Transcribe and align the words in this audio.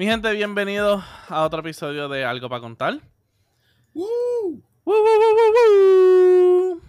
Mi 0.00 0.06
gente, 0.06 0.32
bienvenidos 0.32 1.04
a 1.28 1.42
otro 1.42 1.60
episodio 1.60 2.08
de 2.08 2.24
Algo 2.24 2.48
para 2.48 2.62
contar. 2.62 2.94
¡Woo! 3.92 4.06
¡Woo, 4.46 4.62
woo, 4.84 4.96
woo, 4.96 5.36
woo, 5.36 6.72
woo! 6.72 6.80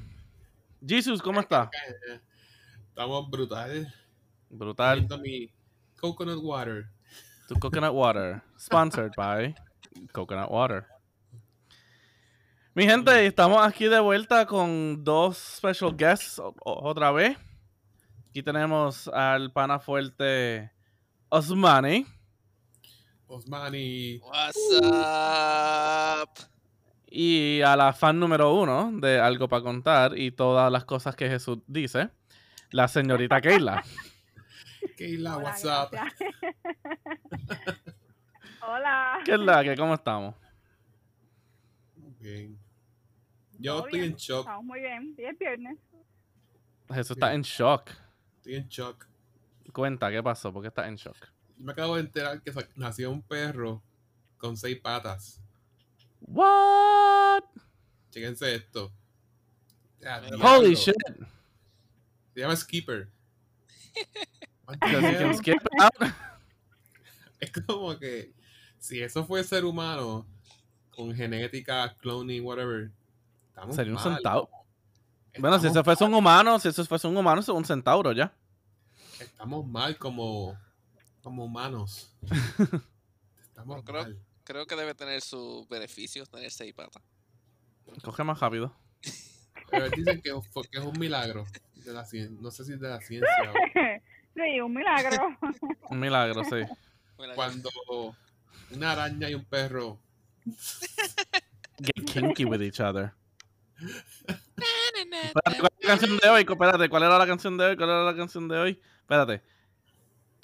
Jesus, 0.87 1.21
¿cómo 1.21 1.41
está? 1.41 1.69
Estamos 2.87 3.29
brutal. 3.29 3.93
Brutal. 4.49 5.05
Mi 5.21 5.51
coconut 5.99 6.39
water. 6.41 6.85
Tu 7.49 7.59
coconut 7.59 7.93
water. 7.93 8.41
Sponsored 8.57 9.11
by 9.17 9.53
Coconut 10.13 10.49
Water. 10.49 10.85
Mi 12.73 12.85
gente, 12.85 13.25
estamos 13.25 13.61
aquí 13.61 13.89
de 13.89 13.99
vuelta 13.99 14.45
con 14.45 15.03
dos 15.03 15.37
special 15.37 15.93
guests 15.97 16.41
otra 16.63 17.11
vez. 17.11 17.37
Aquí 18.29 18.41
tenemos 18.41 19.09
al 19.09 19.51
pana 19.51 19.79
fuerte 19.79 20.71
Osmani 21.27 22.07
Osmani. 23.31 24.19
What's 24.19 24.57
up? 24.83 26.29
y 27.13 27.61
a 27.61 27.75
la 27.75 27.91
fan 27.93 28.17
número 28.19 28.53
uno 28.53 28.91
de 28.93 29.19
Algo 29.19 29.47
para 29.47 29.61
Contar 29.63 30.17
y 30.17 30.31
todas 30.31 30.71
las 30.71 30.85
cosas 30.85 31.15
que 31.15 31.29
Jesús 31.29 31.59
dice, 31.67 32.09
la 32.71 32.87
señorita 32.87 33.39
Keila. 33.41 33.83
Keila, 34.97 35.37
Hola, 35.37 35.45
what's 35.45 35.63
up? 35.65 35.91
Hola. 38.67 39.19
¿Qué 39.23 39.33
es 39.33 39.39
la 39.39 39.63
que? 39.63 39.75
¿Cómo 39.77 39.93
estamos? 39.93 40.35
Bien. 42.19 42.57
Yo 43.59 43.75
¿Todo 43.77 43.85
estoy 43.85 43.99
bien? 43.99 44.11
en 44.11 44.17
shock. 44.17 44.39
Estamos 44.41 44.65
muy 44.65 44.79
bien. 44.81 45.15
Es 45.17 45.39
viernes. 45.39 45.77
Jesús 46.89 47.11
está 47.11 47.33
en 47.33 47.43
shock. 47.43 47.91
Estoy 48.37 48.55
en 48.55 48.67
shock. 48.67 49.07
Cuenta, 49.73 50.11
¿qué 50.11 50.21
pasó? 50.21 50.51
¿Por 50.51 50.63
qué 50.63 50.67
está 50.67 50.85
en 50.87 50.95
shock? 50.95 51.15
Yo 51.61 51.65
me 51.65 51.73
acabo 51.73 51.93
de 51.95 52.01
enterar 52.01 52.41
que 52.41 52.51
nació 52.75 53.11
un 53.11 53.21
perro 53.21 53.83
con 54.39 54.57
seis 54.57 54.79
patas. 54.79 55.39
What? 56.21 57.43
Chéquense 58.09 58.55
esto. 58.55 58.91
Holy 60.41 60.73
shit. 60.73 60.95
Se 62.33 62.39
llama 62.39 62.55
Skipper. 62.55 63.09
What 64.65 64.79
the 64.79 64.87
Because 64.87 65.05
he 65.05 65.13
can 65.13 65.27
hell? 65.27 65.37
skip 65.37 65.67
out. 65.79 65.93
Es 67.39 67.51
como 67.51 67.95
que 67.99 68.33
si 68.79 69.03
eso 69.03 69.23
fue 69.23 69.43
ser 69.43 69.63
humano 69.63 70.25
con 70.89 71.13
genética, 71.13 71.95
cloning, 71.99 72.43
whatever, 72.43 72.89
estamos 73.49 73.75
Sería 73.75 73.93
un 73.93 74.03
mal. 74.03 74.15
centauro. 74.15 74.49
Bueno, 75.37 75.59
si 75.59 75.67
ese 75.67 75.83
fuese 75.83 76.03
un 76.05 76.13
humano, 76.15 76.57
si 76.59 76.69
eso 76.69 76.83
fuese 76.85 77.07
un 77.07 77.17
humano, 77.17 77.41
eso 77.41 77.51
es 77.51 77.57
un 77.57 77.65
centauro 77.65 78.11
ya. 78.13 78.33
Estamos 79.19 79.67
mal 79.67 79.97
como, 79.97 80.57
como 81.21 81.45
humanos. 81.45 82.13
Estamos 83.43 83.83
creo- 83.83 84.03
mal. 84.03 84.19
Creo 84.43 84.65
que 84.65 84.75
debe 84.75 84.95
tener 84.95 85.21
sus 85.21 85.67
beneficios 85.69 86.29
tener 86.29 86.51
seis 86.51 86.73
patas. 86.73 87.01
Coge 88.03 88.23
más 88.23 88.39
rápido. 88.39 88.75
Pero 89.69 89.89
dicen 89.89 90.21
que, 90.21 90.33
fue- 90.51 90.67
que 90.67 90.79
es 90.79 90.83
un 90.83 90.97
milagro 90.99 91.45
de 91.75 91.93
la 91.93 92.03
ciencia. 92.05 92.37
No 92.41 92.51
sé 92.51 92.65
si 92.65 92.75
de 92.75 92.89
la 92.89 92.99
ciencia. 93.01 93.29
o- 93.49 93.53
sí, 94.35 94.59
un 94.61 94.73
milagro. 94.73 95.37
Un 95.89 95.99
milagro, 95.99 96.43
sí. 96.45 96.61
Cuando 97.35 97.69
una 98.71 98.91
araña 98.93 99.29
y 99.29 99.35
un 99.35 99.43
perro. 99.45 99.99
Get 101.77 102.05
kinky 102.05 102.45
with 102.45 102.61
each 102.61 102.79
other. 102.79 103.11
Espérate, 103.77 105.59
¿cuál 105.59 105.71
es 105.77 105.83
la 105.83 105.87
canción 105.87 106.17
de 106.17 106.29
hoy? 106.29 106.41
Espérate, 106.47 106.89
¿cuál 106.89 107.03
era 107.03 107.17
la 107.17 107.27
canción 107.27 107.57
de 107.57 107.65
hoy? 107.65 107.75
¿Cuál 107.75 107.89
era 107.89 108.03
la 108.05 108.15
canción 108.15 108.47
de 108.47 108.57
hoy? 108.57 108.81
Espérate. 109.01 109.41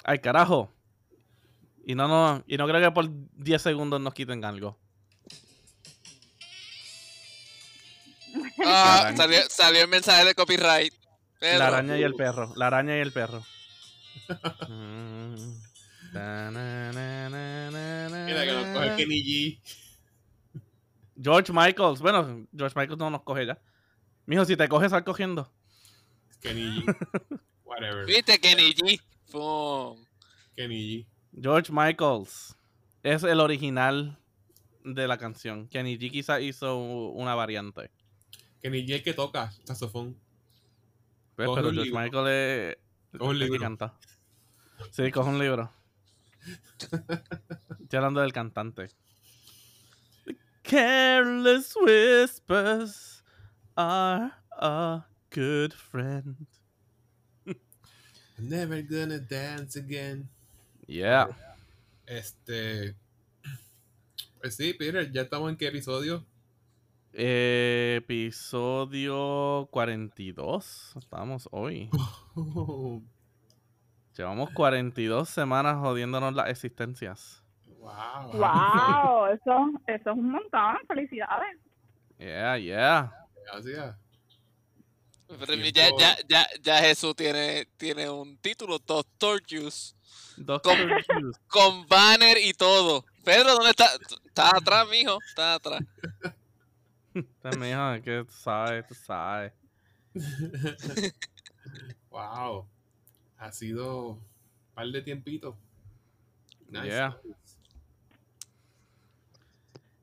Ay, 0.08 0.20
carajo. 0.20 0.72
Y 1.84 1.94
no, 1.94 2.08
no, 2.08 2.42
y 2.46 2.56
no 2.56 2.66
creo 2.66 2.80
que 2.80 2.90
por 2.92 3.10
10 3.10 3.60
segundos 3.60 4.00
nos 4.00 4.14
quiten 4.14 4.42
algo. 4.42 4.78
Ah, 8.64 9.12
salió, 9.14 9.40
salió 9.50 9.82
el 9.82 9.88
mensaje 9.88 10.24
de 10.24 10.34
copyright. 10.34 10.94
Pedro. 11.38 11.58
La 11.58 11.66
araña 11.66 11.98
y 11.98 12.02
el 12.04 12.14
perro. 12.14 12.54
La 12.56 12.68
araña 12.68 12.96
y 12.96 13.00
el 13.00 13.12
perro. 13.12 13.44
Mm. 14.66 15.34
Mira 18.24 18.44
que 18.46 18.52
nos 18.52 18.66
coge 18.74 18.88
na. 18.88 18.96
Kenny 18.96 19.22
G. 19.22 19.60
George 21.22 21.52
Michaels. 21.52 22.00
Bueno, 22.00 22.46
George 22.56 22.80
Michaels 22.80 22.98
no 22.98 23.10
nos 23.10 23.24
coge 23.24 23.44
ya. 23.44 23.60
Mijo, 24.24 24.46
si 24.46 24.56
te 24.56 24.68
coges, 24.68 24.90
sal 24.90 25.04
cogiendo. 25.04 25.52
Kenny 26.40 26.82
G. 26.82 27.40
Whatever. 27.64 28.06
¿Viste 28.06 28.40
Kenny 28.40 28.72
G? 28.72 29.02
Pum. 29.30 30.04
Kenny 30.56 30.76
G. 30.76 31.06
George 31.40 31.70
Michaels 31.72 32.56
es 33.02 33.22
el 33.22 33.40
original 33.40 34.18
de 34.84 35.06
la 35.06 35.18
canción. 35.18 35.68
Kenny 35.68 35.98
G 35.98 36.10
quizá 36.10 36.40
hizo 36.40 36.78
una 36.78 37.34
variante. 37.34 37.90
Kenny 38.60 38.86
G 38.86 38.94
es 38.94 38.96
el 38.96 39.02
que 39.02 39.14
toca 39.14 39.52
saxofón. 39.64 40.16
Pues, 41.36 41.48
pero 41.54 41.70
George 41.70 41.84
libro. 41.84 42.00
Michael 42.00 42.26
es 42.28 42.76
Coge 43.16 43.30
un 43.30 43.42
el 43.42 43.50
que 43.50 43.58
canta. 43.58 43.94
Sí, 44.90 45.10
coge 45.10 45.30
un 45.30 45.38
libro. 45.38 45.72
Estoy 47.80 47.96
hablando 47.96 48.20
del 48.20 48.32
cantante. 48.32 48.88
The 50.24 50.36
careless 50.62 51.74
whispers 51.76 53.22
are 53.76 54.32
a 54.52 55.06
good 55.30 55.72
friend. 55.72 56.46
I'm 58.38 58.48
never 58.48 58.82
gonna 58.82 59.18
dance 59.18 59.76
again. 59.76 60.28
Yeah. 60.86 61.26
Este. 62.06 62.94
Pues 64.40 64.54
sí, 64.54 64.72
Peter, 64.74 65.10
ya 65.10 65.22
estamos 65.22 65.50
en 65.50 65.56
qué 65.56 65.66
episodio. 65.66 66.24
Eh, 67.12 67.96
episodio 67.98 69.68
42. 69.72 70.94
Estamos 70.96 71.48
hoy. 71.50 71.90
Llevamos 74.16 74.50
42 74.50 75.28
semanas 75.28 75.78
jodiéndonos 75.78 76.32
las 76.34 76.48
existencias. 76.48 77.42
wow. 77.80 78.30
wow, 78.32 79.26
eso, 79.26 79.72
eso 79.86 80.10
es 80.10 80.16
un 80.16 80.30
montón. 80.30 80.76
Felicidades. 80.86 81.58
Yeah, 82.18 82.56
yeah. 82.58 83.12
Gracias. 83.46 83.96
Pero 85.28 85.46
Tiempo. 85.46 85.68
ya, 85.74 85.90
ya, 85.98 86.16
ya, 86.26 86.48
ya 86.62 86.78
Jesús 86.80 87.14
tiene, 87.14 87.66
tiene 87.76 88.08
un 88.08 88.38
título, 88.38 88.78
Doctor 88.78 89.42
Juice, 89.48 89.94
Doctor 90.38 90.76
¿Cómo? 90.76 90.94
Juice. 91.20 91.40
con 91.48 91.86
banner 91.86 92.38
y 92.38 92.54
todo. 92.54 93.04
Pedro, 93.24 93.52
¿dónde 93.52 93.70
está? 93.70 93.90
Está 94.24 94.56
atrás, 94.56 94.88
mijo. 94.88 95.18
Está 95.28 95.54
atrás. 95.54 95.82
Este 97.14 97.58
mijo, 97.58 98.02
que 98.02 98.24
tú 98.24 98.32
sabes, 98.32 98.86
tú 98.86 98.94
sabes. 98.94 99.52
wow. 102.10 102.66
Ha 103.36 103.52
sido 103.52 104.08
un 104.10 104.24
par 104.74 104.86
de 104.86 105.02
tiempito. 105.02 105.56
Nice. 106.68 106.86
Yeah. 106.86 107.18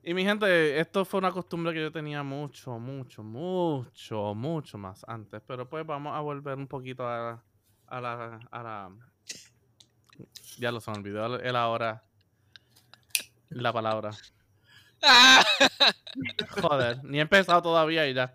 Y 0.08 0.14
mi 0.14 0.24
gente, 0.24 0.78
esto 0.78 1.04
fue 1.04 1.18
una 1.18 1.32
costumbre 1.32 1.74
que 1.74 1.80
yo 1.80 1.90
tenía 1.90 2.22
mucho, 2.22 2.78
mucho, 2.78 3.24
mucho, 3.24 4.34
mucho 4.36 4.78
más 4.78 5.04
antes. 5.08 5.42
Pero 5.44 5.68
pues 5.68 5.84
vamos 5.84 6.14
a 6.16 6.20
volver 6.20 6.56
un 6.56 6.68
poquito 6.68 7.04
a, 7.04 7.42
a 7.88 8.00
la, 8.00 8.38
a 8.52 8.62
la... 8.62 8.90
Ya 10.58 10.70
lo 10.70 10.80
se 10.80 10.92
me 10.92 10.98
olvidó 10.98 11.40
el, 11.40 11.56
ahora. 11.56 12.04
La 13.48 13.72
palabra. 13.72 14.12
¡Ah! 15.02 15.44
Joder, 16.62 17.02
ni 17.02 17.18
he 17.18 17.22
empezado 17.22 17.62
todavía 17.62 18.06
y 18.06 18.14
ya. 18.14 18.32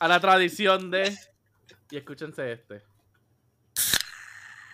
A 0.00 0.08
la 0.08 0.18
tradición 0.18 0.90
de... 0.90 1.16
Y 1.92 1.96
escúchense 1.96 2.50
este. 2.50 2.82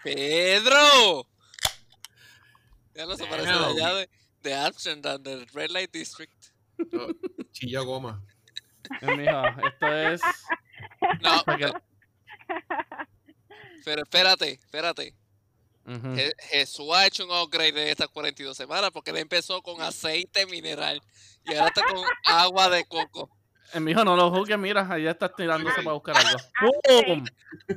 ¡Pedro! 0.03 1.27
Ya 2.95 3.05
no 3.05 3.15
se 3.15 3.27
parece 3.27 3.53
de 3.53 3.79
Damn. 3.79 4.26
De, 4.47 4.51
de 4.51 4.55
Amsterdam, 4.57 5.23
del 5.23 5.47
Red 5.49 5.71
Light 5.71 5.93
District. 5.93 6.33
No, 6.93 7.07
chilla 7.53 7.81
goma. 7.81 8.23
Eh, 9.01 9.17
mijo, 9.17 9.67
esto 9.67 9.87
es... 9.93 10.21
No, 11.23 11.43
para 11.45 11.59
que- 11.59 11.73
pero 13.85 14.03
espérate, 14.03 14.53
espérate. 14.53 15.15
Je- 15.87 16.35
Jesús 16.51 16.89
ha 16.95 17.07
hecho 17.07 17.25
un 17.25 17.31
upgrade 17.31 17.73
de 17.73 17.91
estas 17.93 18.09
42 18.09 18.57
semanas 18.57 18.91
porque 18.91 19.11
él 19.13 19.19
empezó 19.19 19.63
con 19.63 19.81
aceite 19.81 20.45
mineral 20.47 21.01
y 21.45 21.55
ahora 21.55 21.69
está 21.69 21.83
con 21.85 22.03
agua 22.25 22.69
de 22.69 22.85
coco. 22.87 23.31
Eh, 23.73 23.79
mijo, 23.81 24.05
no 24.05 24.17
lo 24.17 24.31
juzgues, 24.31 24.59
mira, 24.59 24.87
allá 24.91 25.13
estás 25.13 25.35
tirándose 25.37 25.77
para 25.83 25.93
buscar 25.93 26.17
algo. 26.17 26.39
¡Pum! 26.61 27.25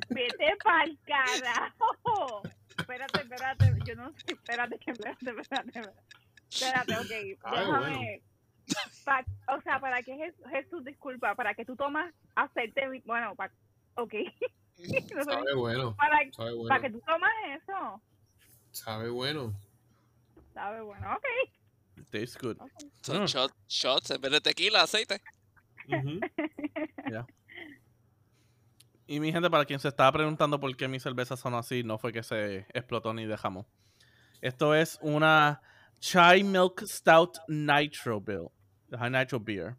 Vete 0.10 0.58
pa'l 0.64 0.98
carajo. 1.06 2.42
Espérate, 2.78 3.22
espérate. 3.22 3.74
Yo 3.86 3.96
no 3.96 4.12
sé. 4.12 4.34
Espérate, 4.34 4.76
espérate, 4.88 5.30
espérate. 5.30 5.70
Espérate, 5.70 6.00
espérate 6.52 6.94
ok. 6.98 7.12
Ay, 7.12 7.36
Déjame. 7.66 8.22
Pa- 9.04 9.26
o 9.58 9.62
sea, 9.62 9.80
¿para 9.80 10.04
qué 10.04 10.14
Jes- 10.16 10.50
Jesús, 10.52 10.84
disculpa? 10.86 11.34
¿Para 11.36 11.54
que 11.56 11.66
tú 11.66 11.76
tomas 11.76 12.14
aceite? 12.36 12.88
mi- 12.88 13.00
Bueno, 13.02 13.36
pa- 13.36 13.52
ok. 13.96 14.14
No 14.80 15.24
sé, 15.26 15.32
Sabe 15.34 15.54
bueno. 15.56 15.94
para, 15.98 16.18
Sabe 16.32 16.52
para 16.70 16.80
que 16.82 16.90
bueno. 16.90 17.00
tú 17.00 17.06
tomas 17.06 17.32
eso. 17.58 18.02
Sabe 18.72 19.10
bueno. 19.10 19.54
sabe 20.54 20.80
bueno. 20.82 21.14
Ok. 21.16 21.26
Tastes 22.12 22.38
good. 22.38 22.58
Son 23.02 23.24
Mm. 23.24 23.26
shot- 23.26 23.54
shots 23.68 24.12
en 24.12 24.22
vez 24.22 24.32
de 24.32 24.40
tequila, 24.42 24.84
aceite. 24.84 25.22
Ujú. 25.88 26.20
Y 29.08 29.20
mi 29.20 29.32
gente, 29.32 29.50
para 29.50 29.66
quien 29.66 29.80
se 29.80 29.88
estaba 29.88 30.12
preguntando 30.12 30.60
por 30.60 30.76
qué 30.78 30.88
mi 30.88 31.00
cerveza 31.00 31.36
sonó 31.36 31.58
así, 31.58 31.84
no 31.84 31.98
fue 31.98 32.14
que 32.14 32.22
se 32.22 32.68
explotó 32.74 33.12
ni 33.14 33.26
dejamos. 33.26 33.66
Esto 34.40 34.76
es 34.76 35.00
una 35.02 35.62
Chai 36.00 36.44
Milk 36.44 36.82
Stout 36.86 37.38
Nitro 37.48 38.22
Bill. 38.22 38.48
Ajá, 38.92 39.10
Nitro 39.10 39.40
Beer. 39.40 39.76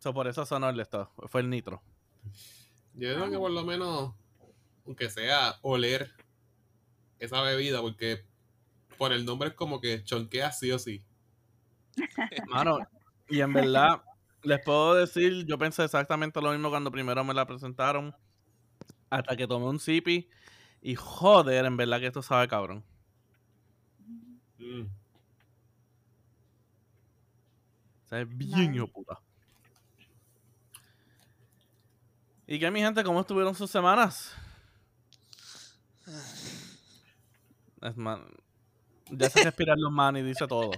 So, 0.00 0.14
por 0.14 0.26
eso 0.26 0.44
sonó 0.46 0.68
el 0.68 0.80
esto. 0.80 1.10
Fue 1.28 1.42
el 1.42 1.50
nitro. 1.50 1.82
Yo 2.94 3.14
creo 3.14 3.30
que 3.30 3.38
por 3.38 3.50
lo 3.50 3.64
menos, 3.64 4.14
aunque 4.86 5.10
sea 5.10 5.56
oler 5.62 6.10
esa 7.18 7.42
bebida, 7.42 7.80
porque 7.80 8.24
por 8.96 9.12
el 9.12 9.24
nombre 9.24 9.50
es 9.50 9.54
como 9.54 9.80
que 9.80 10.02
chonquea 10.02 10.52
sí 10.52 10.72
o 10.72 10.78
sí. 10.78 11.04
Mano, 12.48 12.78
y 13.28 13.40
en 13.40 13.52
verdad, 13.52 14.02
les 14.42 14.60
puedo 14.64 14.94
decir, 14.94 15.44
yo 15.46 15.58
pensé 15.58 15.84
exactamente 15.84 16.40
lo 16.40 16.50
mismo 16.52 16.70
cuando 16.70 16.90
primero 16.90 17.22
me 17.22 17.34
la 17.34 17.46
presentaron. 17.46 18.14
Hasta 19.10 19.36
que 19.36 19.46
tomé 19.46 19.66
un 19.66 19.78
sipi. 19.78 20.30
Y 20.80 20.94
joder, 20.94 21.66
en 21.66 21.76
verdad 21.76 22.00
que 22.00 22.06
esto 22.06 22.22
sabe 22.22 22.48
cabrón. 22.48 22.84
Sabe 28.10 28.24
bien 28.24 28.72
Nice. 28.72 28.76
hijo 28.76 28.88
puta. 28.88 29.20
¿Y 32.48 32.58
qué, 32.58 32.68
mi 32.72 32.80
gente? 32.80 33.04
¿Cómo 33.04 33.20
estuvieron 33.20 33.54
sus 33.54 33.70
semanas? 33.70 34.34
Es 37.80 37.96
man... 37.96 38.26
Ya 39.12 39.30
se 39.30 39.44
respirar 39.44 39.76
los 39.78 39.92
man 39.92 40.16
y 40.16 40.22
dice 40.22 40.46
todo. 40.48 40.72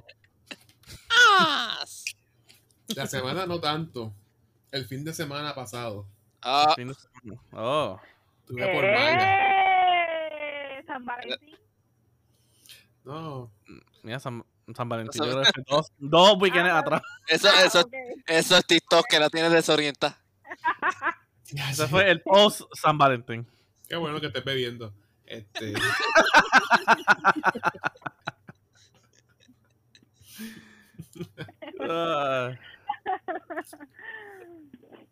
¡Ah! 1.11 1.83
La 2.89 3.07
semana 3.07 3.47
no 3.47 3.59
tanto. 3.61 4.13
El 4.71 4.85
fin 4.85 5.03
de 5.05 5.15
semana 5.15 5.55
pasado. 5.55 6.07
Ah, 6.43 6.75
Fin 6.77 6.89
de 6.89 6.95
semana. 6.95 7.41
Oh. 7.53 7.99
Estuve 8.41 8.75
por. 8.75 8.85
¡Eh! 8.85 10.85
San 10.87 11.05
Valentín. 11.05 11.57
No. 13.05 13.51
Mira, 14.03 14.19
San, 14.21 14.45
San 14.75 14.89
Valentín. 14.89 15.23
Yo 15.25 15.31
creo 15.31 15.43
que 15.43 15.63
dos, 15.69 15.93
dos 15.99 16.37
weekends 16.41 16.71
Ah, 16.71 16.79
atrás. 16.79 17.03
eso, 17.27 17.49
Ah, 17.53 17.65
eso, 17.65 17.81
ok. 17.81 17.93
eso 18.27 18.57
es 18.57 18.67
TikTok 18.67 19.07
que 19.09 19.19
la 19.19 19.29
tiene 19.31 19.51
desorientada. 19.51 20.19
Ese 21.71 21.87
fue 21.89 22.11
el 22.11 22.21
post 22.23 22.63
San 22.73 22.97
Valentín. 22.99 23.47
Qué 23.89 23.97
bueno 23.97 24.21
que 24.21 24.27
estés 24.29 24.45
bebiendo. 24.45 24.93
Este, 25.27 25.75
Ah. 31.81 32.53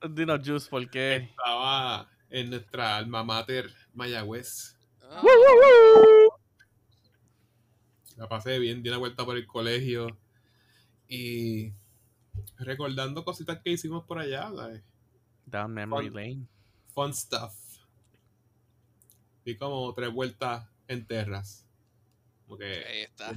Dino 0.08 0.38
Juice, 0.42 0.68
¿por 0.68 0.88
qué? 0.88 1.16
estaba 1.30 2.08
en 2.30 2.50
nuestra 2.50 2.96
alma 2.96 3.22
mater 3.24 3.70
Mayagüez. 3.94 4.76
Ah, 5.02 5.20
La 8.20 8.28
pasé 8.28 8.58
bien, 8.58 8.82
di 8.82 8.90
una 8.90 8.98
vuelta 8.98 9.24
por 9.24 9.34
el 9.38 9.46
colegio 9.46 10.06
y 11.08 11.72
recordando 12.58 13.24
cositas 13.24 13.62
que 13.62 13.70
hicimos 13.70 14.04
por 14.04 14.18
allá, 14.18 14.50
¿sabes? 14.54 14.82
Down 15.46 15.72
Memory 15.72 16.10
Fun. 16.10 16.14
Lane. 16.14 16.46
fun 16.92 17.14
stuff. 17.14 17.54
Di 19.42 19.56
como 19.56 19.94
tres 19.94 20.12
vueltas 20.12 20.68
en 20.86 21.06
terras. 21.06 21.66
Como 22.44 22.58
que 22.58 22.66
ahí 22.66 23.00
está. 23.04 23.32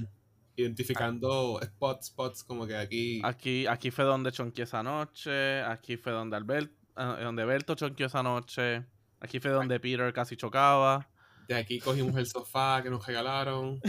identificando 0.54 1.58
spots, 1.64 2.08
spots 2.08 2.44
como 2.44 2.66
que 2.66 2.76
aquí. 2.76 3.22
Aquí, 3.24 3.66
aquí 3.66 3.90
fue 3.90 4.04
donde 4.04 4.32
chonqué 4.32 4.64
esa 4.64 4.82
noche. 4.82 5.62
Aquí 5.62 5.96
fue 5.96 6.12
donde 6.12 6.36
Albert, 6.36 6.70
ah, 6.94 7.16
donde 7.22 7.46
Berto 7.46 7.74
chonqueó 7.74 8.08
esa 8.08 8.22
noche. 8.22 8.84
Aquí 9.18 9.40
fue 9.40 9.50
donde 9.50 9.80
Peter 9.80 10.12
casi 10.12 10.36
chocaba. 10.36 11.08
De 11.48 11.54
aquí 11.54 11.78
cogimos 11.78 12.16
el 12.16 12.26
sofá 12.26 12.82
que 12.82 12.90
nos 12.90 13.06
regalaron. 13.06 13.80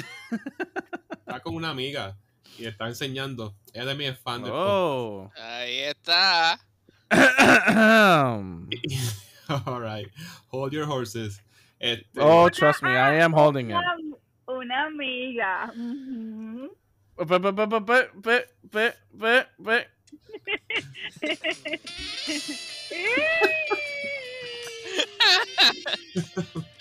Estaba 1.11 1.39
con 1.39 1.55
una 1.55 1.69
amiga 1.69 2.17
y 2.57 2.65
estaba 2.65 2.89
enseñando. 2.89 3.55
Ella 3.73 3.85
también 3.85 4.13
es 4.13 4.19
fan. 4.19 4.43
Oh. 4.47 5.31
Ahí 5.35 5.79
está. 5.79 6.59
Alright. 9.47 10.11
Hold 10.49 10.73
your 10.73 10.85
horses. 10.85 11.41
Este, 11.79 12.19
oh, 12.19 12.49
trust 12.49 12.81
me, 12.81 12.91
I 12.91 13.19
am 13.21 13.33
holding 13.33 13.69
it. 13.71 13.77
Una, 14.47 14.85
amiga. 14.85 15.71
Ujú. 15.75 16.75
Pe, 17.15 17.39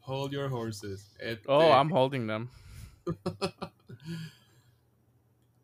Hold 0.00 0.32
your 0.32 0.48
horses. 0.50 1.14
Este, 1.18 1.44
Oh, 1.46 1.70
I'm 1.72 1.90
holding 1.90 2.26
them. 2.26 2.48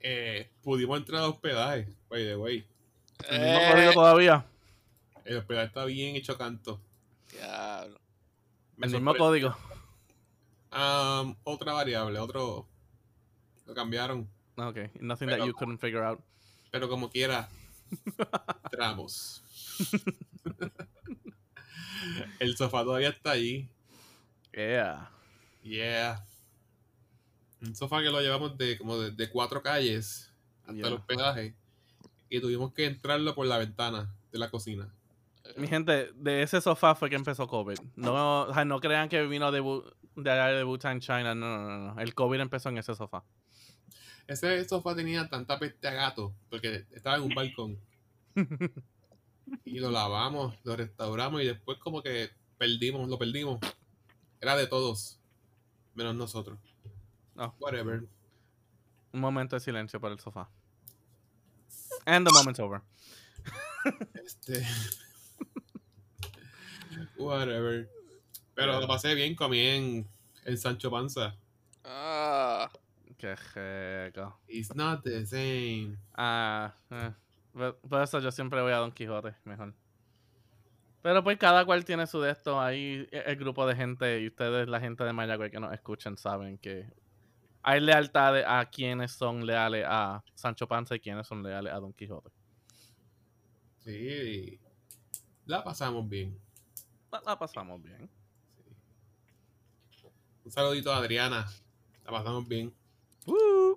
eh, 0.01 0.51
pudimos 0.63 0.99
entrar 0.99 1.23
al 1.23 1.31
hospedaje, 1.31 1.89
by 2.09 2.25
the 2.25 2.37
way. 2.37 2.67
El 3.29 3.41
mismo 3.41 3.59
Eh, 3.59 3.71
código 3.73 3.93
todavía. 3.93 4.45
El 5.25 5.37
hospedaje 5.39 5.67
está 5.69 5.85
bien 5.87 6.17
hecho 6.17 6.37
canto. 6.37 6.81
diablo. 7.33 8.01
Me 8.77 8.87
El 8.87 8.93
mismo 8.93 9.15
código. 9.17 9.57
Um, 10.73 11.35
otra 11.45 11.73
variable, 11.73 12.19
otro. 12.19 12.67
Lo 13.67 13.75
cambiaron. 13.75 14.29
Okay, 14.57 14.91
nothing 15.01 15.27
that 15.29 15.37
Pero- 15.39 15.47
you 15.47 15.55
couldn't 15.55 15.79
figure 15.81 16.03
out. 16.05 16.21
Pero 16.71 16.89
como 16.89 17.09
quiera, 17.09 17.49
entramos. 18.65 19.43
El 22.39 22.57
sofá 22.57 22.85
todavía 22.85 23.11
está 23.11 23.33
allí. 23.33 23.69
Yeah. 24.53 25.11
Yeah. 25.63 26.25
Un 27.61 27.75
sofá 27.75 28.03
que 28.03 28.11
lo 28.11 28.21
llevamos 28.21 28.57
de 28.59 28.79
como 28.79 28.99
de, 28.99 29.11
de 29.11 29.31
cuatro 29.31 29.63
calles 29.63 30.31
hasta 30.63 30.75
Yeah. 30.75 30.89
el 30.89 30.95
hospedaje. 30.95 31.55
Y 32.29 32.41
tuvimos 32.41 32.73
que 32.73 32.87
entrarlo 32.87 33.35
por 33.35 33.47
la 33.47 33.59
ventana 33.59 34.15
de 34.33 34.39
la 34.39 34.51
cocina. 34.51 34.93
Mi 35.57 35.69
gente, 35.69 36.11
de 36.15 36.43
ese 36.43 36.61
sofá 36.61 36.95
fue 36.95 37.11
que 37.11 37.17
empezó 37.17 37.47
COVID. 37.47 37.79
No, 37.97 38.43
o 38.43 38.55
sea, 38.55 38.65
no 38.65 38.81
crean 38.81 39.09
que 39.09 39.27
vino 39.27 39.53
de, 39.53 39.61
de 40.17 40.31
allá 40.31 40.47
de 40.47 40.65
Bhutan, 40.65 41.01
China. 41.01 41.35
No, 41.35 41.59
no, 41.59 41.69
no, 41.69 41.95
no. 41.95 42.01
El 42.01 42.15
COVID 42.15 42.41
empezó 42.41 42.71
en 42.71 42.79
ese 42.79 42.95
sofá. 42.95 43.23
Ese 44.27 44.65
sofá 44.67 44.97
tenía 44.97 45.29
tanta 45.29 45.59
peste 45.59 45.87
a 45.87 45.93
gato 45.93 46.35
porque 46.49 46.87
estaba 46.93 47.17
en 47.17 47.23
un 47.25 47.35
balcón. 47.35 47.79
Y 49.65 49.79
lo 49.79 49.91
lavamos, 49.91 50.55
lo 50.65 50.77
restauramos 50.77 51.43
y 51.43 51.47
después 51.47 51.79
como 51.79 52.03
que 52.03 52.31
perdimos, 52.59 53.09
lo 53.09 53.19
perdimos. 53.19 53.61
Era 54.41 54.57
de 54.57 54.67
todos, 54.67 55.19
menos 55.95 56.15
nosotros. 56.15 56.59
Oh. 57.37 57.55
Whatever. 57.59 58.07
Un 59.13 59.21
momento 59.21 59.57
de 59.57 59.61
silencio 59.61 60.01
para 60.01 60.15
el 60.15 60.21
sofá. 60.21 60.49
And 62.07 62.27
the 62.27 62.33
moment's 62.33 62.61
over. 62.61 62.83
Este. 64.15 64.67
Whatever. 67.17 67.89
Pero 68.55 68.81
lo 68.81 68.87
pasé 68.87 69.15
bien, 69.15 69.35
comí 69.35 69.61
en, 69.61 70.09
en 70.45 70.59
Sancho 70.59 70.91
Panza. 70.91 71.37
Ah, 71.85 72.71
Qué 73.19 73.37
rico. 73.37 74.39
It's 74.49 74.75
not 74.75 75.03
the 75.03 75.25
same. 75.27 75.99
Ah, 76.15 76.75
eh. 76.91 77.13
Por- 77.55 77.77
Por 77.79 78.03
eso 78.03 78.19
yo 78.21 78.31
siempre 78.31 78.61
voy 78.61 78.73
a 78.73 78.77
Don 78.77 78.93
Quijote, 78.93 79.35
mejor. 79.45 79.73
Pero 81.01 81.23
pues 81.23 81.39
cada 81.39 81.65
cual 81.65 81.85
tiene 81.85 82.07
su 82.07 82.21
de 82.21 82.31
esto. 82.33 82.61
Ahí 82.61 83.09
e- 83.11 83.23
el 83.27 83.37
grupo 83.37 83.67
de 83.67 83.75
gente 83.77 84.21
y 84.21 84.27
ustedes, 84.27 84.69
la 84.69 84.81
gente 84.81 85.05
de 85.05 85.13
Mayagüez 85.13 85.51
que 85.51 85.61
nos 85.61 85.73
escuchan, 85.73 86.17
saben 86.17 86.59
que 86.59 86.87
hay 87.63 87.81
lealtades 87.81 88.45
a 88.47 88.65
quienes 88.67 89.13
son 89.13 89.47
leales 89.47 89.85
a 89.89 90.23
Sancho 90.35 90.67
Panza 90.67 90.97
y 90.97 91.01
quienes 91.01 91.27
son 91.27 91.43
leales 91.43 91.73
a 91.73 91.79
Don 91.79 91.93
Quijote. 91.93 92.31
Sí. 93.85 94.59
La 95.47 95.63
pasamos 95.63 96.09
bien. 96.09 96.39
La, 97.13 97.23
la 97.25 97.39
pasamos 97.39 97.83
bien. 97.83 98.11
Un 100.45 100.51
saludito 100.51 100.93
a 100.93 100.97
Adriana. 100.99 101.47
La 102.05 102.11
pasamos 102.11 102.47
bien. 102.49 102.75
Uh, 103.27 103.75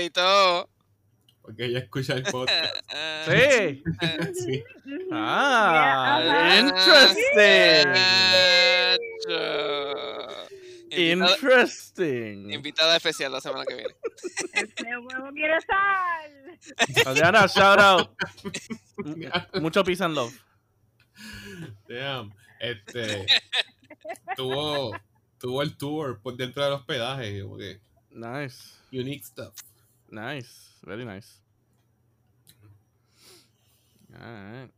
y 0.00 0.10
todo. 0.10 0.68
Porque 1.46 1.64
ella 1.66 1.78
escucha 1.78 2.14
el 2.14 2.22
podcast. 2.24 2.74
Ah, 2.88 3.24
sí. 3.26 3.82
sí. 4.34 4.64
Ujú. 4.84 5.08
Ah, 5.12 6.20
Ya, 6.24 6.42
ajá. 6.42 6.58
interesting. 6.60 7.94
Invitada, 10.90 11.34
Interesting. 11.34 12.50
invitada 12.52 12.96
especial 12.96 13.32
la 13.32 13.40
semana 13.40 13.64
que 13.66 13.74
viene. 13.74 13.94
Este 14.54 14.84
huevo 14.98 15.30
quiere 15.32 15.56
sal. 15.60 16.58
Adriana, 17.06 17.46
shout 17.48 17.78
out. 17.80 18.10
Mucho 19.60 19.82
peace 19.84 20.02
and 20.02 20.14
love. 20.14 20.32
Damn. 21.88 22.32
Este. 22.60 23.26
tuvo, 24.36 24.92
tuvo 25.38 25.62
el 25.62 25.76
tour 25.76 26.20
por 26.22 26.36
dentro 26.36 26.64
del 26.64 26.72
hospedaje. 26.74 27.42
Como 27.42 27.58
que 27.58 27.80
Nice. 28.10 28.76
unique 28.92 29.24
stuff. 29.24 29.54
Nice. 30.10 30.78
Very 30.82 31.04
nice. 31.04 31.40
Alright. 34.14 34.72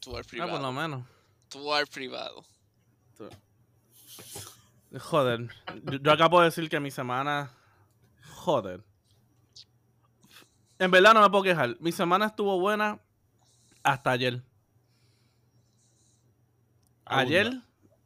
Tour 0.00 0.20
Ah, 0.20 0.22
por 0.22 0.24
lo 0.24 0.24
privado. 0.28 0.72
menos. 0.72 1.06
Tour 1.48 1.86
privado. 1.88 2.44
Joder. 4.98 5.48
Yo, 5.84 5.98
yo 5.98 6.12
acabo 6.12 6.40
de 6.40 6.46
decir 6.46 6.68
que 6.68 6.80
mi 6.80 6.90
semana. 6.90 7.50
Joder. 8.34 8.82
En 10.78 10.90
verdad 10.90 11.12
no 11.14 11.20
me 11.20 11.30
puedo 11.30 11.44
quejar. 11.44 11.76
Mi 11.80 11.92
semana 11.92 12.26
estuvo 12.26 12.58
buena 12.58 12.98
hasta 13.82 14.10
ayer. 14.12 14.42
Ayer, 17.04 17.60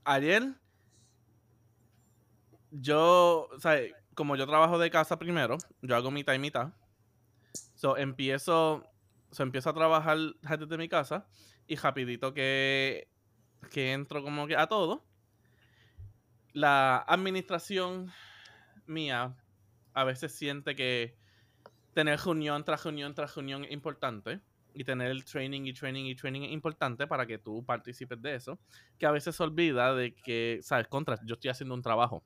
ayer, 0.04 0.54
yo, 2.71 3.49
o 3.54 3.61
sea, 3.61 3.78
como 4.14 4.37
yo 4.37 4.47
trabajo 4.47 4.78
de 4.78 4.90
casa 4.90 5.18
primero, 5.18 5.59
yo 5.83 5.97
hago 5.97 6.11
mitad 6.11 6.35
y 6.35 6.38
mitad. 6.38 6.73
So, 7.75 7.97
empiezo, 7.97 8.85
so, 9.30 9.42
empiezo 9.42 9.71
a 9.71 9.75
trabajar 9.75 10.18
desde 10.40 10.78
mi 10.78 10.88
casa 10.88 11.26
y 11.66 11.76
rapidito 11.76 12.35
que, 12.35 13.09
que 13.71 13.92
entro 13.92 14.23
como 14.23 14.47
que 14.47 14.56
a 14.56 14.66
todo. 14.66 15.04
La 16.52 16.99
administración 16.99 18.12
mía 18.87 19.37
a 19.92 20.04
veces 20.04 20.33
siente 20.33 20.75
que 20.76 21.16
tener 21.94 22.18
reunión 22.21 22.64
tras 22.64 22.85
reunión 22.85 23.14
tras 23.14 23.35
reunión 23.35 23.64
es 23.64 23.73
importante 23.73 24.40
y 24.75 24.85
tener 24.85 25.11
el 25.11 25.25
training 25.25 25.62
y 25.66 25.73
training 25.73 26.04
y 26.06 26.14
training 26.16 26.42
es 26.42 26.52
importante 26.52 27.06
para 27.06 27.26
que 27.26 27.38
tú 27.38 27.64
participes 27.64 28.21
de 28.21 28.35
eso, 28.35 28.59
que 28.99 29.06
a 29.06 29.12
veces 29.12 29.37
se 29.37 29.42
olvida 29.42 29.94
de 29.94 30.14
que, 30.14 30.59
sabes, 30.62 30.88
contra, 30.88 31.18
yo 31.25 31.35
estoy 31.35 31.50
haciendo 31.50 31.75
un 31.75 31.83
trabajo. 31.83 32.25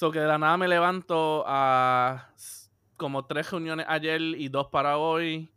So 0.00 0.10
que 0.10 0.18
de 0.18 0.26
la 0.26 0.38
nada 0.38 0.56
me 0.56 0.66
levanto 0.66 1.44
a 1.46 2.30
como 2.96 3.26
tres 3.26 3.50
reuniones 3.50 3.84
ayer 3.86 4.18
y 4.22 4.48
dos 4.48 4.68
para 4.68 4.96
hoy. 4.96 5.52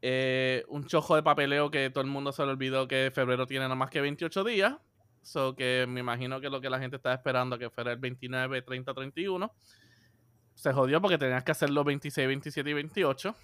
eh, 0.00 0.64
un 0.68 0.86
chojo 0.86 1.16
de 1.16 1.22
papeleo 1.22 1.70
que 1.70 1.90
todo 1.90 2.02
el 2.02 2.08
mundo 2.08 2.32
se 2.32 2.46
le 2.46 2.52
olvidó 2.52 2.88
que 2.88 3.10
febrero 3.12 3.46
tiene 3.46 3.66
nada 3.66 3.74
más 3.74 3.90
que 3.90 4.00
28 4.00 4.42
días. 4.42 4.74
So 5.20 5.54
que 5.54 5.84
me 5.86 6.00
imagino 6.00 6.40
que 6.40 6.48
lo 6.48 6.62
que 6.62 6.70
la 6.70 6.78
gente 6.78 6.96
estaba 6.96 7.14
esperando 7.14 7.58
que 7.58 7.68
fuera 7.68 7.92
el 7.92 7.98
29, 7.98 8.62
30, 8.62 8.94
31. 8.94 9.52
Se 10.54 10.72
jodió 10.72 11.02
porque 11.02 11.18
tenías 11.18 11.44
que 11.44 11.52
hacerlo 11.52 11.84
26, 11.84 12.26
27 12.26 12.70
y 12.70 12.72
28. 12.72 13.36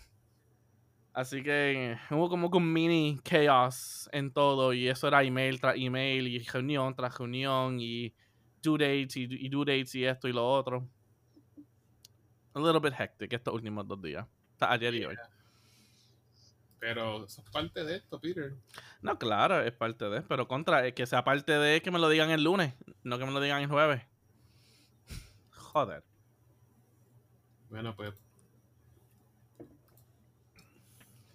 Así 1.12 1.42
que 1.42 1.98
hubo 2.10 2.30
como 2.30 2.50
que 2.50 2.56
un 2.56 2.72
mini 2.72 3.20
chaos 3.22 4.08
en 4.10 4.32
todo 4.32 4.72
y 4.72 4.88
eso 4.88 5.06
era 5.06 5.22
email 5.22 5.60
tras 5.60 5.76
email 5.76 6.28
y 6.28 6.38
reunión 6.38 6.94
tras 6.94 7.18
reunión 7.18 7.78
y 7.78 8.14
due 8.62 8.78
dates 8.78 9.16
y, 9.16 9.26
y 9.30 9.48
due 9.48 9.64
dates 9.64 9.94
y 9.94 10.04
esto 10.04 10.28
y 10.28 10.32
lo 10.32 10.46
otro. 10.46 10.88
A 12.54 12.58
little 12.58 12.80
bit 12.80 12.98
hectic 12.98 13.32
estos 13.32 13.54
últimos 13.54 13.86
dos 13.86 14.00
días. 14.02 14.26
Ayer 14.60 14.94
y 14.94 15.04
hoy. 15.04 15.16
Pero 16.80 17.24
es 17.26 17.40
parte 17.52 17.84
de 17.84 17.96
esto, 17.96 18.18
Peter. 18.18 18.56
No, 19.02 19.18
claro, 19.18 19.62
es 19.62 19.72
parte 19.72 20.08
de, 20.08 20.22
pero 20.22 20.48
contra, 20.48 20.86
es 20.86 20.94
que 20.94 21.06
sea 21.06 21.22
parte 21.22 21.52
de 21.52 21.82
que 21.82 21.90
me 21.90 21.98
lo 21.98 22.08
digan 22.08 22.30
el 22.30 22.42
lunes, 22.42 22.74
no 23.02 23.18
que 23.18 23.26
me 23.26 23.32
lo 23.32 23.40
digan 23.40 23.62
el 23.62 23.68
jueves. 23.68 24.02
Joder. 25.50 26.02
Bueno, 27.68 27.94
pues. 27.94 28.14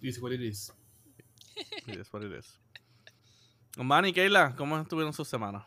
This 0.00 0.16
is 0.16 0.22
what 0.22 0.32
it 0.32 0.40
is. 0.40 0.72
It 1.86 1.96
is 1.96 2.12
what 2.12 2.22
it 2.22 2.32
is. 2.32 2.60
Manny, 3.76 4.12
Keila, 4.12 4.54
¿cómo 4.56 4.78
estuvieron 4.78 5.12
sus 5.12 5.28
semanas? 5.28 5.64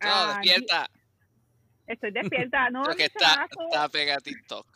No, 0.00 0.08
Ah, 0.10 0.38
despierta. 0.40 0.90
Estoy 1.86 2.10
despierta. 2.12 2.70
No, 2.70 2.82
Porque 2.84 3.04
está, 3.06 3.46
está 3.50 3.88
pega 3.88 4.16
a 4.16 4.20
TikTok. 4.20 4.66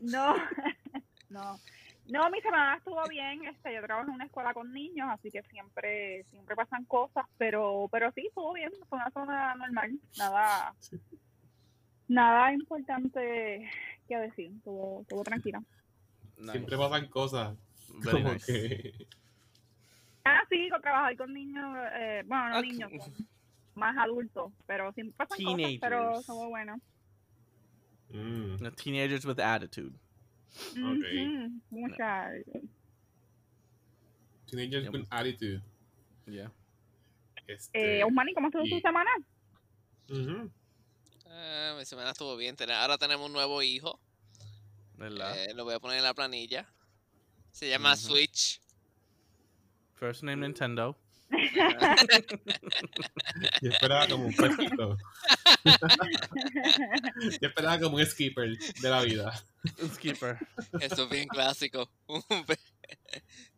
No, 0.00 0.34
no. 1.30 1.58
No, 2.08 2.28
mi 2.30 2.40
semana 2.40 2.76
estuvo 2.76 3.02
bien. 3.08 3.44
Este, 3.46 3.72
yo 3.74 3.82
trabajo 3.82 4.08
en 4.08 4.14
una 4.16 4.24
escuela 4.24 4.52
con 4.52 4.72
niños, 4.72 5.08
así 5.10 5.30
que 5.30 5.42
siempre, 5.44 6.24
siempre 6.30 6.56
pasan 6.56 6.84
cosas, 6.86 7.24
pero, 7.38 7.88
pero 7.92 8.10
sí, 8.12 8.26
estuvo 8.26 8.52
bien. 8.52 8.70
Fue 8.88 8.98
una 8.98 9.10
semana 9.10 9.54
normal. 9.54 9.92
Nada, 10.18 10.74
nada 12.08 12.52
importante 12.52 13.70
que 14.08 14.16
decir. 14.16 14.50
Estuvo, 14.56 15.02
estuvo 15.02 15.22
tranquila. 15.22 15.62
Nice. 16.36 16.52
Siempre 16.52 16.76
pasan 16.76 17.08
cosas. 17.08 17.56
Very 18.02 18.22
como 18.22 18.32
nice. 18.34 18.46
que. 18.52 19.06
Ah, 20.24 20.42
sí, 20.50 20.68
con 20.68 20.82
trabajar 20.82 21.16
con 21.16 21.32
niños, 21.32 21.76
eh, 21.94 22.22
bueno, 22.26 22.48
no 22.50 22.56
Ah, 22.56 22.62
niños, 22.62 22.90
con 22.98 23.28
más 23.80 23.96
adultos, 23.98 24.52
pero 24.66 24.92
siempre 24.92 25.16
pasan 25.16 25.44
cosas, 25.44 25.56
pero 25.80 25.96
Teenagers. 25.98 26.20
estuvo 26.20 26.48
bueno. 26.48 26.80
Mm, 28.10 28.56
No, 28.62 28.72
Teenagers 28.72 29.24
with 29.24 29.40
attitude. 29.40 29.92
Ok. 30.72 30.76
Ujú, 30.76 31.60
Mucha. 31.70 32.28
Teenagers 34.46 34.84
Yep. 34.84 34.92
with 34.94 35.06
attitude. 35.10 35.62
Yeah. 36.26 36.52
Este, 37.46 37.98
Eh, 38.00 38.04
Osmani, 38.04 38.34
¿cómo 38.34 38.48
estuvo 38.48 38.64
y- 38.66 38.70
tu 38.70 38.80
semana? 38.80 39.10
Eh, 40.08 41.74
mi 41.78 41.84
semana 41.84 42.10
estuvo 42.10 42.36
bien. 42.36 42.56
Ahora 42.74 42.98
tenemos 42.98 43.26
un 43.26 43.32
nuevo 43.32 43.62
hijo. 43.62 44.00
¿Verdad? 44.96 45.36
Eh, 45.44 45.54
lo 45.54 45.64
voy 45.64 45.74
a 45.74 45.80
poner 45.80 45.98
en 45.98 46.02
la 46.04 46.14
planilla. 46.14 46.66
Se 47.52 47.68
llama. 47.68 47.96
Switch. 47.96 48.60
First 49.94 50.22
name 50.22 50.46
Nintendo. 50.46 50.96
Yo 53.62 53.70
esperaba 53.70 54.06
como 54.08 54.26
un 54.26 54.34
perrito. 54.34 54.96
Yo 57.40 57.48
esperaba 57.48 57.78
como 57.80 57.96
un 57.96 58.06
skipper 58.06 58.56
de 58.58 58.88
la 58.90 59.02
vida. 59.02 59.42
Skipper. 59.94 60.38
Esto 60.80 61.04
es 61.04 61.10
bien 61.10 61.28
clásico. 61.28 61.90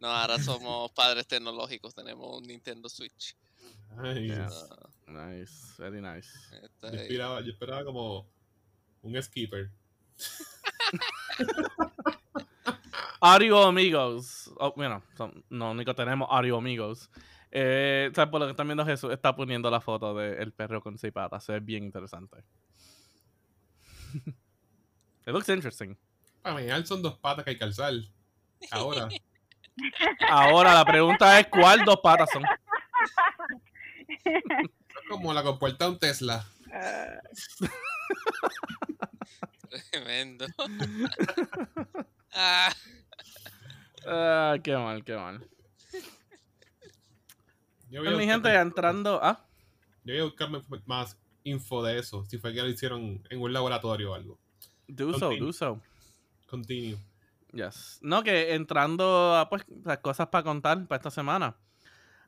no, 0.00 0.08
ahora 0.08 0.38
somos 0.38 0.90
padres 0.92 1.26
tecnológicos. 1.26 1.94
Tenemos 1.94 2.38
un 2.38 2.44
Nintendo 2.44 2.88
Switch. 2.88 3.36
Ah, 3.96 4.14
Nice. 5.06 5.74
Very 5.78 6.00
nice. 6.00 6.30
está 6.62 6.90
yo, 6.90 7.00
esperaba, 7.00 7.40
yo 7.42 7.50
esperaba 7.52 7.84
como 7.84 8.26
un 9.02 9.22
skipper. 9.22 9.70
Audio 13.20 13.62
amigos. 13.62 14.50
Oh, 14.58 14.72
bueno, 14.74 15.02
son- 15.16 15.44
no 15.50 15.70
único 15.72 15.94
tenemos 15.94 16.28
audio 16.30 16.56
amigos. 16.56 17.10
Eh, 17.54 18.10
¿sabes? 18.14 18.30
Por 18.30 18.40
lo 18.40 18.46
que 18.46 18.52
están 18.52 18.66
viendo 18.66 18.84
Jesús 18.84 19.12
está 19.12 19.36
poniendo 19.36 19.70
la 19.70 19.80
foto 19.80 20.14
del 20.14 20.52
perro 20.52 20.82
con 20.82 20.98
seis 20.98 21.12
patas. 21.12 21.44
Se 21.44 21.52
ve 21.52 21.60
bien 21.60 21.84
interesante. 21.84 22.38
It 25.26 25.32
looks 25.32 25.48
interesting. 25.48 25.96
Para 26.40 26.54
mañana 26.54 26.84
son 26.84 27.02
dos 27.02 27.18
patas 27.18 27.44
que 27.44 27.50
hay 27.50 27.56
que 27.56 27.60
calzar. 27.60 27.92
Ahora. 28.70 29.08
Ahora 30.28 30.74
la 30.74 30.84
pregunta 30.84 31.38
es 31.38 31.46
¿cuál 31.48 31.84
dos 31.84 32.00
patas 32.02 32.30
son? 32.32 32.42
Es 34.24 35.08
como 35.08 35.32
la 35.32 35.42
compuerta 35.42 35.84
de 35.84 35.90
un 35.92 35.98
Tesla. 35.98 36.46
Tremendo. 39.90 40.46
ah, 42.34 42.72
Ah, 44.06 44.56
qué 44.62 44.76
mal, 44.76 45.04
qué 45.04 45.14
mal. 45.14 45.48
Yo 47.92 48.02
voy, 48.02 48.14
a 48.14 48.16
mi 48.16 48.24
gente, 48.24 48.54
entrando. 48.54 49.20
Ah, 49.22 49.44
yo 50.02 50.14
voy 50.14 50.20
a 50.20 50.24
buscar 50.24 50.48
más- 50.86 51.18
info 51.44 51.82
de 51.82 51.98
eso. 51.98 52.24
Si 52.24 52.38
fue 52.38 52.54
que 52.54 52.62
lo 52.62 52.68
hicieron 52.68 53.22
en 53.28 53.40
un 53.42 53.52
laboratorio 53.52 54.12
o 54.12 54.14
algo. 54.14 54.38
do 54.88 55.12
so, 55.12 55.28
Continue. 55.28 55.46
do 55.46 55.52
so. 55.52 55.80
Continue. 56.46 56.96
Yes. 57.52 57.98
No, 58.00 58.22
que 58.22 58.54
entrando 58.54 59.36
a 59.36 59.50
pues, 59.50 59.66
las 59.84 59.98
cosas 59.98 60.28
para 60.28 60.42
contar 60.42 60.86
para 60.86 60.96
esta 60.96 61.10
semana. 61.10 61.54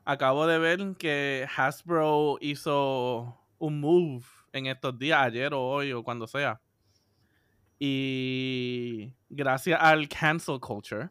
Acabo 0.03 0.45
de 0.45 0.59
ver 0.59 0.95
que 0.97 1.47
Hasbro 1.57 2.37
hizo 2.41 3.35
un 3.57 3.79
move 3.79 4.23
en 4.53 4.67
estos 4.67 4.99
días, 4.99 5.19
ayer 5.19 5.51
o 5.55 5.63
hoy 5.63 5.93
o 5.93 6.03
cuando 6.03 6.27
sea. 6.27 6.61
Y 7.79 9.13
gracias 9.29 9.81
al 9.81 10.07
cancel 10.07 10.59
culture, 10.59 11.09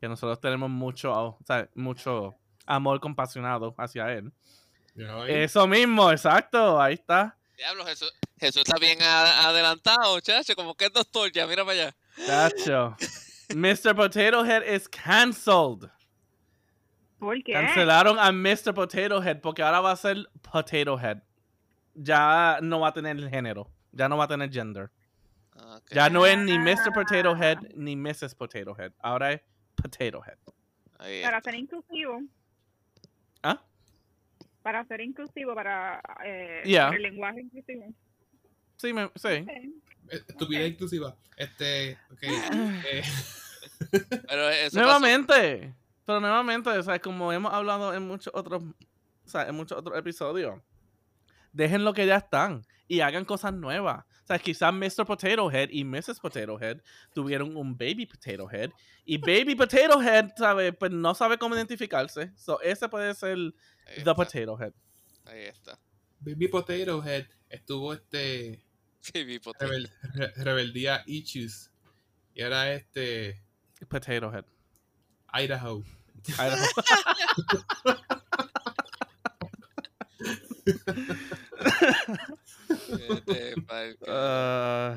que 0.00 0.08
nosotros 0.08 0.40
tenemos 0.40 0.70
mucho, 0.70 1.12
o 1.12 1.38
sea, 1.44 1.68
mucho 1.74 2.36
amor 2.66 3.00
compasionado 3.00 3.74
hacia 3.78 4.12
él. 4.12 4.32
Eso 5.28 5.66
mismo, 5.66 6.10
exacto, 6.10 6.80
ahí 6.80 6.94
está. 6.94 7.36
diablo, 7.56 7.84
Jesús. 7.86 8.12
Jesús 8.38 8.62
está 8.66 8.78
bien 8.78 8.98
adelantado, 9.00 10.20
chacho. 10.20 10.54
Como 10.54 10.74
que 10.74 10.86
es 10.86 10.92
doctor 10.92 11.32
ya. 11.32 11.46
Mira 11.46 11.64
para 11.64 11.84
allá. 11.84 11.96
Chacho. 12.26 12.96
Mr. 13.54 13.94
Potato 13.94 14.44
Head 14.44 14.62
is 14.64 14.88
cancelled. 14.88 15.88
¿Por 17.18 17.42
qué? 17.42 17.52
Cancelaron 17.52 18.18
a 18.18 18.30
Mr. 18.30 18.74
Potato 18.74 19.22
Head 19.22 19.40
porque 19.40 19.62
ahora 19.62 19.80
va 19.80 19.92
a 19.92 19.96
ser 19.96 20.28
Potato 20.42 20.98
Head. 20.98 21.22
Ya 21.94 22.58
no 22.60 22.80
va 22.80 22.88
a 22.88 22.92
tener 22.92 23.16
el 23.16 23.30
género. 23.30 23.70
Ya 23.92 24.08
no 24.08 24.18
va 24.18 24.24
a 24.24 24.28
tener 24.28 24.50
gender. 24.52 24.90
Ya 25.90 26.10
no 26.10 26.26
es 26.26 26.36
ni 26.36 26.58
Mr. 26.58 26.92
Potato 26.92 27.34
Head 27.34 27.58
ni 27.74 27.96
Mrs. 27.96 28.34
Potato 28.34 28.76
Head. 28.78 28.92
Ahora 28.98 29.32
es 29.32 29.40
Potato 29.74 30.22
Head. 30.22 31.22
Para 31.22 31.40
ser 31.40 31.54
inclusivo. 31.54 32.20
¿Ah? 33.48 33.62
Para 34.62 34.84
ser 34.86 35.00
inclusivo, 35.00 35.54
para 35.54 36.00
eh, 36.24 36.62
Yeah. 36.64 36.88
el 36.94 37.02
lenguaje 37.02 37.40
inclusivo. 37.42 37.92
Sí, 38.76 38.92
me, 38.92 39.08
sí. 39.14 39.28
Eh, 39.28 39.72
Estupidez 40.10 40.72
inclusiva. 40.72 41.14
Este, 41.36 41.96
ok. 42.12 42.22
eh, 42.22 43.02
Pero 44.28 44.48
eso 44.50 44.76
pasó- 44.76 44.80
Nuevamente. 44.80 45.74
Pero 46.04 46.20
nuevamente, 46.20 46.70
o 46.70 46.82
sea, 46.82 46.98
como 47.00 47.32
hemos 47.32 47.52
hablado 47.52 47.92
en 47.92 48.06
muchos 48.06 48.32
otros, 48.34 48.62
o 48.62 49.28
sea, 49.28 49.48
en 49.48 49.54
muchos 49.56 49.76
otros 49.78 49.98
episodios, 49.98 50.60
dejen 51.56 51.84
lo 51.84 51.92
que 51.94 52.06
ya 52.06 52.16
están 52.16 52.64
y 52.86 53.00
hagan 53.00 53.24
cosas 53.24 53.52
nuevas. 53.52 54.04
O 54.22 54.26
sea, 54.26 54.38
quizás 54.38 54.72
Mr. 54.72 55.06
Potato 55.06 55.50
Head 55.50 55.70
y 55.70 55.84
Mrs. 55.84 56.20
Potato 56.20 56.60
Head 56.60 56.80
tuvieron 57.14 57.56
un 57.56 57.76
Baby 57.78 58.06
Potato 58.06 58.48
Head 58.50 58.70
y 59.04 59.18
Baby 59.18 59.54
Potato 59.54 60.02
Head, 60.02 60.30
¿sabe? 60.36 60.72
Pues 60.72 60.90
no 60.92 61.14
sabe 61.14 61.38
cómo 61.38 61.54
identificarse. 61.54 62.32
So, 62.36 62.60
ese 62.60 62.88
puede 62.88 63.14
ser 63.14 63.36
ahí 63.36 63.52
The 63.94 63.98
está, 64.00 64.14
Potato 64.14 64.60
Head. 64.60 64.72
Ahí 65.24 65.42
está. 65.44 65.78
Baby 66.20 66.48
Potato 66.48 67.02
Head 67.04 67.26
estuvo 67.48 67.94
este 67.94 68.62
Baby 69.14 69.38
potato. 69.38 69.70
rebel- 69.72 69.90
re- 70.14 70.32
rebeldía 70.36 71.02
Ichus. 71.06 71.70
Y 72.34 72.42
ahora 72.42 72.72
este 72.72 73.42
Potato 73.88 74.32
Head. 74.34 74.44
Idaho. 75.32 75.84
Idaho. 76.38 76.66
Uh, 84.06 84.96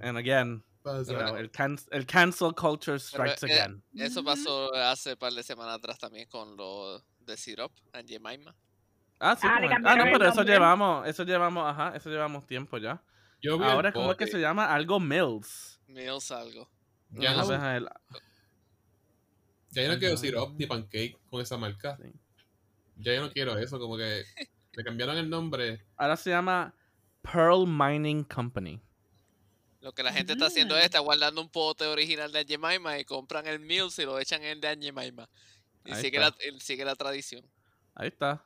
and 0.00 0.16
again, 0.18 0.62
you 0.84 1.04
know, 1.16 1.36
el, 1.36 1.48
can- 1.50 1.78
el 1.92 2.04
cancel 2.06 2.52
culture 2.54 2.98
strikes 2.98 3.42
eh, 3.44 3.46
again. 3.52 3.82
Eso 3.96 4.22
pasó 4.22 4.72
hace 4.74 5.16
par 5.16 5.32
de 5.32 5.42
semanas 5.42 5.76
atrás 5.78 5.98
también 5.98 6.26
con 6.28 6.56
lo 6.56 7.02
de 7.20 7.36
Syrup 7.36 7.72
and 7.92 8.08
Jemima. 8.08 8.54
Ah, 9.18 9.36
sí, 9.36 9.46
Ah, 9.48 9.58
el- 9.62 9.72
ah, 9.72 9.96
no, 9.96 10.04
pero 10.04 10.28
eso 10.28 10.42
llevamos, 10.42 11.06
eso 11.06 11.24
llevamos, 11.24 11.64
ajá, 11.68 11.94
eso 11.96 12.08
llevamos 12.10 12.46
tiempo 12.46 12.78
ya. 12.78 13.02
yo 13.42 13.62
Ahora, 13.62 13.92
¿cómo 13.92 14.10
es 14.12 14.16
que 14.16 14.26
se 14.26 14.40
llama? 14.40 14.72
Algo 14.72 14.98
Mills. 14.98 15.80
Mills 15.86 16.30
algo. 16.30 16.70
Ya 17.10 17.32
Ajá, 17.32 17.42
no- 17.42 17.48
deja 17.48 17.76
el- 17.76 17.88
Ya 19.72 19.82
yo 19.82 19.92
no 19.92 19.98
quiero 19.98 20.16
syrup 20.16 20.54
ni 20.56 20.66
pancake 20.66 21.16
con 21.28 21.40
esa 21.40 21.56
marca. 21.56 21.96
Sí. 21.96 22.10
Ya 23.02 23.14
yo 23.14 23.22
no 23.22 23.30
quiero 23.32 23.58
eso, 23.58 23.78
como 23.78 23.96
que 23.96 24.24
le 24.72 24.84
cambiaron 24.84 25.16
el 25.16 25.28
nombre. 25.28 25.84
Ahora 25.96 26.16
se 26.16 26.30
llama 26.30 26.74
Pearl 27.22 27.66
Mining 27.66 28.24
Company. 28.24 28.80
Lo 29.80 29.92
que 29.92 30.02
la 30.02 30.12
gente 30.12 30.34
está 30.34 30.46
haciendo 30.46 30.74
Mm. 30.74 30.78
es 30.78 30.84
está 30.84 30.98
guardando 30.98 31.40
un 31.40 31.48
pote 31.48 31.86
original 31.86 32.30
de 32.32 32.44
Jemima 32.44 32.98
y 32.98 33.04
compran 33.04 33.46
el 33.46 33.60
Mills 33.60 33.98
y 33.98 34.04
lo 34.04 34.18
echan 34.18 34.42
en 34.42 34.50
el 34.50 34.60
de 34.60 34.76
Jemima. 34.80 35.28
Y 35.84 35.94
sigue 35.94 36.18
la, 36.18 36.34
sigue 36.58 36.84
la 36.84 36.94
tradición. 36.94 37.42
Ahí 37.94 38.08
está. 38.08 38.44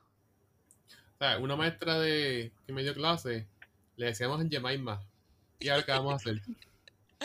O 1.15 1.17
sea, 1.19 1.37
una 1.37 1.55
maestra 1.55 1.99
de 1.99 2.51
que 2.65 2.73
me 2.73 2.83
dio 2.83 2.93
clase, 2.93 3.47
le 3.97 4.05
decíamos 4.07 4.39
en 4.41 4.49
Jemima. 4.49 5.01
¿Y 5.59 5.67
ahora 5.69 5.83
qué 5.83 5.91
vamos 5.91 6.13
a 6.13 6.15
hacer? 6.15 6.41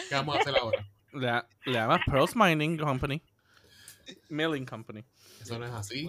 ¿Qué 0.09 0.15
vamos 0.15 0.37
a 0.37 0.41
hacer 0.41 0.55
ahora? 0.61 0.89
Le, 1.13 1.71
le 1.71 1.73
llama 1.79 2.01
Pearl 2.05 2.29
Mining 2.35 2.79
Company. 2.79 3.23
Milling 4.29 4.67
Company. 4.67 5.05
Eso 5.41 5.59
no 5.59 5.67
es 5.67 5.73
así. 5.73 6.09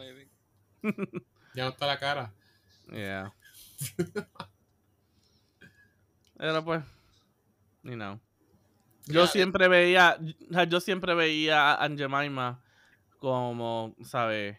Ya 1.54 1.66
no 1.66 1.72
está 1.72 1.86
la 1.86 2.00
cara. 2.00 2.34
Yeah. 2.92 3.34
Pero 6.38 6.64
pues, 6.64 6.84
you 7.84 7.96
know. 7.96 8.20
Yo 9.06 9.26
Ya, 9.26 9.28
siempre 9.28 9.68
veía, 9.68 10.18
yo 10.68 10.80
siempre 10.80 11.14
veía 11.14 11.72
a 11.72 11.84
Aunt 11.84 12.00
Jemima 12.00 12.62
como, 13.18 13.96
¿sabes? 14.04 14.58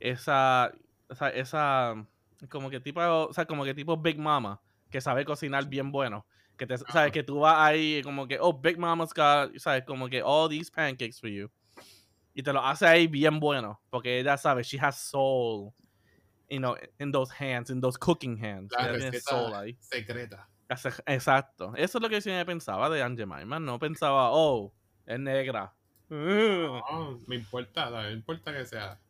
Esa, 0.00 0.72
o 1.08 1.14
sea, 1.14 1.28
esa, 1.30 2.06
como 2.48 2.70
que 2.70 2.80
tipo, 2.80 3.00
o 3.00 3.32
sea, 3.32 3.46
como 3.46 3.64
que 3.64 3.74
tipo 3.74 3.96
Big 3.96 4.18
Mama, 4.18 4.60
que 4.90 5.00
sabe 5.00 5.24
cocinar 5.24 5.66
bien 5.66 5.90
bueno. 5.90 6.26
Que 6.56 6.66
te, 6.66 6.76
sabes, 6.78 7.12
que 7.12 7.22
tú 7.22 7.40
vas 7.40 7.56
ahí 7.58 8.02
como 8.02 8.26
que, 8.26 8.38
oh, 8.40 8.52
Big 8.52 8.78
Mama's 8.78 9.14
got, 9.14 9.56
sabes, 9.58 9.84
como 9.84 10.08
que 10.08 10.22
all 10.22 10.48
these 10.48 10.70
pancakes 10.70 11.20
for 11.20 11.30
you. 11.30 11.50
Y 12.34 12.42
te 12.42 12.52
lo 12.52 12.64
hace 12.64 12.86
ahí 12.86 13.06
bien 13.06 13.40
bueno, 13.40 13.80
porque 13.90 14.20
ella 14.20 14.36
sabe, 14.36 14.62
she 14.62 14.78
has 14.78 15.00
soul, 15.00 15.72
you 16.48 16.58
know, 16.58 16.76
in 16.98 17.10
those 17.10 17.32
hands, 17.32 17.70
in 17.70 17.80
those 17.80 17.98
cooking 17.98 18.42
hands. 18.42 18.72
La 18.72 19.20
soul 19.20 19.54
ahí. 19.54 19.76
secreta. 19.80 20.48
Exacto. 21.06 21.72
Eso 21.76 21.98
es 21.98 22.02
lo 22.02 22.08
que 22.08 22.20
yo 22.20 22.46
pensaba 22.46 22.90
de 22.90 23.02
Aunt 23.02 23.18
Jemima. 23.18 23.58
No 23.58 23.78
pensaba, 23.78 24.30
oh, 24.32 24.72
es 25.06 25.18
negra. 25.18 25.74
No, 26.10 27.18
me 27.26 27.36
importa, 27.36 27.90
¿sabes? 27.90 28.08
me 28.08 28.12
importa 28.12 28.52
que 28.52 28.64
sea. 28.66 29.00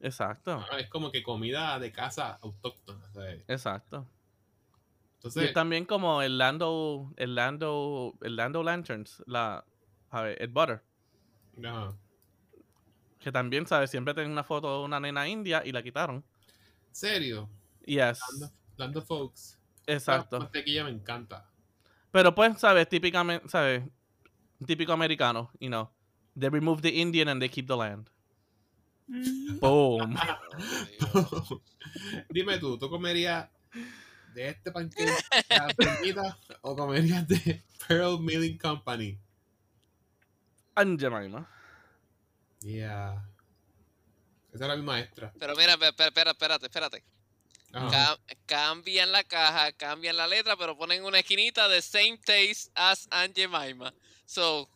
Exacto. 0.00 0.64
Ah, 0.70 0.78
es 0.78 0.88
como 0.88 1.10
que 1.10 1.22
comida 1.22 1.78
de 1.78 1.92
casa 1.92 2.38
autóctona. 2.42 3.10
¿sabes? 3.12 3.44
Exacto. 3.48 4.06
Y 5.24 5.26
Entonces, 5.28 5.52
también 5.54 5.86
como 5.86 6.20
el 6.20 6.36
Lando, 6.36 7.12
el 7.16 7.34
Lando, 7.34 8.14
el 8.20 8.36
Lando 8.36 8.62
Lanterns, 8.62 9.22
la, 9.26 9.64
a 10.10 10.22
ver, 10.22 10.42
el 10.42 10.48
Butter, 10.48 10.82
ajá. 11.64 11.96
Que 13.24 13.32
también, 13.32 13.66
¿sabes? 13.66 13.90
Siempre 13.90 14.14
tiene 14.14 14.30
una 14.30 14.44
foto 14.44 14.78
de 14.78 14.84
una 14.84 15.00
nena 15.00 15.26
india 15.28 15.62
y 15.64 15.72
la 15.72 15.82
quitaron. 15.82 16.24
serio, 16.92 17.48
Yes. 17.86 18.20
Lando, 18.76 19.02
Folks. 19.02 19.58
Exacto. 19.86 20.38
La 20.38 20.44
mantequilla 20.44 20.84
me 20.84 20.90
encanta. 20.90 21.48
Pero 22.10 22.34
pues, 22.34 22.58
¿sabes? 22.58 22.88
Típicamente, 22.88 23.48
¿sabes? 23.48 23.82
Típico 24.66 24.92
americano, 24.92 25.50
you 25.60 25.68
know. 25.68 25.90
They 26.36 26.48
remove 26.48 26.80
the 26.80 26.90
Indian 26.90 27.28
and 27.28 27.40
they 27.40 27.48
keep 27.48 27.66
the 27.66 27.76
land. 27.76 28.08
Mm. 29.08 29.58
Boom. 29.60 30.16
Dime 32.30 32.58
tú, 32.58 32.78
¿tú 32.78 32.88
comerías 32.88 33.48
de 34.34 34.48
este 34.48 34.72
panqueque 34.72 35.12
la 36.14 36.38
o 36.62 36.74
comerías 36.74 37.28
de 37.28 37.62
Pearl 37.86 38.18
Milling 38.20 38.58
Company? 38.58 39.18
Aunt 40.76 41.00
Jemima. 41.00 41.46
Yeah. 42.64 43.22
Esa 44.52 44.64
era 44.64 44.76
mi 44.76 44.82
maestra. 44.82 45.32
Pero 45.38 45.54
mira, 45.54 45.74
espérate, 45.74 46.66
espérate. 46.66 47.04
Cam- 47.70 48.18
cambian 48.46 49.10
la 49.10 49.24
caja, 49.24 49.72
cambian 49.72 50.16
la 50.16 50.26
letra, 50.26 50.56
pero 50.56 50.76
ponen 50.78 51.04
una 51.04 51.18
esquinita 51.18 51.68
de 51.68 51.82
same 51.82 52.18
taste 52.24 52.70
as 52.74 53.06
Aunt 53.10 53.34
Jemima. 53.36 53.92
So, 54.26 54.68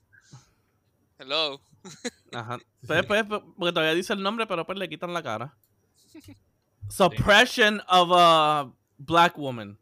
hello. 1.18 1.60
Ajá. 2.32 2.58
Pues, 2.86 3.06
pues, 3.06 3.24
pues, 3.24 3.40
porque 3.56 3.72
todavía 3.72 3.94
dice 3.94 4.12
el 4.12 4.22
nombre, 4.22 4.46
pero 4.46 4.66
pues 4.66 4.76
le 4.78 4.88
quitan 4.88 5.14
la 5.14 5.22
cara. 5.22 5.54
Suppression 6.90 7.80
of 7.88 8.10
a 8.12 8.70
black 8.98 9.38
woman. 9.38 9.78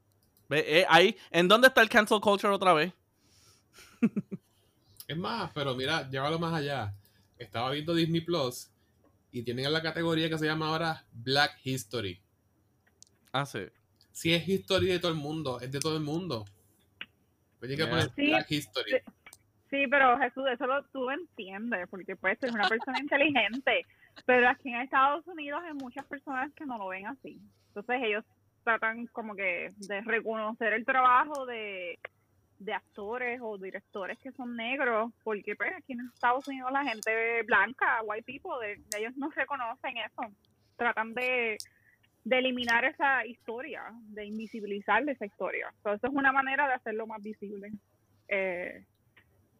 Ve, 0.48 0.80
eh, 0.80 0.86
ahí, 0.88 1.16
¿en 1.30 1.48
dónde 1.48 1.68
está 1.68 1.80
el 1.82 1.88
cancel 1.88 2.20
culture 2.20 2.52
otra 2.52 2.72
vez? 2.72 2.92
Es 5.08 5.16
más, 5.16 5.52
pero 5.54 5.74
mira, 5.76 6.10
llévalo 6.10 6.36
más 6.36 6.52
allá. 6.52 6.92
Estaba 7.38 7.70
viendo 7.70 7.94
Disney 7.94 8.20
Plus 8.20 8.70
y 9.32 9.42
tienen 9.42 9.72
la 9.72 9.82
categoría 9.82 10.28
que 10.28 10.38
se 10.38 10.46
llama 10.46 10.68
ahora 10.68 11.04
Black 11.12 11.58
History. 11.64 12.20
Ah, 13.32 13.44
sí. 13.44 13.60
Si 14.12 14.32
es 14.32 14.48
history 14.48 14.86
de 14.86 14.98
todo 14.98 15.10
el 15.12 15.18
mundo, 15.18 15.60
es 15.60 15.70
de 15.70 15.78
todo 15.78 15.96
el 15.96 16.02
mundo. 16.02 16.44
Pues 17.58 17.70
hay 17.70 17.76
que 17.76 17.82
Yeah. 17.84 17.90
poner 17.90 18.10
Sí. 18.14 18.26
Black 18.28 18.50
History. 18.50 18.90
Sí. 18.92 18.96
Sí, 19.68 19.84
pero 19.90 20.16
Jesús, 20.18 20.44
eso 20.50 20.66
lo, 20.66 20.82
tú 20.86 21.10
entiendes, 21.10 21.88
porque 21.90 22.14
pues 22.14 22.38
eres 22.40 22.54
una 22.54 22.68
persona 22.68 22.98
inteligente, 23.00 23.84
pero 24.24 24.48
aquí 24.48 24.68
en 24.68 24.80
Estados 24.82 25.26
Unidos 25.26 25.60
hay 25.66 25.74
muchas 25.74 26.06
personas 26.06 26.52
que 26.54 26.64
no 26.64 26.78
lo 26.78 26.86
ven 26.88 27.06
así. 27.08 27.40
Entonces 27.68 28.00
ellos 28.04 28.24
tratan 28.62 29.06
como 29.08 29.34
que 29.34 29.74
de 29.76 30.00
reconocer 30.02 30.72
el 30.72 30.84
trabajo 30.84 31.46
de, 31.46 31.98
de 32.58 32.72
actores 32.72 33.40
o 33.42 33.58
directores 33.58 34.18
que 34.18 34.32
son 34.32 34.56
negros, 34.56 35.12
porque 35.22 35.54
pues 35.56 35.72
aquí 35.76 35.92
en 35.92 36.00
Estados 36.14 36.46
Unidos 36.48 36.72
la 36.72 36.84
gente 36.84 37.42
blanca, 37.42 38.00
white 38.04 38.24
people, 38.24 38.52
de- 38.66 38.98
ellos 38.98 39.16
no 39.16 39.30
reconocen 39.30 39.98
eso. 39.98 40.22
Tratan 40.76 41.12
de, 41.14 41.58
de 42.24 42.38
eliminar 42.38 42.84
esa 42.84 43.24
historia, 43.26 43.82
de 44.08 44.24
invisibilizar 44.24 45.06
esa 45.08 45.26
historia. 45.26 45.68
Entonces 45.76 46.00
eso 46.02 46.12
es 46.12 46.18
una 46.18 46.32
manera 46.32 46.66
de 46.66 46.74
hacerlo 46.74 47.06
más 47.06 47.22
visible. 47.22 47.70
Eh, 48.28 48.84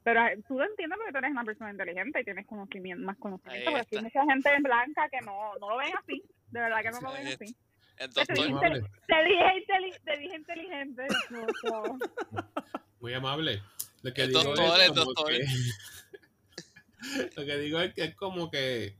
pero 0.02 0.24
eh, 0.26 0.38
tú 0.46 0.60
entiendes 0.60 0.96
porque 0.98 1.12
tú 1.12 1.18
eres 1.18 1.30
una 1.32 1.44
persona 1.44 1.70
inteligente 1.70 2.20
y 2.20 2.24
tienes 2.24 2.46
conocimiento, 2.46 3.04
más 3.04 3.16
conocimiento, 3.18 3.70
porque 3.72 3.96
hay 3.96 4.02
mucha 4.04 4.24
gente 4.24 4.54
en 4.54 4.62
blanca 4.62 5.08
que 5.10 5.20
no, 5.20 5.54
no 5.60 5.70
lo 5.70 5.76
ven 5.78 5.92
así, 5.98 6.22
de 6.50 6.60
verdad 6.60 6.82
que 6.82 6.90
no 6.92 7.00
lo 7.00 7.12
ven 7.12 7.26
así. 7.26 7.56
El 7.98 8.12
Te 8.12 9.24
dije, 9.24 9.64
te 9.66 9.74
te 10.04 10.36
inteligente. 10.36 11.06
no, 11.30 11.98
Muy 13.06 13.14
amable. 13.14 13.62
Lo 14.02 14.12
que 14.12 14.26
digo 14.26 14.42
doctor, 14.42 14.80
es 14.80 14.88
el 14.88 14.88
como 14.88 15.04
doctor. 15.04 15.28
que- 15.28 15.46
Lo 17.36 17.46
que 17.46 17.58
digo 17.58 17.78
es 17.78 17.94
que 17.94 18.02
es 18.02 18.16
como 18.16 18.50
que. 18.50 18.96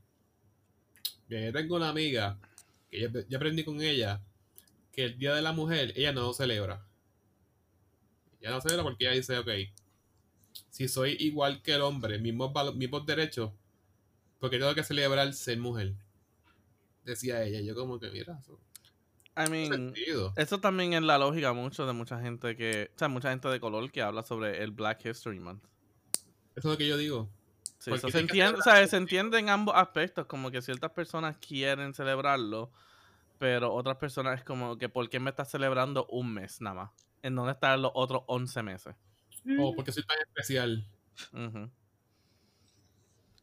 Yo 1.27 1.51
tengo 1.51 1.75
una 1.75 1.89
amiga 1.89 2.39
que 2.89 3.01
yo, 3.01 3.09
yo 3.27 3.35
aprendí 3.37 3.65
con 3.65 3.81
ella 3.81 4.21
que 4.93 5.03
el 5.03 5.19
Día 5.19 5.35
de 5.35 5.41
la 5.41 5.51
Mujer 5.51 5.91
ella 5.97 6.13
no 6.13 6.21
lo 6.21 6.33
celebra. 6.33 6.87
Ella 8.39 8.51
no 8.51 8.61
celebra 8.61 8.83
porque 8.83 9.03
ella 9.03 9.13
dice, 9.15 9.37
ok, 9.39 9.49
si 10.69 10.87
soy 10.87 11.17
igual 11.19 11.61
que 11.61 11.73
el 11.73 11.81
hombre, 11.81 12.17
mismos, 12.17 12.53
mismos 12.77 13.05
derechos, 13.05 13.51
porque 14.39 14.57
tengo 14.57 14.73
que 14.73 14.85
celebrar 14.85 15.33
ser 15.33 15.57
mujer. 15.57 15.95
Decía 17.03 17.43
ella. 17.43 17.59
Yo 17.59 17.75
como 17.75 17.99
que, 17.99 18.09
mira, 18.09 18.39
eso 18.41 18.57
I 19.37 19.49
mean, 19.49 19.93
eso 20.35 20.59
también 20.59 20.93
es 20.93 21.03
la 21.03 21.17
lógica 21.17 21.53
mucho 21.53 21.85
de 21.85 21.93
mucha 21.93 22.19
gente 22.19 22.55
que, 22.55 22.91
o 22.95 22.97
sea, 22.97 23.07
mucha 23.07 23.29
gente 23.29 23.47
de 23.49 23.59
color 23.59 23.91
que 23.91 24.01
habla 24.01 24.23
sobre 24.23 24.63
el 24.63 24.71
Black 24.71 25.05
History 25.05 25.39
Month. 25.39 25.63
Eso 26.55 26.69
es 26.69 26.73
lo 26.73 26.77
que 26.77 26.87
yo 26.87 26.97
digo. 26.97 27.29
Sí, 27.77 27.91
Porque 27.91 28.07
eso 28.07 28.09
se 28.09 28.19
entiende, 28.19 28.59
o 28.59 28.63
sea, 28.63 28.87
se 28.87 28.97
entiende 28.97 29.37
en 29.37 29.49
ambos 29.49 29.75
aspectos, 29.75 30.25
como 30.25 30.49
que 30.49 30.61
ciertas 30.61 30.91
personas 30.91 31.37
quieren 31.37 31.93
celebrarlo, 31.93 32.71
pero 33.37 33.71
otras 33.73 33.97
personas 33.97 34.39
es 34.39 34.43
como 34.43 34.77
que 34.77 34.89
¿por 34.89 35.07
qué 35.09 35.19
me 35.19 35.29
estás 35.29 35.51
celebrando 35.51 36.07
un 36.07 36.33
mes 36.33 36.59
nada 36.59 36.75
más? 36.75 36.91
¿En 37.21 37.35
dónde 37.35 37.51
están 37.51 37.81
los 37.81 37.91
otros 37.93 38.23
11 38.25 38.63
meses? 38.63 38.95
O 39.59 39.75
porque 39.75 39.91
soy 39.91 40.03
tan 40.03 40.17
especial. 40.19 40.89
Ujú. 41.31 41.69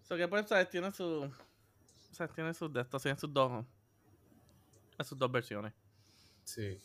So 0.02 0.16
que 0.16 0.28
pues, 0.28 0.48
¿sabes? 0.48 0.68
Tiene 0.68 0.92
su, 0.92 1.04
o 1.04 2.14
sea, 2.14 2.28
tiene 2.28 2.52
sus 2.52 2.72
de 2.72 2.80
estos, 2.80 3.02
tiene 3.02 3.18
sus 3.18 3.32
dos, 3.32 3.64
sus 5.04 5.18
dos 5.18 5.30
versiones. 5.30 5.72
Sí. 6.44 6.78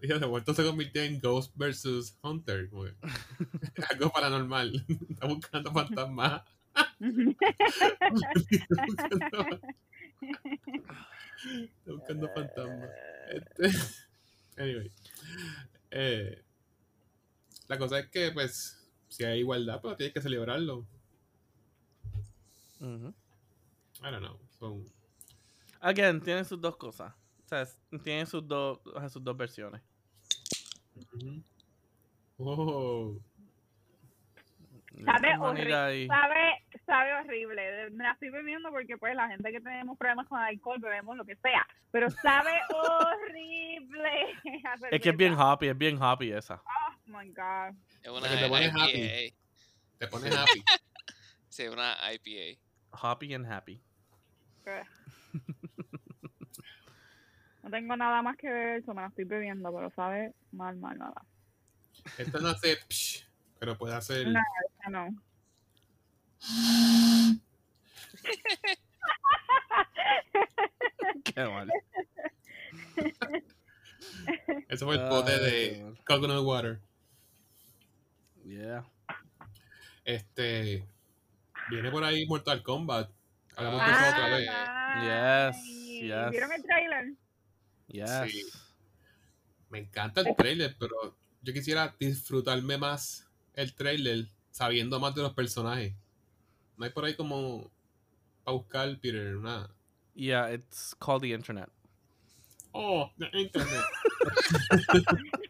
De 0.00 0.26
vuelta 0.26 0.54
se 0.54 0.64
convirtió 0.64 1.02
en 1.02 1.18
Ghost 1.20 1.52
versus 1.56 2.16
Hunter. 2.22 2.70
Algo 3.90 4.12
paranormal. 4.12 4.86
Está 5.08 5.26
buscando 5.26 5.72
fantasmas. 5.72 6.42
Está 11.40 11.92
buscando, 11.92 12.28
fantasmas. 12.34 12.90
Este, 13.30 13.70
anyway. 14.56 14.92
Eh, 15.90 16.44
la 17.66 17.78
cosa 17.78 17.98
es 17.98 18.08
que, 18.10 18.30
pues, 18.30 18.88
si 19.08 19.24
hay 19.24 19.40
igualdad, 19.40 19.80
pues 19.80 19.96
tienes 19.96 20.14
que 20.14 20.20
celebrarlo. 20.20 20.86
Ujú. 22.80 23.14
I 24.02 24.10
don't 24.10 24.20
know. 24.20 24.84
Again, 25.80 26.20
tiene 26.20 26.44
sus 26.44 26.60
dos 26.60 26.76
cosas. 26.76 27.12
O 27.50 27.98
sea, 27.98 28.26
sus 28.26 28.46
dos, 28.46 28.78
sus 29.12 29.24
dos 29.24 29.36
versiones. 29.36 29.82
Oh. 32.38 33.18
Sabe 35.04 35.28
y- 36.04 36.06
Sabe, 36.06 36.64
sabe 36.86 37.14
horrible. 37.14 37.90
Me 37.90 38.04
la 38.04 38.12
estoy 38.12 38.30
bebiendo 38.30 38.70
porque 38.70 38.96
pues 38.98 39.14
la 39.16 39.28
gente 39.28 39.50
que 39.50 39.60
tenemos 39.60 39.96
problemas 39.98 40.26
con 40.28 40.38
alcohol 40.38 40.78
bebemos 40.80 41.16
lo 41.16 41.24
que 41.24 41.36
sea. 41.36 41.66
Pero 41.90 42.08
sabe 42.10 42.52
horrible. 42.74 44.10
Es 44.92 45.00
que 45.00 45.10
es 45.10 45.16
bien 45.16 45.34
happy, 45.36 45.68
es 45.68 45.76
bien 45.78 45.98
happy 46.00 46.30
esa. 46.32 46.62
Oh 46.64 46.94
my 47.06 47.28
god. 47.30 47.74
Es 48.02 48.10
una 48.10 48.28
te 48.28 48.48
pones 48.48 48.68
IPA. 48.72 48.84
happy. 48.84 49.34
Te 49.98 50.06
pones 50.06 50.36
happy. 50.36 50.62
Sí, 51.48 51.66
una 51.66 51.96
IPA. 52.12 52.60
Happy 52.92 53.34
and 53.34 53.44
happy. 53.44 53.82
Ugh. 54.66 54.86
No 57.62 57.70
tengo 57.70 57.96
nada 57.96 58.22
más 58.22 58.36
que 58.36 58.48
ver, 58.50 58.78
eso 58.80 58.94
me 58.94 59.02
la 59.02 59.08
estoy 59.08 59.24
bebiendo, 59.24 59.72
pero 59.72 59.90
sabe 59.90 60.32
mal, 60.52 60.76
mal, 60.78 60.96
nada. 60.98 61.22
Esto 62.18 62.40
no 62.40 62.48
hace 62.48 62.76
psh, 62.88 63.26
pero 63.58 63.76
puede 63.76 63.94
hacer. 63.94 64.26
No. 64.28 64.40
Ya 64.84 64.90
no. 64.90 65.08
Qué 71.24 71.44
mal. 71.44 71.70
Eso 74.68 74.86
fue 74.86 74.96
el 74.96 75.08
pote 75.08 75.38
de 75.38 75.82
Ah. 75.84 76.02
coconut 76.06 76.44
water. 76.44 76.80
Yeah. 78.44 78.84
Este. 80.04 80.84
Viene 81.70 81.90
por 81.90 82.02
ahí 82.04 82.26
Mortal 82.26 82.62
Kombat. 82.62 83.10
Hablamos 83.56 83.80
de 83.86 83.92
Ah, 83.92 84.08
eso 84.08 84.16
otra 84.16 84.28
vez. 84.36 85.56
Yes, 85.56 85.64
yes. 86.02 86.30
¿Vieron 86.30 86.52
el 86.52 86.62
trailer? 86.62 87.12
Yes. 87.90 88.30
Sí. 88.30 88.44
Me 89.68 89.78
encanta 89.80 90.20
el 90.22 90.34
trailer, 90.36 90.76
pero 90.78 91.16
yo 91.42 91.52
quisiera 91.52 91.94
disfrutarme 91.98 92.76
más 92.78 93.26
el 93.54 93.74
trailer 93.74 94.28
sabiendo 94.50 94.98
más 94.98 95.14
de 95.14 95.22
los 95.22 95.34
personajes. 95.34 95.94
No 96.76 96.84
hay 96.84 96.90
por 96.90 97.04
ahí 97.04 97.14
como 97.14 97.70
para 98.44 98.56
buscar, 98.56 98.98
Peter, 99.00 99.36
una. 99.36 99.70
Yeah, 100.14 100.52
it's 100.52 100.94
called 100.98 101.22
the 101.22 101.32
internet. 101.32 101.68
Oh, 102.72 103.10
the 103.18 103.28
internet. 103.32 103.84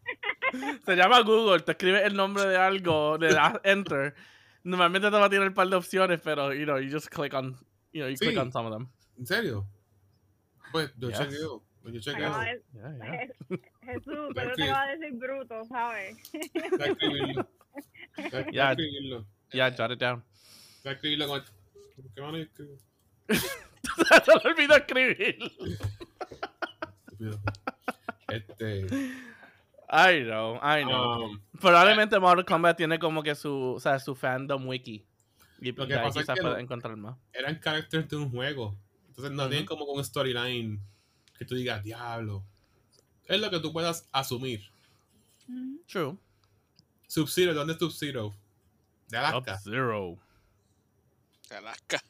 Se 0.85 0.96
llama 0.96 1.20
Google, 1.22 1.61
te 1.61 1.72
escribes 1.72 2.03
el 2.05 2.14
nombre 2.14 2.44
de 2.46 2.57
algo, 2.57 3.16
le 3.18 3.33
das 3.33 3.61
enter. 3.64 4.14
Normalmente 4.64 5.11
te 5.11 5.16
va 5.16 5.26
a 5.26 5.31
tirar 5.31 5.46
un 5.46 5.55
par 5.55 5.68
de 5.68 5.76
opciones, 5.76 6.20
pero 6.22 6.53
you 6.53 6.64
know, 6.64 6.79
you 6.79 6.90
just 6.90 7.09
click 7.09 7.33
on, 7.35 7.57
you 7.92 8.03
know, 8.03 8.09
you 8.09 8.16
click 8.16 8.37
on 8.37 8.53
some 8.53 8.66
of 8.66 8.72
them. 8.72 8.90
¿En 9.18 9.26
serio? 9.26 9.66
Pues 10.72 10.92
yo 10.98 11.09
Yes. 11.09 11.18
chequeo. 11.18 11.62
Pues 11.82 11.94
yo 11.94 12.00
chequeo. 12.00 12.26
Acaba 12.28 12.44
de- 12.44 12.62
Yeah, 12.74 12.96
yeah. 12.96 13.28
Jesús, 13.82 14.14
a 14.14 14.28
pero 14.34 14.34
te 14.34 14.62
escribir. 14.62 14.72
va 14.72 14.82
a 14.82 14.96
decir 14.96 15.12
bruto, 15.18 15.64
¿sabes? 15.64 16.16
Voy 16.32 16.82
a 16.82 16.86
escribirlo. 16.86 17.48
A- 18.16 18.50
Ya. 18.52 18.68
a 18.68 18.72
escribirlo. 18.72 19.26
Yeah, 19.52 19.74
jot 19.76 19.90
it 19.92 19.98
down. 20.00 20.24
Voy 20.84 20.90
a 20.90 20.92
escribirlo 20.94 21.28
con. 21.28 21.42
¿Por 21.96 22.14
qué 22.14 22.20
mano 22.20 22.36
yo 22.38 22.44
escribo? 22.44 22.76
Se 23.28 24.32
me 24.44 24.50
olvidó 24.50 24.76
escribir. 24.76 25.38
Estúpido. 27.06 27.40
Este. 28.28 28.86
I 29.92 30.22
know, 30.24 30.56
I 30.62 30.84
know. 30.84 31.24
um, 31.32 31.40
Probablemente 31.60 32.18
Mortal 32.20 32.44
Kombat 32.44 32.76
tiene 32.76 32.98
como 32.98 33.22
que 33.22 33.34
su, 33.34 33.72
o 33.74 33.80
sea, 33.80 33.98
su 33.98 34.14
fandom 34.14 34.68
wiki. 34.68 35.04
Y 35.60 35.72
Lo 35.72 35.86
que 35.86 35.94
pasa 35.96 36.20
es 36.20 36.26
quizás 36.26 36.38
que 36.40 36.60
encontrar 36.60 36.96
más. 36.96 37.16
eran 37.32 37.58
characters 37.58 38.08
de 38.08 38.16
un 38.16 38.30
juego. 38.30 38.76
Entonces 39.08 39.32
no 39.32 39.42
Ujú. 39.42 39.50
tienen 39.50 39.66
como 39.66 39.84
un 39.86 40.02
storyline 40.04 40.80
que 41.40 41.46
tú 41.46 41.55
digas, 41.55 41.83
diablo. 41.83 42.44
Es 43.24 43.40
lo 43.40 43.50
que 43.50 43.61
tú 43.61 43.72
puedas 43.72 44.07
asumir. 44.12 44.70
True. 45.87 46.18
Sub-Zero, 47.07 47.55
¿dónde 47.55 47.72
es 47.72 47.79
Sub-Zero? 47.79 48.35
De 49.09 49.16
Alaska. 49.16 49.59
Sub-Zero. 49.64 50.18
Alaska. 51.50 52.05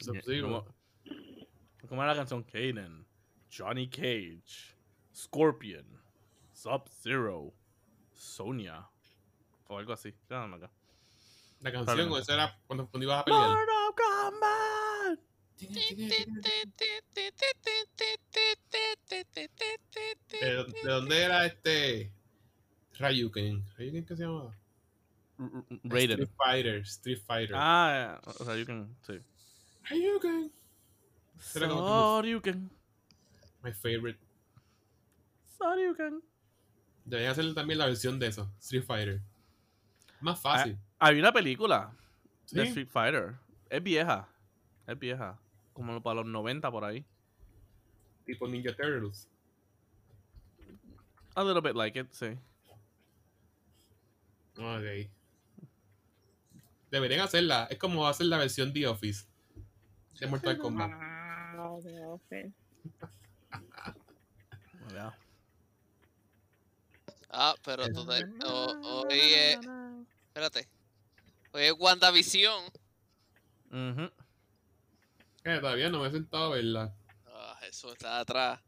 Sub-Zero. 0.00 0.66
¿Cómo, 1.06 1.88
cómo 1.88 2.02
era 2.02 2.12
la 2.12 2.18
canción? 2.18 2.42
Kaden, 2.42 3.06
Johnny 3.50 3.88
Cage, 3.88 4.76
Scorpion, 5.16 5.86
Sub-Zero, 6.52 7.54
Sonia. 8.12 8.86
O 9.68 9.78
algo 9.78 9.94
así. 9.94 10.12
La 10.28 11.72
canción, 11.72 12.12
o 12.12 12.18
esa 12.18 12.34
era 12.34 12.60
cuando, 12.66 12.86
cuando 12.86 13.06
ibas 13.06 13.20
a 13.20 13.24
pelear. 13.24 13.48
Mortal 13.48 13.94
Kombat. 13.96 14.83
¿De, 15.58 15.66
de 20.82 20.84
dónde 20.84 21.22
era 21.22 21.46
este? 21.46 22.12
Ryuken. 22.98 23.64
¿Ryuken 23.76 24.04
qué 24.06 24.16
se 24.16 24.22
llamaba? 24.24 24.54
R- 25.38 25.48
R- 25.70 25.80
Raiden. 25.84 26.20
Street 26.20 26.36
Fighter. 26.36 26.76
Street 26.82 27.18
Fighter. 27.26 27.56
Ah, 27.58 28.20
can, 28.66 28.96
sí. 29.06 29.20
Como 31.58 31.88
Soryuken. 32.20 32.70
My 33.62 33.72
favorite. 33.72 34.18
Soryuken. 35.58 36.22
Deberían 37.04 37.32
hacer 37.32 37.54
también 37.54 37.78
la 37.78 37.86
versión 37.86 38.18
de 38.18 38.28
eso. 38.28 38.50
Street 38.60 38.84
Fighter. 38.84 39.20
Más 40.20 40.40
fácil. 40.40 40.78
Hay 40.98 41.18
una 41.18 41.32
película 41.32 41.92
de. 42.50 42.62
Street 42.64 42.88
Fighter. 42.88 43.34
Es 43.68 43.82
vieja. 43.82 44.28
Es 44.86 44.98
vieja. 44.98 45.38
Como 45.74 46.02
para 46.02 46.16
los 46.22 46.26
90 46.26 46.70
por 46.70 46.84
ahí. 46.84 47.04
Tipo 48.24 48.48
Ninja 48.48 48.74
Turtles. 48.74 49.28
A 51.34 51.42
little 51.44 51.60
bit 51.60 51.74
like 51.76 51.98
it, 51.98 52.10
sí. 52.12 52.38
Ok. 54.56 55.10
Deberían 56.90 57.20
hacerla. 57.20 57.66
Es 57.70 57.78
como 57.78 58.06
hacer 58.06 58.26
la 58.26 58.38
versión 58.38 58.72
The 58.72 58.86
Office. 58.86 59.26
De 60.20 60.26
Mortal 60.28 60.56
Kombat. 60.58 60.92
Wow, 61.56 61.82
Dios, 61.82 62.20
sí. 62.30 62.52
Ya. 64.92 65.18
Ah, 67.30 67.54
pero 67.64 67.88
tú 67.88 68.06
te- 68.06 68.24
o- 68.46 69.02
hoy 69.08 69.18
es. 69.34 69.58
Espérate. 70.28 70.68
Hoy 71.52 71.62
es 71.64 71.72
WandaVision. 71.76 72.64
Ujú. 73.72 74.10
Eh, 75.44 75.58
todavía 75.60 75.90
no 75.90 76.00
me 76.00 76.08
he 76.08 76.10
sentado 76.10 76.52
a 76.52 76.56
verla. 76.56 76.94
Ah, 77.26 77.58
eso 77.68 77.92
está 77.92 78.18
atrás. 78.20 78.60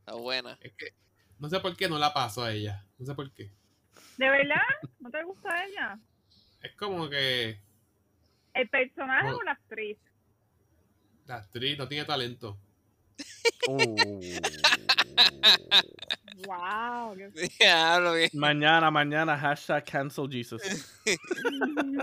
Está 0.00 0.14
buena. 0.14 0.58
Es 0.60 0.72
que 0.74 0.92
no 1.38 1.48
sé 1.48 1.60
por 1.60 1.76
qué 1.76 1.88
no 1.88 1.98
la 1.98 2.12
paso 2.12 2.42
a 2.42 2.52
ella. 2.52 2.84
No 2.98 3.06
sé 3.06 3.14
por 3.14 3.32
qué. 3.32 3.52
¿De 4.16 4.28
verdad? 4.28 4.56
¿No 5.00 5.10
te 5.10 5.22
gusta 5.24 5.64
ella? 5.64 5.98
Es 6.62 6.74
como 6.76 7.08
que 7.08 7.60
¿El 8.54 8.68
personaje 8.68 9.28
No. 9.28 9.36
o 9.36 9.42
la 9.42 9.52
actriz? 9.52 9.98
la 11.26 11.36
actriz 11.36 11.76
no 11.78 11.86
tiene 11.88 12.04
talento. 12.04 12.58
Oh. 13.68 13.76
Wow. 16.46 17.16
qué- 17.16 17.30
Diablo, 17.60 18.14
bien. 18.14 18.30
mañana, 18.34 18.90
mañana, 18.90 19.36
hashtag 19.38 19.84
cancel 19.84 20.28
Jesus. 20.30 20.62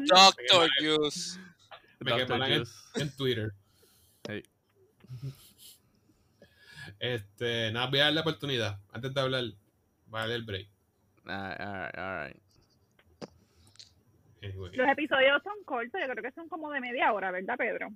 Doctor 0.08 0.70
Juice. 0.82 1.40
Me 2.00 2.16
quemarán 2.18 2.64
en 2.96 3.16
Twitter. 3.16 3.54
Hey. 4.28 4.44
Este, 7.00 7.72
nada, 7.72 7.88
voy 7.88 8.00
a 8.00 8.06
dar 8.06 8.14
la 8.14 8.22
oportunidad. 8.22 8.80
Antes 8.92 9.14
de 9.14 9.22
hablar, 9.22 9.44
voy 10.08 10.20
a 10.20 10.22
dar 10.22 10.32
el 10.32 10.44
break. 10.44 10.68
Alright, 11.26 11.60
alright, 11.60 11.98
alright. 11.98 12.38
Anyway. 14.42 14.76
Los 14.76 14.90
episodios 14.90 15.42
son 15.44 15.64
cortos, 15.66 16.00
yo 16.02 16.14
creo 16.14 16.24
que 16.24 16.32
son 16.32 16.50
como 16.50 16.72
de 16.72 16.82
media 16.82 17.14
hora, 17.14 17.32
¿verdad, 17.32 17.56
Pedro? 17.58 17.90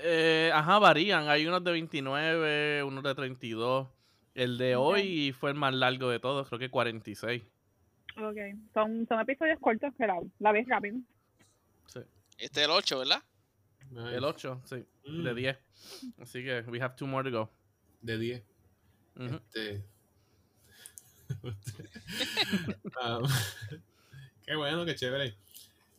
Eh, 0.00 0.50
ajá, 0.54 0.78
varían. 0.78 1.28
Hay 1.28 1.46
unos 1.46 1.64
de 1.64 1.72
29, 1.72 2.82
unos 2.84 3.02
de 3.02 3.14
32. 3.14 3.88
El 4.34 4.58
de 4.58 4.76
hoy 4.76 5.32
fue 5.32 5.50
el 5.50 5.56
más 5.56 5.74
largo 5.74 6.08
de 6.10 6.20
todos, 6.20 6.46
creo 6.48 6.60
que 6.60 6.70
46. 6.70 7.42
Ok. 8.16 8.36
Son, 8.72 9.06
son 9.08 9.20
episodios 9.20 9.58
cortos 9.60 9.92
que 9.96 10.06
la, 10.06 10.52
ves 10.52 10.68
rápido. 10.68 10.96
Sí. 11.86 12.00
Este 12.38 12.60
es 12.60 12.66
el 12.66 12.70
8, 12.70 13.00
¿verdad? 13.00 13.22
Nice. 13.90 14.16
El 14.16 14.24
8, 14.24 14.62
sí, 14.64 14.84
Mm, 15.06 15.22
de 15.24 15.34
10. 15.34 15.58
Así 16.20 16.42
que 16.44 16.60
we 16.68 16.80
have 16.80 16.94
two 16.96 17.06
more 17.06 17.28
to 17.30 17.36
go. 17.36 17.50
De 18.02 18.18
10. 18.18 18.42
Ujú. 19.16 19.34
Este. 19.36 19.84
Um, 23.02 23.22
qué 24.46 24.54
bueno, 24.56 24.84
qué 24.86 24.94
chévere. 24.94 25.36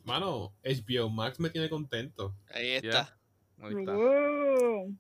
Mano, 0.04 0.54
HBO 0.64 1.10
Max 1.10 1.40
me 1.40 1.50
tiene 1.52 1.70
contento. 1.70 2.36
Ahí 2.52 2.72
está. 2.72 2.90
Yeah. 2.90 3.68
Ahí 3.68 3.76
está. 3.80 3.96
Uh, 3.98 4.96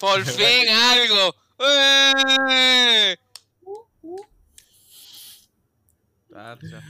Por 0.00 0.24
fin 0.24 0.68
algo. 0.68 1.34
¡Eh! 1.60 3.16
Tacha. 6.30 6.82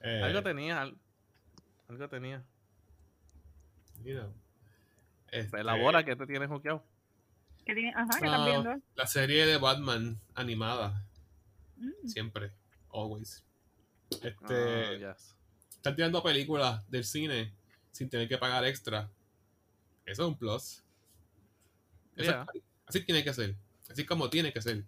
Eh, 0.00 0.22
Algo 0.22 0.42
tenía, 0.42 0.82
al- 0.82 0.96
algo 1.88 2.08
tenía. 2.08 2.44
you 4.04 4.14
know, 4.14 4.32
este, 5.30 5.60
Elabora 5.60 6.04
que 6.04 6.16
te 6.16 6.26
tienes 6.26 6.48
hookeado. 6.48 6.84
¿Qué 7.64 7.74
tiene? 7.74 7.92
Ajá, 7.94 8.08
¿qué 8.18 8.26
Ah, 8.26 8.36
estás 8.36 8.46
viendo? 8.46 8.82
La 8.94 9.06
serie 9.06 9.46
de 9.46 9.58
Batman 9.58 10.18
animada, 10.34 11.04
Mm. 11.76 12.08
siempre, 12.08 12.52
always. 12.92 13.44
Este, 14.10 15.04
Ah, 15.04 15.14
yes. 15.14 15.34
están 15.70 15.94
tirando 15.94 16.22
películas 16.22 16.88
del 16.90 17.04
cine 17.04 17.52
sin 17.92 18.08
tener 18.08 18.28
que 18.28 18.38
pagar 18.38 18.64
extra. 18.64 19.10
Eso 20.06 20.22
es 20.22 20.28
un 20.28 20.38
plus. 20.38 20.82
Eso- 22.16 22.30
Yeah. 22.30 22.46
Así 22.86 23.04
tiene 23.04 23.22
que 23.22 23.34
ser. 23.34 23.54
Así 23.90 24.06
como 24.06 24.30
tiene 24.30 24.52
que 24.52 24.62
ser. 24.62 24.84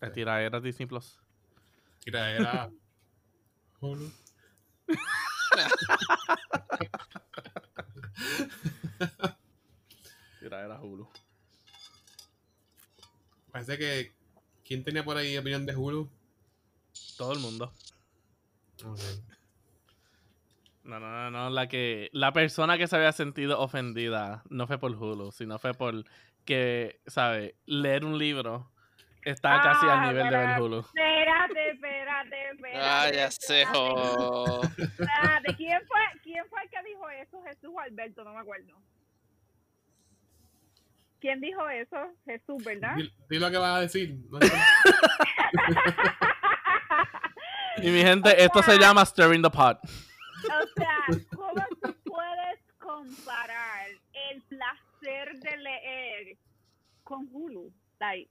La 0.00 0.12
tiradera 0.12 0.60
Disney 0.60 0.86
Plus. 0.86 1.18
Mira, 2.06 2.70
era. 10.40 10.80
Hulu. 10.80 11.08
Parece 13.50 13.78
que. 13.78 14.12
¿Quién 14.64 14.84
tenía 14.84 15.04
por 15.04 15.16
ahí 15.16 15.36
opinión 15.36 15.66
de 15.66 15.74
Hulu? 15.74 16.08
Todo 17.16 17.32
el 17.32 17.40
mundo. 17.40 17.72
No, 20.84 21.00
no, 21.00 21.10
no, 21.10 21.30
no. 21.30 21.50
La 21.50 21.68
que. 21.68 22.08
La 22.12 22.32
persona 22.32 22.78
que 22.78 22.86
se 22.86 22.96
había 22.96 23.12
sentido 23.12 23.60
ofendida 23.60 24.42
no 24.48 24.66
fue 24.66 24.78
por 24.78 24.92
Hulu, 24.92 25.32
sino 25.32 25.58
fue 25.58 25.74
por 25.74 26.04
que, 26.44 27.00
¿sabes? 27.06 27.54
Leer 27.66 28.04
un 28.04 28.18
libro 28.18 28.69
está 29.22 29.60
casi 29.62 29.86
Ah, 29.86 29.92
al 30.02 30.08
nivel 30.08 30.30
de 30.30 30.36
ver 30.36 30.48
pero- 30.54 30.64
Hulu. 30.64 30.78
Espérate, 30.80 31.70
espérate, 31.70 32.50
espérate. 32.50 32.80
Ah, 32.80 33.10
ya 33.12 33.26
espérate. 33.26 33.78
Espérate, 34.82 35.56
¿Quién 35.56 35.80
fue, 35.86 36.00
¿Quién 36.22 36.44
fue 36.48 36.62
el 36.62 36.70
que 36.70 36.82
dijo 36.88 37.08
eso? 37.10 37.42
Jesús 37.42 37.70
o 37.74 37.80
Alberto, 37.80 38.24
no 38.24 38.32
me 38.34 38.40
acuerdo. 38.40 38.74
¿Quién 41.20 41.40
dijo 41.40 41.68
eso? 41.68 41.96
Jesús, 42.24 42.64
¿verdad? 42.64 42.96
Di 43.28 43.38
lo 43.38 43.50
que 43.50 43.58
vas 43.58 43.76
a 43.76 43.80
decir. 43.80 44.16
No. 44.30 44.38
Y 47.82 47.88
mi 47.90 48.00
gente, 48.02 48.42
esto 48.42 48.62
se 48.62 48.78
llama 48.78 49.04
Stirring 49.06 49.42
the 49.42 49.48
Pot. 49.50 49.78
O 49.84 50.66
sea, 50.76 50.98
¿cómo 51.34 51.64
tú 51.82 51.94
puedes 52.04 52.60
comparar 52.78 53.86
el 54.30 54.42
placer 54.42 55.38
de 55.38 55.56
leer 55.56 56.36
con 57.04 57.26
Hulu? 57.32 57.72
Like, 57.98 58.30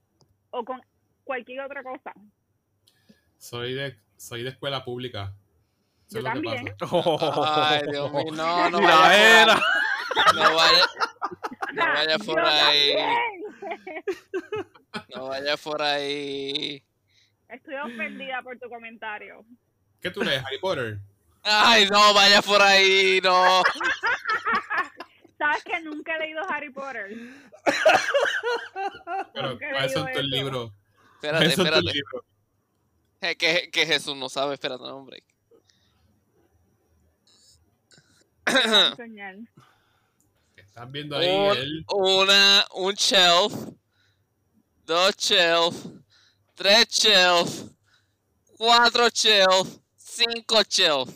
o 0.51 0.63
con 0.65 0.81
cualquier 1.23 1.61
otra 1.61 1.83
cosa. 1.83 2.13
soy, 3.37 3.73
de, 3.73 3.97
soy 4.17 4.43
de 4.43 4.49
escuela 4.49 4.83
pública. 4.83 5.33
Eso 6.07 6.19
Yo 6.21 6.27
es 6.29 6.35
lo 6.35 6.41
que 6.41 6.55
también. 6.55 6.75
pasa. 6.79 7.69
Ay, 7.69 7.81
Dios 7.91 8.11
mío, 8.11 8.23
no, 8.33 8.69
no 8.71 8.81
vaya 8.81 9.41
era. 9.43 9.55
por, 9.55 10.35
no 10.35 10.55
vaya, 10.55 10.85
no 11.73 11.85
vaya 11.85 12.17
por 12.17 12.35
Yo 12.37 12.45
ahí, 12.47 12.95
también. 12.95 14.65
no 15.15 15.27
vaya 15.27 15.57
por 15.57 15.81
ahí. 15.81 16.83
Estoy 17.47 17.75
ofendida 17.75 18.41
por 18.41 18.57
tu 18.59 18.67
comentario. 18.69 19.45
¿Qué 20.01 20.09
tú 20.11 20.21
lees? 20.23 20.43
Harry 20.45 20.59
Potter. 20.59 20.99
Ay, 21.43 21.87
no 21.89 22.13
vaya 22.13 22.41
por 22.41 22.61
ahí, 22.61 23.19
no. 23.23 23.61
¿Sabes 25.49 25.63
que 25.63 25.81
nunca 25.81 26.15
he 26.15 26.19
leído 26.19 26.41
Harry 26.47 26.69
Potter? 26.69 27.07
Pero 29.33 29.49
Nunca 29.53 29.67
he 29.67 29.71
¿cuáles 29.71 29.93
son 29.93 30.05
leído 30.05 30.21
tus 30.21 30.33
eso. 30.33 30.73
Espérate, 31.15 31.37
¿Cuáles 31.37 31.55
son 31.55 31.65
tus 31.65 31.75
espérate. 31.75 31.93
libros? 31.97 32.23
Eh, 33.21 33.35
Que, 33.35 33.71
que 33.71 33.85
Jesús 33.87 34.15
no 34.15 34.29
sabe, 34.29 34.53
espérate, 34.53 34.83
no, 34.83 34.95
hombre. 34.97 35.23
Estás 40.55 40.91
viendo 40.91 41.17
ahí 41.17 41.27
Un- 41.27 41.57
el. 41.57 41.85
una, 41.93 42.65
un 42.75 42.93
shelf, 42.93 43.53
dos 44.85 45.15
shelf, 45.17 45.75
tres 46.55 46.87
shelf, 46.89 47.71
cuatro 48.57 49.09
shelf, 49.09 49.77
cinco 49.95 50.61
shelf. 50.63 51.09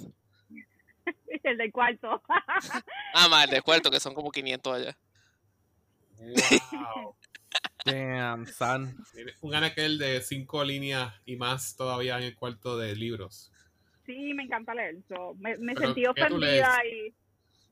El 1.44 1.58
del 1.58 1.72
cuarto. 1.72 2.22
Ah, 3.16 3.28
más 3.30 3.46
el 3.46 3.52
de 3.52 3.62
cuarto, 3.62 3.92
que 3.92 4.00
son 4.00 4.16
como 4.16 4.32
500 4.32 4.74
allá. 4.76 4.98
¡Wow! 6.18 7.16
Damn, 7.86 8.48
son. 8.48 8.96
Un 9.42 9.54
anaquel 9.56 9.98
de 9.98 10.22
cinco 10.22 10.64
líneas 10.64 11.14
y 11.26 11.36
más 11.36 11.76
todavía 11.76 12.18
en 12.18 12.24
el 12.24 12.36
cuarto 12.36 12.78
de 12.78 12.96
libros. 12.96 13.52
Sí, 14.06 14.34
me 14.34 14.44
encanta 14.44 14.74
leer. 14.74 14.98
so, 15.08 15.36
me 15.36 15.58
me 15.58 15.76
Pero, 15.76 15.94
sentí 15.94 16.02
¿qué 16.02 16.08
tú 16.08 16.12
ofendida 16.12 16.86
y 16.86 17.14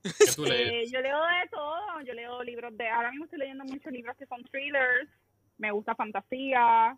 ¿Qué 0.04 0.32
tú 0.36 0.46
eh, 0.46 0.50
lees? 0.50 0.92
yo 0.92 1.02
leo 1.02 1.18
de 1.18 1.50
todo. 1.50 2.02
Yo 2.06 2.14
leo 2.14 2.44
libros 2.44 2.78
de. 2.78 2.88
Ahora 2.88 3.12
mismo 3.12 3.26
estoy 3.26 3.40
leyendo 3.40 3.64
muchos 3.66 3.92
libros 3.92 4.16
que 4.18 4.26
son 4.26 4.44
thrillers. 4.44 5.10
Me 5.58 5.72
gusta 5.72 5.96
fantasía. 5.96 6.98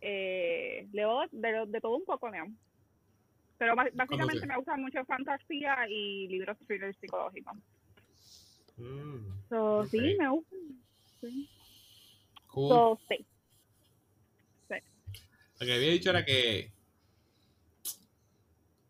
Eh, 0.00 0.88
leo 0.92 1.22
de, 1.30 1.66
de 1.66 1.80
todo 1.80 1.96
un 1.96 2.04
poco, 2.04 2.28
leo. 2.30 2.46
Pero 3.58 3.74
básicamente 3.74 4.40
te- 4.40 4.46
me 4.46 4.56
gusta 4.56 4.76
mucho 4.76 5.04
fantasía 5.04 5.88
y 5.88 6.28
libros 6.28 6.56
thrillers 6.66 6.96
psicológicos. 7.00 7.56
Mm, 8.76 9.48
So. 9.48 9.84
Sí, 9.86 10.16
me 10.18 10.28
gusta. 10.28 10.56
Sí. 11.20 11.48
cool. 12.46 12.68
So, 12.68 13.00
sí. 13.08 13.26
Lo 15.60 15.66
que 15.66 15.74
había 15.74 15.90
dicho 15.90 16.10
era 16.10 16.24
que. 16.24 16.70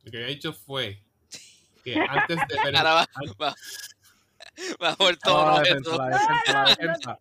Lo 0.04 0.10
que 0.10 0.16
había 0.18 0.28
dicho 0.28 0.52
fue 0.52 1.00
que 1.82 1.94
antes 2.08 2.36
de 2.48 2.62
ver. 2.62 2.76
Ahora 2.76 2.92
va, 2.92 3.08
va, 4.82 4.90
defensa, 5.60 5.96
la 5.96 6.10
No, 6.10 6.52
no, 6.52 6.68
defensa. 6.68 7.18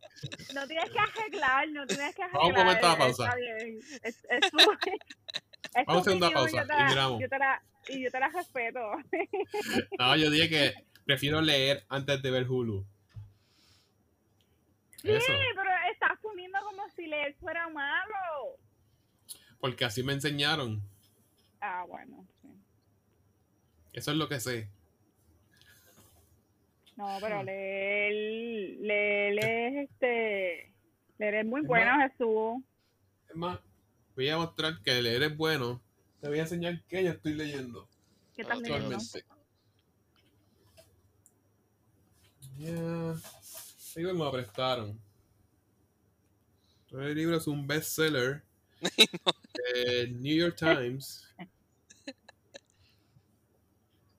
No 0.53 0.67
tienes 0.67 0.89
que 0.89 0.99
arreglar, 0.99 1.69
no 1.69 1.87
tienes 1.87 2.13
que 2.15 2.23
arreglar. 2.23 2.41
Vamos 2.41 2.49
un 2.49 2.55
momento 2.65 2.85
a 2.85 2.89
la 2.89 2.97
pausa. 2.97 3.23
Está 3.23 3.35
bien. 3.37 3.79
Es, 4.03 4.25
es 4.29 4.51
es 5.79 5.85
Vamos 5.85 6.01
a 6.01 6.03
segunda 6.05 6.27
opinión, 6.27 6.43
pausa 6.51 6.61
yo 6.61 6.67
te 6.67 6.81
y 6.81 6.85
miramos. 6.89 7.21
Yo 7.21 7.29
te 7.29 7.37
la, 7.39 7.63
y 7.89 8.03
yo 8.03 8.11
te 8.11 8.19
la 8.19 8.29
respeto. 8.29 8.79
No, 9.99 10.15
yo 10.15 10.29
dije 10.29 10.49
que 10.49 10.73
prefiero 11.05 11.41
leer 11.41 11.83
antes 11.89 12.21
de 12.21 12.31
ver 12.31 12.47
Hulu. 12.49 12.85
Eso. 15.03 15.25
Sí, 15.25 15.33
pero 15.55 15.69
estás 15.91 16.19
poniendo 16.21 16.59
como 16.63 16.89
si 16.95 17.07
leer 17.07 17.33
fuera 17.35 17.69
malo. 17.69 18.57
Porque 19.59 19.85
así 19.85 20.03
me 20.03 20.13
enseñaron. 20.13 20.81
Ah, 21.61 21.85
bueno. 21.87 22.25
sí. 22.41 22.49
Eso 23.93 24.11
es 24.11 24.17
lo 24.17 24.27
que 24.27 24.39
sé. 24.39 24.69
No, 26.95 27.17
Hmm. 27.17 27.21
pero 27.21 27.43
leer, 27.43 28.11
leer 28.81 29.39
es 29.39 29.89
este. 29.89 30.73
Leer 31.19 31.35
es 31.35 31.45
muy 31.45 31.61
Es 31.61 31.67
bueno, 31.67 31.95
más- 31.95 32.11
Jesús. 32.11 32.63
Es 33.29 33.35
más, 33.35 33.59
voy 34.17 34.29
a 34.29 34.37
mostrar 34.37 34.81
que 34.81 34.99
leer 35.01 35.21
es 35.23 35.37
bueno. 35.37 35.79
Te 36.19 36.27
voy 36.27 36.39
a 36.39 36.41
enseñar 36.41 36.83
que 36.85 37.03
yo 37.03 37.11
estoy 37.11 37.33
leyendo 37.35 37.87
¿Qué 38.35 38.41
estás 38.41 38.57
Ah, 38.57 38.61
leyendo? 38.61 38.95
actualmente. 38.97 39.25
Ya. 42.57 43.15
Digo, 43.95 44.13
me 44.13 44.19
lo 44.19 44.31
prestaron. 44.31 44.99
El 46.91 47.13
libro 47.15 47.37
es 47.37 47.45
un 47.47 47.67
bestseller 47.67 48.43
de 49.75 50.07
New 50.13 50.35
York 50.35 50.55
Times 50.55 51.27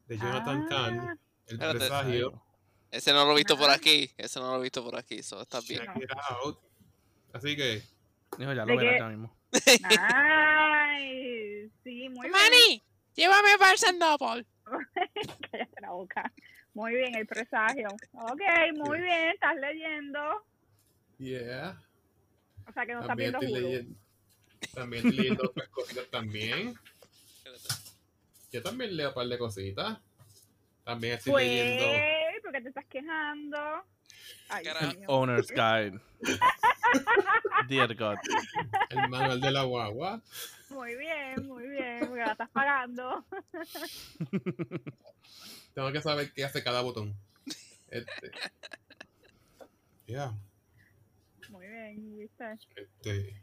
de 0.06 0.16
Jonathan 0.16 0.62
Ah, 0.64 0.66
Kahn. 0.68 1.18
El 1.46 1.54
Espérate. 1.54 1.78
presagio. 1.78 2.42
Ese 2.90 3.12
no 3.12 3.24
lo 3.24 3.32
he 3.32 3.36
visto 3.36 3.56
por 3.56 3.66
Ajá. 3.70 3.74
aquí. 3.78 4.10
Ese 4.16 4.38
no 4.40 4.52
lo 4.52 4.58
he 4.60 4.62
visto 4.62 4.84
por 4.84 4.96
aquí. 4.96 5.22
So, 5.22 5.40
está 5.42 5.60
bien. 5.60 5.82
Check 5.94 6.02
it 6.04 6.10
out. 6.42 6.58
Así 7.32 7.56
que, 7.56 7.82
Dijo, 8.38 8.52
ya 8.52 8.64
¿De 8.64 8.72
lo 8.72 8.76
verás 8.76 8.94
qué? 8.94 8.98
ya 9.00 9.08
mismo. 9.08 9.37
Ay, 9.98 11.70
sí, 11.82 12.08
muy 12.08 12.28
bien. 12.28 12.32
¡Manny! 12.32 12.82
¡Llévame 13.14 13.50
a 13.52 13.56
Barnes 13.56 13.94
Noble! 13.98 14.46
Cállate 15.50 15.80
la 15.80 15.90
boca. 15.90 16.32
Muy 16.74 16.94
bien, 16.94 17.14
el 17.16 17.26
presagio. 17.26 17.88
Ok, 18.12 18.40
muy 18.76 19.00
bien, 19.00 19.30
estás 19.30 19.56
leyendo. 19.56 20.44
yeah. 21.18 21.80
O 22.68 22.72
sea 22.72 22.84
que 22.86 22.92
no 22.92 23.00
estás 23.00 23.08
También 23.16 23.34
viendo 23.40 23.68
estoy. 23.68 23.96
También 24.74 25.06
estoy 25.06 25.16
leyendo 25.18 25.44
otras 25.48 25.68
cositas 25.70 26.06
también. 26.10 26.74
Yo 28.52 28.62
también 28.62 28.96
leo 28.96 29.08
un 29.08 29.14
par 29.14 29.26
de 29.26 29.38
cositas. 29.38 29.98
También 30.84 31.14
estoy 31.14 31.32
Pues, 31.32 31.46
leyendo. 31.46 31.84
¿por 32.42 32.52
qué 32.52 32.60
te 32.60 32.68
estás 32.68 32.86
quejando? 32.86 33.58
Ay. 34.50 34.64
Owner's 35.06 35.48
Guide. 35.50 35.98
Dear 37.68 37.94
God. 37.94 38.18
El 38.90 39.08
manual 39.08 39.40
de 39.40 39.50
la 39.50 39.62
guagua. 39.64 40.22
Muy 40.70 40.96
bien, 40.96 41.46
muy 41.46 41.68
bien, 41.68 42.00
porque 42.00 42.20
la 42.20 42.32
estás 42.32 42.50
pagando. 42.50 43.24
Tengo 45.74 45.92
que 45.92 46.00
saber 46.00 46.32
qué 46.32 46.44
hace 46.44 46.62
cada 46.62 46.82
botón. 46.82 47.14
Este. 47.90 48.30
Ya. 50.06 50.32
Muy 51.50 51.66
bien, 51.66 52.18
¿viste? 52.18 52.44
Este. 52.76 53.42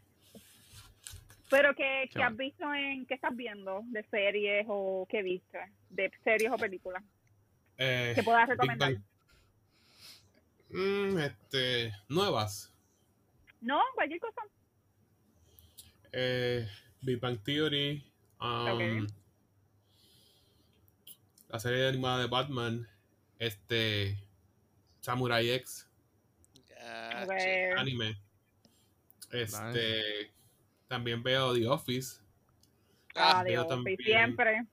Pero 1.49 1.75
¿qué, 1.75 2.09
Qué 2.11 2.19
qué 2.19 2.23
has 2.23 2.35
visto 2.35 2.73
en, 2.73 3.05
qué 3.05 3.13
estás 3.13 3.35
viendo 3.35 3.81
de 3.85 4.03
series 4.09 4.65
o 4.67 5.07
qué 5.09 5.21
viste? 5.23 5.59
De 5.89 6.11
series 6.23 6.51
o 6.51 6.57
películas 6.57 7.03
Eh, 7.77 8.13
que 8.15 8.23
puedas 8.23 8.49
recomendar. 8.49 8.95
Mm, 10.69 11.19
este. 11.19 11.93
Nuevas. 12.09 12.74
No, 13.65 13.81
cualquier 13.95 14.19
cosa. 14.19 14.41
Eh, 16.11 16.67
Big 17.01 17.19
Bang 17.19 17.39
Theory. 17.43 18.05
um. 18.39 19.07
La 21.49 21.59
serie 21.59 21.87
animada 21.87 22.19
de 22.19 22.27
Batman. 22.27 22.87
Este. 23.39 24.17
Samurai 25.01 25.49
X. 25.49 25.89
Anime. 27.77 28.15
Este. 29.31 30.31
También 30.87 31.23
veo 31.23 31.53
The 31.55 31.67
Office. 31.67 32.21
Ah, 33.15 33.41
veo 33.43 33.61
Dios, 33.63 33.67
también- 33.67 33.97
siempre. 33.97 34.67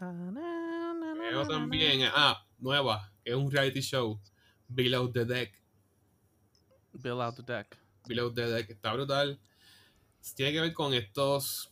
Veo 0.00 1.46
también. 1.46 2.08
Ah, 2.14 2.46
nueva. 2.58 3.12
Que 3.22 3.30
es 3.32 3.36
un 3.36 3.50
reality 3.50 3.80
show. 3.82 4.18
Below 4.68 5.12
the 5.12 5.26
Deck. 5.26 5.52
Bill 7.00 7.20
out 7.20 7.36
the 7.36 7.42
deck. 7.42 7.76
Below 8.06 8.30
the 8.32 8.46
Deck. 8.46 8.70
Está 8.70 8.92
brutal. 8.92 9.38
Tiene 10.36 10.52
que 10.52 10.60
ver 10.60 10.72
con 10.72 10.92
estos. 10.94 11.70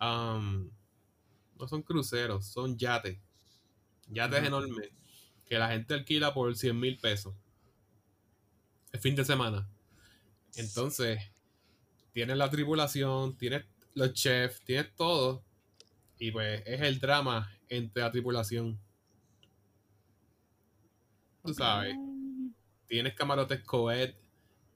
um, 0.00 0.70
no 1.58 1.66
son 1.68 1.82
cruceros, 1.82 2.46
son 2.46 2.76
yates. 2.76 3.18
Yates 4.08 4.38
Ujú. 4.38 4.46
enormes. 4.46 4.90
Que 5.46 5.58
la 5.58 5.68
gente 5.68 5.94
alquila 5.94 6.32
por 6.34 6.54
100 6.54 6.78
mil 6.78 6.98
pesos. 6.98 7.34
El 8.92 9.00
fin 9.00 9.14
de 9.14 9.24
semana. 9.24 9.68
Entonces, 10.56 11.20
tienes 12.12 12.36
la 12.36 12.50
tripulación, 12.50 13.36
tienes 13.36 13.64
los 13.94 14.12
chefs, 14.12 14.60
tienes 14.64 14.94
todo. 14.94 15.42
Y 16.18 16.30
pues 16.30 16.62
es 16.66 16.80
el 16.80 16.98
drama 16.98 17.50
entre 17.68 18.02
la 18.02 18.10
tripulación. 18.10 18.78
Tú 21.44 21.54
sabes, 21.54 21.94
tienes 22.86 23.14
camarotes 23.14 23.62
coed, 23.62 24.14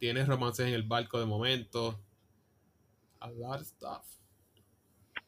tienes 0.01 0.27
romances 0.27 0.67
en 0.67 0.75
el 0.75 0.83
barco 0.83 1.21
de 1.21 1.27
momento. 1.27 2.01
A 3.21 3.31
lot 3.31 3.61
of 3.61 3.67
stuff. 3.67 4.05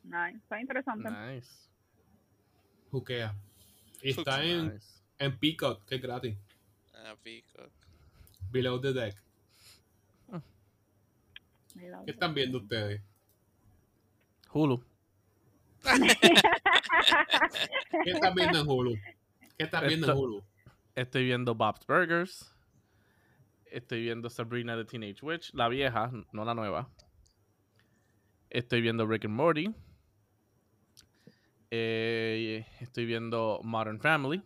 Nice, 0.03 0.39
está 0.39 0.61
interesante. 0.61 1.09
Nice. 1.11 1.51
Juquea. 2.91 3.37
Y 4.03 4.11
está 4.11 4.43
en, 4.43 4.75
Nice. 4.75 5.03
en 5.19 5.39
Peacock, 5.39 5.85
que 5.85 5.95
es 5.97 6.03
gratis. 6.03 6.37
Ah, 6.95 7.15
Peacock. 7.23 7.71
Below 8.51 8.81
the 8.81 8.93
Deck. 8.93 9.23
¿Qué 12.05 12.11
están 12.11 12.35
viendo 12.35 12.59
ustedes? 12.59 13.01
Hulu. 14.53 14.83
¿Qué 18.05 18.11
están 18.11 18.35
viendo 18.35 18.61
en 18.61 18.69
Hulu? 18.69 18.95
¿Qué 19.57 19.65
están 19.65 19.87
viendo 19.87 20.11
en 20.13 20.19
Hulu? 20.19 20.43
Estoy 20.95 21.25
viendo 21.25 21.55
Bob's 21.55 21.87
Burgers. 21.87 22.55
Estoy 23.73 24.03
viendo 24.03 24.29
Sabrina 24.29 24.77
the 24.77 24.85
Teenage 24.85 25.23
Witch, 25.23 25.51
la 25.55 25.67
vieja, 25.69 26.11
no 26.33 26.45
la 26.45 26.55
nueva. 26.55 26.91
Estoy 28.51 28.83
viendo 28.83 29.07
Rick 29.07 29.25
and 29.25 29.35
Morty. 29.35 29.75
Eh, 31.71 32.67
estoy 32.81 33.07
viendo 33.07 33.61
Modern 33.65 33.99
Family. 33.99 34.43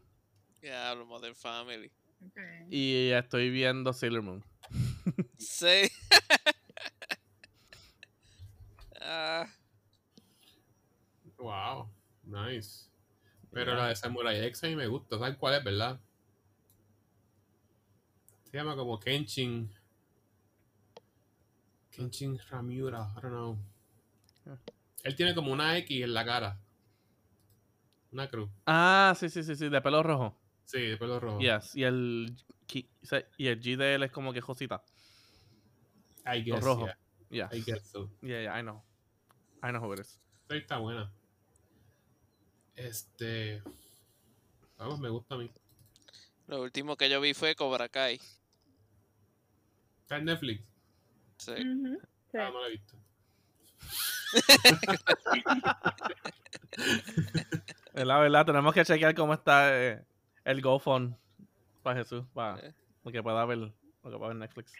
Ya 0.62 0.90
hablo 0.90 1.06
Modern 1.06 1.34
Family. 1.34 1.90
Y 2.70 3.10
estoy 3.10 3.50
viendo 3.50 3.92
Sailor 3.92 4.22
Moon. 4.22 4.44
Sí. 5.38 5.90
ah, 9.00 9.48
Wow, 11.36 11.90
nice. 12.22 12.88
Pero 13.52 13.74
la 13.74 13.88
de 13.88 13.96
Samurai 13.96 14.36
X 14.46 14.62
a 14.62 14.68
mí 14.68 14.76
me 14.76 14.86
gusta. 14.86 15.18
¿Saben 15.18 15.34
cuál 15.34 15.54
es, 15.54 15.64
verdad? 15.64 16.00
Se 18.56 18.62
llama 18.62 18.74
como 18.74 18.98
Kenshin. 18.98 19.70
Kenshin 21.90 22.38
Ramiura, 22.48 23.12
I 23.14 23.20
don't 23.20 23.34
know. 23.34 23.58
Ah. 24.46 24.56
Él 25.02 25.14
tiene 25.14 25.34
como 25.34 25.52
una 25.52 25.76
X 25.76 26.02
en 26.02 26.14
la 26.14 26.24
cara. 26.24 26.58
Una 28.12 28.30
cruz. 28.30 28.48
Ah, 28.64 29.14
sí, 29.14 29.28
sí, 29.28 29.42
sí, 29.42 29.56
sí, 29.56 29.68
de 29.68 29.82
pelo 29.82 30.02
rojo. 30.02 30.40
Sí, 30.64 30.80
de 30.80 30.96
pelo 30.96 31.20
rojo. 31.20 31.38
Yes. 31.38 31.76
Y 31.76 31.84
el, 31.84 32.34
y 33.36 33.46
el 33.46 33.60
G 33.60 33.76
de 33.76 33.94
él 33.96 34.04
es 34.04 34.10
como 34.10 34.32
que 34.32 34.40
Josita. 34.40 34.82
I 36.24 36.42
guess, 36.42 36.64
rojo. 36.64 36.86
yeah. 36.86 37.50
Yeah. 37.50 37.50
I 37.52 37.60
guess 37.60 37.90
so. 37.90 38.10
Yeah, 38.22 38.40
yeah, 38.40 38.58
I 38.58 38.62
know. 38.62 38.82
I 39.62 39.70
know 39.70 39.82
who 39.82 39.92
it 39.92 40.00
is. 40.00 40.18
Está 40.48 40.78
buena. 40.78 41.12
Este. 42.74 43.62
Vamos, 44.78 44.98
me 44.98 45.10
gusta 45.10 45.34
a 45.34 45.38
mí. 45.38 45.50
lo 46.46 46.62
último 46.62 46.96
que 46.96 47.10
yo 47.10 47.20
vi 47.20 47.34
fue 47.34 47.54
Cobra 47.54 47.90
Kai. 47.90 48.18
Está 50.06 50.18
en 50.18 50.24
Netflix. 50.26 50.62
Sí. 51.38 51.50
Ujú, 51.50 51.98
sí. 52.30 52.38
Ah, 52.38 52.50
no 52.52 52.60
la 52.60 52.68
he 52.68 52.70
visto. 52.70 52.96
Es 57.92 58.06
la 58.06 58.18
verdad, 58.18 58.46
tenemos 58.46 58.72
que 58.72 58.84
chequear 58.84 59.14
cómo 59.16 59.34
está 59.34 59.76
eh, 59.76 60.04
el 60.44 60.62
GoFund 60.62 61.16
para 61.82 61.98
Jesús, 61.98 62.24
para 62.32 62.60
Eh. 62.68 62.74
que 63.10 63.20
pueda 63.22 63.44
ver, 63.46 63.58
lo 63.58 63.72
que 64.04 64.16
pueda 64.16 64.28
ver 64.28 64.36
Netflix. 64.36 64.72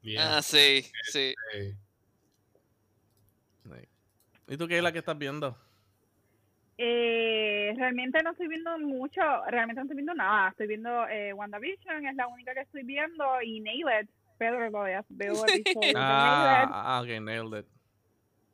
Yeah. 0.00 0.38
Ah, 0.38 0.42
sí, 0.42 0.90
sí. 1.12 1.34
Eh, 1.54 1.76
Sí. 3.64 3.88
¿Y 4.48 4.56
tú 4.58 4.68
qué 4.68 4.76
es 4.78 4.82
la 4.82 4.92
que 4.92 4.98
estás 4.98 5.16
viendo? 5.16 5.58
Eh, 6.76 7.72
realmente 7.76 8.22
no 8.22 8.32
estoy 8.32 8.48
viendo 8.48 8.76
mucho, 8.78 9.20
realmente 9.48 9.80
no 9.80 9.82
estoy 9.82 9.96
viendo 9.96 10.14
nada. 10.14 10.50
Estoy 10.50 10.66
viendo 10.66 11.08
eh, 11.08 11.32
WandaVision, 11.32 12.06
es 12.06 12.16
la 12.16 12.26
única 12.26 12.54
que 12.54 12.60
estoy 12.60 12.82
viendo, 12.82 13.24
y 13.42 13.60
Nailed. 13.60 14.08
Pedro 14.36 14.68
lo 14.68 14.80
veo, 14.82 15.04
veo 15.10 15.32
episodios 15.46 15.64
de 15.64 15.92
Nailed. 15.92 15.96
Ah, 15.96 16.96
ah, 16.96 17.00
ok, 17.02 17.20
nailed 17.20 17.60
it. 17.60 17.66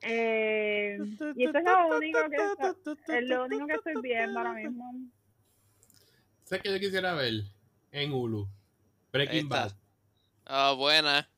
Eh, 0.03 0.99
y 1.37 1.45
esto 1.45 1.59
es 1.59 1.65
lo 1.65 1.97
único 1.97 2.19
que 2.31 2.37
está- 2.37 2.75
es 3.19 3.29
lo 3.29 3.45
único 3.45 3.67
que 3.67 3.75
estoy 3.75 3.95
viendo 4.03 4.39
ahora 4.39 4.53
mismo. 4.55 4.95
¿Sabes 6.45 6.63
que 6.63 6.73
yo 6.73 6.79
quisiera 6.81 7.15
ver? 7.15 7.45
En 7.93 8.13
Hulu. 8.13 8.47
Breaking. 9.13 9.49
Bad. 9.49 9.73
Ah, 10.47 10.75
buena. 10.77 11.29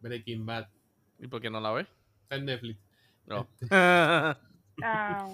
Breaking 0.00 0.44
Bad. 0.46 0.68
¿Y 1.18 1.26
por 1.26 1.40
qué 1.40 1.50
no 1.50 1.60
la 1.60 1.72
ves? 1.72 1.86
Está 2.22 2.36
en 2.36 2.44
Netflix. 2.44 2.78
No. 3.26 3.46
Ah, 4.82 5.28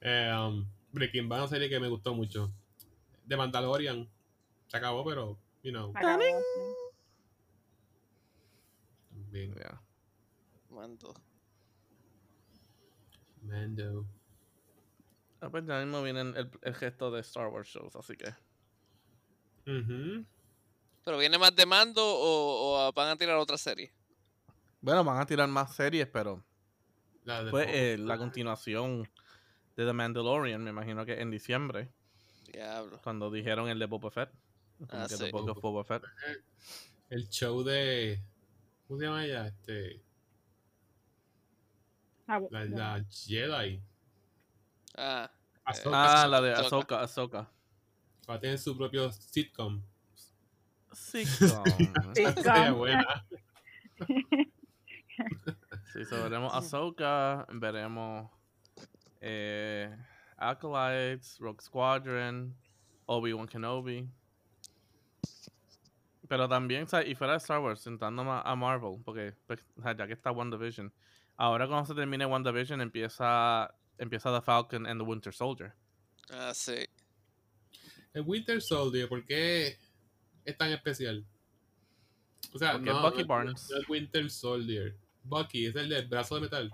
Eh, 0.00 0.30
um, 0.36 0.66
Breaking 0.92 1.28
Bad 1.28 1.38
es 1.38 1.42
una 1.42 1.48
serie 1.50 1.68
que 1.68 1.80
me 1.80 1.88
gustó 1.88 2.14
mucho. 2.14 2.52
The 3.26 3.36
Mandalorian. 3.36 4.08
Se 4.68 4.76
acabó, 4.76 5.04
pero, 5.04 5.38
you 5.62 5.72
know. 5.72 5.90
acabó. 5.94 6.22
Bien. 9.30 9.54
Yeah. 9.54 9.80
Mando. 10.70 11.14
Mando. 13.42 14.06
Ah, 15.40 15.48
pues 15.50 15.64
ya 15.66 15.80
mismo 15.80 16.02
viene 16.02 16.20
el, 16.20 16.50
el 16.62 16.74
gesto 16.74 17.10
de 17.10 17.20
Star 17.20 17.48
Wars 17.48 17.68
shows, 17.68 17.96
así 17.96 18.16
que. 18.16 18.28
Ujú. 19.66 20.24
¿Pero 21.04 21.18
viene 21.18 21.38
más 21.38 21.54
de 21.54 21.66
mando 21.66 22.02
o, 22.02 22.86
o 22.88 22.92
van 22.92 23.08
a 23.08 23.16
tirar 23.16 23.36
otra 23.36 23.58
serie? 23.58 23.92
Bueno, 24.80 25.02
van 25.04 25.18
a 25.20 25.26
tirar 25.26 25.48
más 25.48 25.74
series, 25.74 26.06
pero 26.08 26.42
La 27.24 27.42
de 27.44 27.50
pues 27.50 27.66
Boba 27.66 27.76
eh, 27.76 27.98
la 27.98 28.18
continuación 28.18 29.08
de 29.76 29.84
The 29.86 29.92
Mandalorian, 29.92 30.62
me 30.62 30.70
imagino 30.70 31.04
que 31.04 31.20
en 31.20 31.30
diciembre, 31.30 31.90
Diablo. 32.52 33.00
cuando 33.02 33.30
dijeron 33.30 33.68
el 33.68 33.78
de 33.78 33.86
Boba 33.86 34.10
Fett. 34.10 34.30
Como 34.78 34.90
Ah, 35.02 35.06
que 35.08 35.16
sí. 35.16 35.30
Boba 35.32 35.84
Fett. 35.84 36.02
El 37.10 37.28
show 37.28 37.62
de. 37.62 38.22
¿Cómo 38.86 38.98
se 39.00 39.06
llama 39.06 39.24
ella? 39.24 39.46
Este, 39.48 40.02
Ah, 42.26 42.40
la, 42.50 43.04
Jedi. 43.10 43.82
Ah, 44.96 45.30
Ahsoka 45.64 46.22
Ah, 46.22 46.26
la 46.28 46.40
de 46.40 46.52
Ahsoka. 46.54 47.00
Ahsoka, 47.02 47.50
va 48.28 48.34
a 48.34 48.40
tener 48.40 48.58
su 48.58 48.76
propio 48.76 49.10
sitcom. 49.12 49.82
Sitcom. 50.92 51.64
Sitcom. 52.14 52.74
Buena. 52.78 53.26
Sí, 55.94 56.04
so 56.04 56.20
veremos 56.24 56.52
Ahsoka, 56.52 57.46
veremos 57.52 58.28
eh, 59.20 59.96
Acolytes, 60.36 61.38
Rogue 61.38 61.62
Squadron, 61.62 62.52
Obi-Wan 63.06 63.46
Kenobi. 63.46 64.10
Pero 66.26 66.48
también, 66.48 66.88
¿sabes? 66.88 67.06
y 67.08 67.14
fuera 67.14 67.34
de 67.34 67.38
Star 67.38 67.60
Wars, 67.60 67.80
sentando 67.80 68.22
a 68.22 68.40
a 68.40 68.56
Marvel, 68.56 69.00
porque 69.04 69.34
pues, 69.46 69.64
ya 69.76 70.06
que 70.08 70.14
está 70.14 70.32
WandaVision, 70.32 70.92
ahora 71.36 71.68
cuando 71.68 71.86
se 71.86 71.94
termine 71.94 72.26
WandaVision 72.26 72.80
empieza, 72.80 73.72
empieza 73.96 74.34
The 74.34 74.44
Falcon 74.44 74.86
and 74.88 75.00
the 75.00 75.06
Winter 75.06 75.32
Soldier. 75.32 75.74
ah, 76.30 76.52
sí. 76.52 76.84
El 78.14 78.22
Winter 78.22 78.60
Soldier, 78.60 79.08
¿por 79.08 79.24
qué 79.24 79.78
es 80.44 80.58
tan 80.58 80.72
especial? 80.72 81.24
O 82.52 82.58
sea, 82.58 82.72
Porque 82.72 82.90
no, 82.90 83.00
Bucky 83.00 83.22
Barnes. 83.22 83.68
no 83.70 83.78
es 83.78 83.88
Winter 83.88 84.28
Soldier. 84.28 85.03
Bucky 85.24 85.66
es 85.66 85.74
el 85.76 85.88
del 85.88 86.06
brazo 86.06 86.36
de 86.36 86.40
metal. 86.42 86.70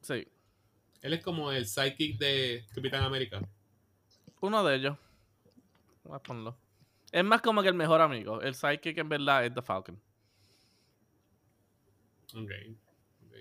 Sí, 0.00 0.26
Él 1.02 1.12
es 1.12 1.22
como 1.22 1.52
el 1.52 1.66
sidekick 1.66 2.18
de 2.18 2.66
Capitán 2.74 3.04
América. 3.04 3.40
uno 4.40 4.64
de 4.64 4.74
ellos. 4.76 4.98
Voy 6.04 6.16
a 6.16 6.18
ponerlo. 6.18 6.56
Es 7.12 7.22
más 7.24 7.40
como 7.42 7.62
que 7.62 7.68
el 7.68 7.74
mejor 7.74 8.00
amigo. 8.00 8.40
El 8.40 8.54
sidekick 8.54 8.98
en 8.98 9.08
verdad 9.08 9.44
es 9.44 9.54
The 9.54 9.62
Falcon. 9.62 10.00
Ok. 12.34 12.50
ok. 13.26 13.34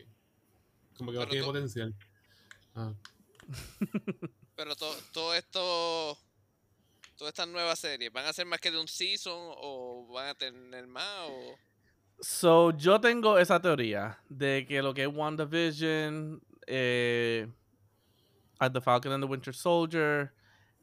Como 0.97 1.12
que 1.12 1.18
no 1.18 1.22
Pero 1.22 1.30
tiene 1.32 1.45
potencial. 1.45 1.95
Ah. 2.76 2.93
Pero 4.56 4.76
to- 4.76 4.97
todo 5.14 5.34
esto, 5.34 6.18
todas 7.18 7.32
estas 7.32 7.47
nuevas 7.47 7.80
series, 7.80 8.12
¿van 8.12 8.26
a 8.26 8.34
ser 8.34 8.45
más 8.45 8.60
que 8.60 8.70
de 8.70 8.80
un 8.80 8.88
season 8.88 9.34
o 9.58 10.08
van 10.14 10.28
a 10.28 10.36
tener 10.36 10.86
más? 10.88 11.30
O... 11.30 11.56
So, 12.22 12.72
yo 12.78 13.01
tengo 13.01 13.39
esa 13.39 13.59
teoría 13.59 14.19
de 14.30 14.65
que 14.67 14.84
lo 14.84 14.93
que 14.93 15.03
es 15.03 15.07
WandaVision, 15.07 16.39
eh, 16.67 17.47
at 18.59 18.72
The 18.72 18.80
Falcon 18.80 19.11
and 19.11 19.24
the 19.24 19.28
Winter 19.28 19.53
Soldier, 19.55 20.32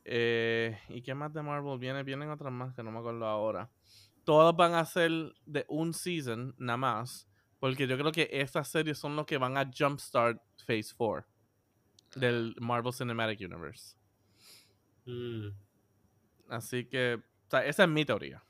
eh, 0.04 0.76
¿y 0.88 1.00
qué 1.00 1.14
más 1.14 1.32
de 1.32 1.42
Marvel 1.42 1.78
viene? 1.78 2.02
Vienen 2.02 2.30
otras 2.30 2.52
más 2.52 2.74
que 2.74 2.82
no 2.82 2.90
me 2.90 2.98
acuerdo 2.98 3.24
ahora. 3.24 3.70
Todas 4.24 4.56
van 4.56 4.74
a 4.74 4.84
ser 4.84 5.10
de 5.46 5.64
un 5.68 5.94
season, 5.94 6.56
nada 6.58 6.76
más, 6.76 7.28
porque 7.60 7.86
yo 7.86 7.96
creo 7.96 8.10
que 8.10 8.28
estas 8.32 8.68
series 8.68 8.98
son 8.98 9.14
los 9.14 9.24
que 9.24 9.38
van 9.38 9.56
a 9.56 9.70
jumpstart 9.72 10.42
Phase 10.66 10.92
4 10.96 11.24
del 12.16 12.56
Marvel 12.58 12.92
Cinematic 12.92 13.40
Universe. 13.40 13.96
Mm. 15.04 15.50
Así 16.48 16.84
que, 16.86 17.14
o 17.14 17.50
sea, 17.50 17.64
esa 17.64 17.84
es 17.84 17.88
mi 17.88 18.04
teoría. 18.04 18.42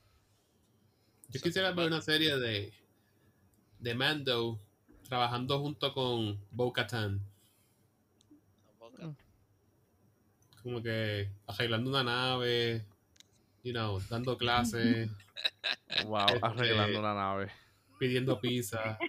Yo 1.28 1.40
quisiera 1.40 1.72
ver 1.72 1.86
una 1.88 2.00
serie 2.00 2.36
de, 2.38 2.72
de 3.80 3.94
Mando 3.94 4.58
trabajando 5.08 5.58
junto 5.60 5.92
con 5.92 6.40
Bo 6.50 6.72
Katan. 6.72 7.20
Tampoco. 8.66 9.14
Como 10.62 10.82
que 10.82 11.30
arreglando 11.46 11.90
una 11.90 12.02
nave, 12.02 12.84
you 13.62 13.72
know, 13.72 14.00
dando 14.08 14.36
clases, 14.38 15.10
Wow, 16.06 16.26
Este- 16.28 16.38
arreglando 16.42 16.98
una 17.00 17.14
nave. 17.14 17.50
pidiendo 17.98 18.40
pizza. 18.40 18.98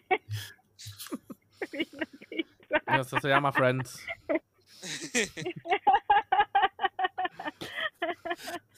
Eso 2.99 3.19
se 3.19 3.27
llama 3.29 3.51
Friends. 3.51 3.99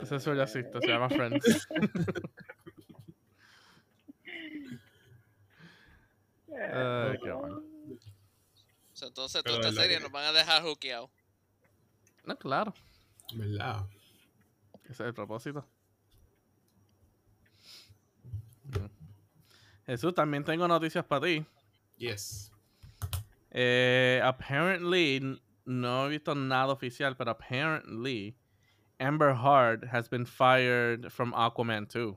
Ese 0.00 0.16
es 0.16 0.24
ya 0.24 0.42
existe, 0.42 0.80
se 0.80 0.86
llama 0.88 1.08
Friends. 1.08 1.68
Ay, 6.48 7.18
qué 7.22 7.32
bueno. 7.32 7.62
So, 8.92 9.06
entonces, 9.06 9.42
Pero 9.42 9.56
toda 9.56 9.68
esta 9.70 9.82
serie 9.82 9.96
que- 9.98 10.02
nos 10.02 10.12
van 10.12 10.24
a 10.26 10.32
dejar 10.32 10.62
hookeados. 10.62 11.10
No, 12.24 12.36
claro. 12.36 12.74
¿Verdad? 13.34 13.86
Ese 14.84 14.92
es 14.92 15.00
el 15.00 15.14
propósito. 15.14 15.66
Jesús, 19.86 20.14
también 20.14 20.44
tengo 20.44 20.68
noticias 20.68 21.04
para 21.04 21.26
ti. 21.26 21.44
Yes. 21.96 22.52
Eh, 23.50 24.20
apparently, 24.22 25.40
no 25.64 26.06
he 26.06 26.10
visto 26.10 26.34
nada 26.34 26.72
oficial, 26.72 27.16
pero 27.16 27.32
apparently, 27.32 28.36
Amber 29.00 29.34
Heard 29.34 29.88
has 29.90 30.08
been 30.08 30.26
fired 30.26 31.10
from 31.10 31.32
Aquaman 31.32 31.88
2. 31.88 32.16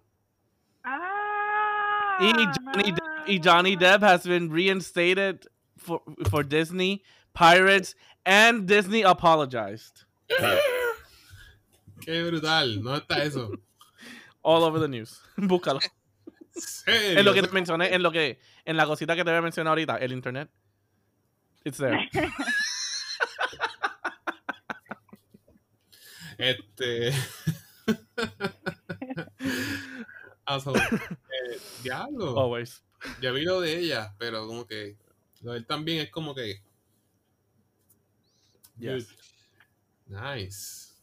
Ah, 0.85 2.17
Y 2.19 2.31
Johnny, 2.33 2.91
Depp, 2.91 3.27
y 3.27 3.37
Johnny 3.37 3.77
Depp 3.77 4.01
has 4.01 4.23
been 4.23 4.49
reinstated 4.51 5.47
for, 5.77 6.01
for 6.29 6.43
Disney, 6.43 7.01
Pirates, 7.33 7.95
and 8.25 8.67
Disney 8.67 9.01
apologized. 9.01 10.03
Qué 12.01 12.29
brutal. 12.29 12.83
¿Dónde 12.83 13.01
está 13.01 13.23
eso? 13.23 13.55
All 14.43 14.63
over 14.63 14.77
the 14.77 14.87
news. 14.89 15.21
Búscalo. 15.37 15.79
¿Serio? 16.51 17.17
En 17.19 17.25
lo 17.25 17.33
que 17.33 17.41
te 17.41 17.47
mencioné, 17.47 17.93
en 17.93 18.03
lo 18.03 18.11
que, 18.11 18.39
en 18.65 18.77
la 18.77 18.85
cosita 18.85 19.15
que 19.15 19.23
te 19.23 19.31
voy 19.31 19.39
a 19.39 19.41
mencionar 19.41 19.71
ahorita, 19.71 19.97
el 19.97 20.11
internet. 20.11 20.49
It's 21.65 21.77
there. 21.77 21.97
Este. 26.75 27.11
Asshole. 30.45 30.79
Eh, 30.79 31.59
diablo. 31.83 32.39
Always. 32.39 32.83
Ya 33.21 33.31
vi 33.31 33.43
lo 33.43 33.61
de 33.61 33.77
ella, 33.79 34.13
pero 34.17 34.47
como 34.47 34.65
que. 34.65 34.97
Lo 35.41 35.51
de 35.51 35.59
él 35.59 35.65
también 35.65 36.01
es 36.01 36.09
como 36.09 36.33
que. 36.33 36.61
Yes. 38.77 39.07
Nice. 40.07 40.93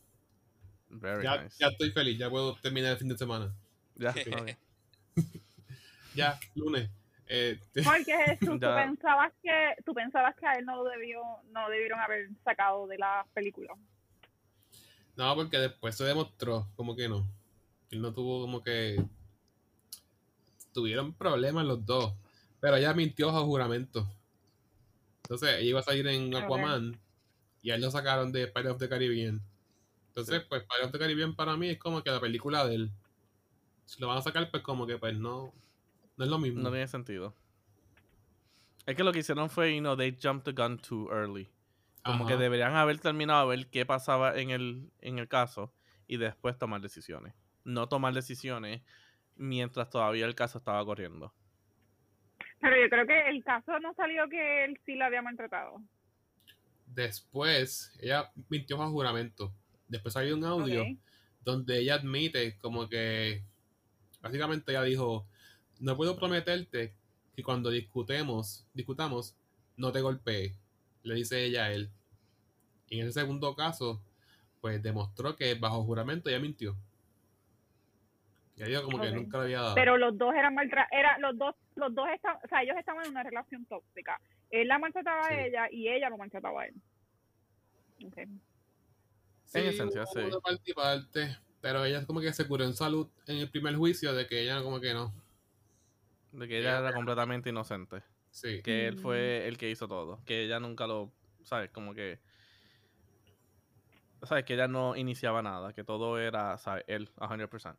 Very 0.89 1.23
Ya, 1.23 1.43
nice. 1.43 1.57
ya 1.61 1.68
estoy 1.68 1.93
feliz, 1.93 2.18
ya 2.18 2.29
puedo 2.29 2.57
terminar 2.57 2.93
el 2.93 2.99
fin 2.99 3.09
de 3.09 3.18
semana. 3.18 3.55
Ya. 3.95 4.14
Ya, 6.12 6.37
lunes. 6.57 6.91
Este, 7.25 7.85
Porque 7.85 8.12
Jesús, 8.27 8.59
tú 8.59 8.61
pensabas 8.61 9.33
que 9.41 9.75
tú 9.87 9.95
pensabas 9.95 10.35
que 10.35 10.45
a 10.45 10.55
él 10.55 10.64
no 10.64 10.83
lo 10.83 10.91
debió, 10.91 11.21
no 11.53 11.62
lo 11.62 11.71
debieron 11.71 12.01
haber 12.01 12.29
sacado 12.43 12.89
de 12.89 12.99
la 12.99 13.25
película. 13.33 13.73
No, 15.16 15.34
porque 15.34 15.58
después 15.58 15.96
se 15.96 16.04
demostró 16.04 16.68
como 16.76 16.96
que 16.96 17.08
no. 17.08 17.26
Él 17.90 18.00
no 18.00 18.12
tuvo 18.12 18.40
como 18.42 18.62
que. 18.62 19.04
Tuvieron 20.72 21.12
problemas 21.12 21.66
los 21.66 21.84
dos. 21.84 22.14
Pero 22.61 22.76
ella 22.76 22.94
mintió 22.94 23.30
a 23.30 23.40
juramento. 23.40 24.08
Entonces, 25.24 25.56
ella 25.58 25.68
iba 25.68 25.80
a 25.80 25.82
salir 25.82 26.06
en. 26.06 26.34
Aquaman. 26.34 26.98
Y 27.62 27.70
a 27.70 27.74
él 27.74 27.82
lo 27.82 27.90
sacaron 27.90 28.32
de 28.32 28.46
Pirates 28.46 28.72
of 28.72 28.78
the 28.78 28.88
Caribbean. 28.88 29.42
Entonces, 30.08 30.42
pues 30.48 30.62
Pirates 30.62 30.86
of 30.86 30.92
the 30.92 30.98
Caribbean 30.98 31.34
para 31.34 31.56
mí 31.56 31.68
es 31.68 31.78
como 31.78 32.02
que 32.02 32.11
la 32.11 32.20
película 32.20 32.66
de 32.66 32.76
él. 32.76 32.92
Si 33.84 34.00
lo 34.00 34.08
van 34.08 34.18
a 34.18 34.22
sacar, 34.22 34.50
pues 34.50 34.62
como 34.62 34.86
que 34.86 34.98
pues 34.98 35.16
no. 35.16 35.52
No 36.16 36.24
es 36.24 36.30
lo 36.30 36.38
mismo. 36.38 36.62
No 36.62 36.70
tiene 36.70 36.86
sentido. 36.86 37.34
Es 38.86 38.96
que 38.96 39.04
lo 39.04 39.12
que 39.12 39.20
hicieron 39.20 39.50
fue, 39.50 39.74
you 39.74 39.80
know, 39.80 39.96
they 39.96 40.16
jumped 40.20 40.44
the 40.44 40.52
gun 40.52 40.78
too 40.78 41.08
early. 41.12 41.48
Como 42.05 42.26
que 42.26 42.36
deberían 42.36 42.74
haber 42.74 42.98
terminado 42.98 43.40
a 43.40 43.44
ver 43.44 43.66
qué 43.68 43.84
pasaba 43.84 44.38
en 44.38 44.51
el, 44.51 44.90
en 45.01 45.18
el 45.18 45.28
caso 45.28 45.72
y 46.07 46.16
después 46.16 46.59
tomar 46.59 46.80
decisiones. 46.80 47.34
No 47.64 47.88
tomar 47.88 48.14
decisiones 48.14 48.82
mientras 49.36 49.90
todavía 49.90 50.26
el 50.26 50.34
caso 50.34 50.59
estaba 50.59 50.84
corriendo. 50.84 51.32
Pero 52.61 52.76
yo 52.80 52.88
creo 52.88 53.07
que 53.07 53.28
el 53.28 53.42
caso 53.44 53.78
no 53.80 53.94
salió 53.94 54.28
que 54.28 54.64
él 54.64 54.78
sí 54.84 54.94
la 54.94 55.07
había 55.07 55.22
maltratado. 55.22 55.82
Después, 56.86 57.96
ella 58.01 58.30
mintió 58.48 58.82
a 58.82 58.88
juramento. 58.88 59.55
Después 59.88 60.14
salió 60.14 60.36
un 60.36 60.44
audio 60.44 60.84
donde 61.42 61.78
ella 61.78 61.94
admite 61.94 62.59
como 62.59 62.88
que 62.88 63.42
básicamente 64.20 64.72
ella 64.72 64.82
dijo, 64.82 65.26
no 65.78 65.96
puedo 65.96 66.16
prometerte 66.16 66.94
que 67.34 67.42
cuando 67.42 67.70
discutemos, 67.70 68.66
discutamos, 68.74 69.36
no 69.76 69.92
te 69.92 70.01
golpee. 70.01 70.55
Le 71.03 71.14
dice 71.14 71.44
ella 71.44 71.64
a 71.64 71.72
él. 71.72 71.90
Y 72.88 73.01
en 73.01 73.07
ese 73.07 73.20
segundo 73.20 73.55
caso, 73.55 74.03
pues 74.61 74.82
demostró 74.82 75.36
que 75.36 75.55
bajo 75.55 75.82
juramento 75.84 76.28
ella 76.28 76.40
mintió. 76.40 76.76
Y 78.57 78.62
ella 78.64 78.82
como 78.82 79.01
que 79.01 79.11
nunca 79.11 79.38
le 79.38 79.44
había 79.44 79.61
dado. 79.62 79.74
Pero 79.74 79.96
los 79.96 80.18
dos 80.18 80.34
eran 80.34 80.55
maltra 80.55 80.86
era 80.90 81.18
los 81.18 81.38
dos 81.38 81.55
los 81.76 81.94
dos 81.94 82.07
estaban, 82.14 82.38
o 82.44 82.48
sea, 82.48 82.62
ellos 82.62 82.76
estaban 82.78 83.05
en 83.07 83.12
una 83.12 83.22
relación 83.22 83.64
tóxica 83.64 84.20
Él 84.51 84.68
la 84.68 84.78
maltrataba 84.78 85.28
Sí. 85.28 85.32
a 85.34 85.46
ella 85.46 85.68
y 85.70 85.88
ella 85.88 86.11
lo 86.11 86.18
maltrataba 86.18 86.62
a 86.62 86.66
él. 86.66 86.74
Sí, 87.98 88.07
En 89.59 89.66
esencia, 89.66 90.05
sí. 90.07 90.18
una 90.18 90.40
parte 90.40 90.70
y 90.70 90.74
parte, 90.74 91.36
pero 91.61 91.84
ella 91.84 92.05
como 92.07 92.20
que 92.20 92.32
se 92.32 92.46
curó 92.46 92.64
en 92.64 92.74
salud 92.74 93.09
en 93.26 93.38
el 93.38 93.51
primer 93.51 93.76
juicio 93.76 94.12
de 94.14 94.26
que 94.26 94.42
ella 94.42 94.62
como 94.62 94.80
que 94.80 94.92
no. 94.94 95.12
De 96.32 96.46
que 96.46 96.59
ella 96.59 96.78
era 96.78 96.92
completamente 96.92 97.48
inocente. 97.51 98.03
Sí. 98.31 98.62
Que 98.62 98.87
él 98.89 98.97
Mm. 98.97 98.99
fue 99.01 99.49
el 99.49 99.59
que 99.59 99.70
hizo 99.70 99.89
todo. 99.89 100.22
Que 100.24 100.45
ella 100.45 100.61
nunca 100.61 100.87
lo. 100.87 101.12
¿Sabes? 101.43 101.70
Como 101.70 101.95
que. 101.95 102.18
¿Sabes? 104.22 104.45
Que 104.45 104.55
ella 104.55 104.68
no 104.68 104.97
iniciaba 104.97 105.43
nada. 105.43 105.72
Que 105.72 105.83
todo 105.85 106.18
era, 106.18 106.57
¿sabes? 106.59 106.85
Él, 106.87 107.09
100%. 107.18 107.76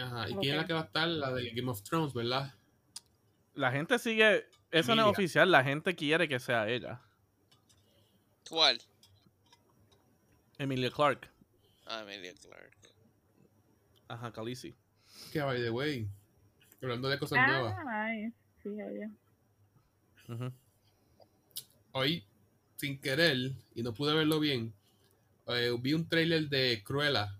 Ajá. 0.00 0.28
¿Y 0.28 0.34
quién 0.36 0.54
es 0.54 0.60
la 0.60 0.66
que 0.66 0.72
va 0.72 0.80
a 0.80 0.84
estar? 0.84 1.08
La 1.08 1.32
de 1.32 1.50
Game 1.50 1.70
of 1.70 1.82
Thrones, 1.82 2.14
¿verdad? 2.14 2.54
La 3.54 3.72
gente 3.72 3.98
sigue. 3.98 4.46
Eso 4.70 4.94
no 4.94 5.02
es 5.02 5.08
oficial. 5.08 5.50
La 5.50 5.64
gente 5.64 5.94
quiere 5.94 6.28
que 6.28 6.38
sea 6.38 6.68
ella. 6.68 7.00
¿Cuál? 8.48 8.78
Emilia 10.58 10.90
Clark. 10.90 11.28
Ah, 11.86 12.02
Emilia 12.02 12.32
Clark. 12.34 12.76
Ajá, 14.08 14.32
Khaleesi. 14.32 14.74
Que 15.32 15.40
by 15.42 15.60
the 15.60 15.70
way. 15.70 16.08
Hablando 16.82 17.08
de 17.08 17.18
cosas 17.18 17.38
Ah, 17.40 17.46
nuevas. 17.46 17.76
nice. 17.84 18.32
Sí, 18.62 18.68
Hoy, 21.92 22.24
sin 22.76 23.00
querer, 23.00 23.52
y 23.74 23.82
no 23.82 23.94
pude 23.94 24.14
verlo 24.14 24.38
bien, 24.40 24.74
eh, 25.46 25.74
vi 25.80 25.94
un 25.94 26.08
trailer 26.08 26.48
de 26.48 26.82
Cruella. 26.84 27.38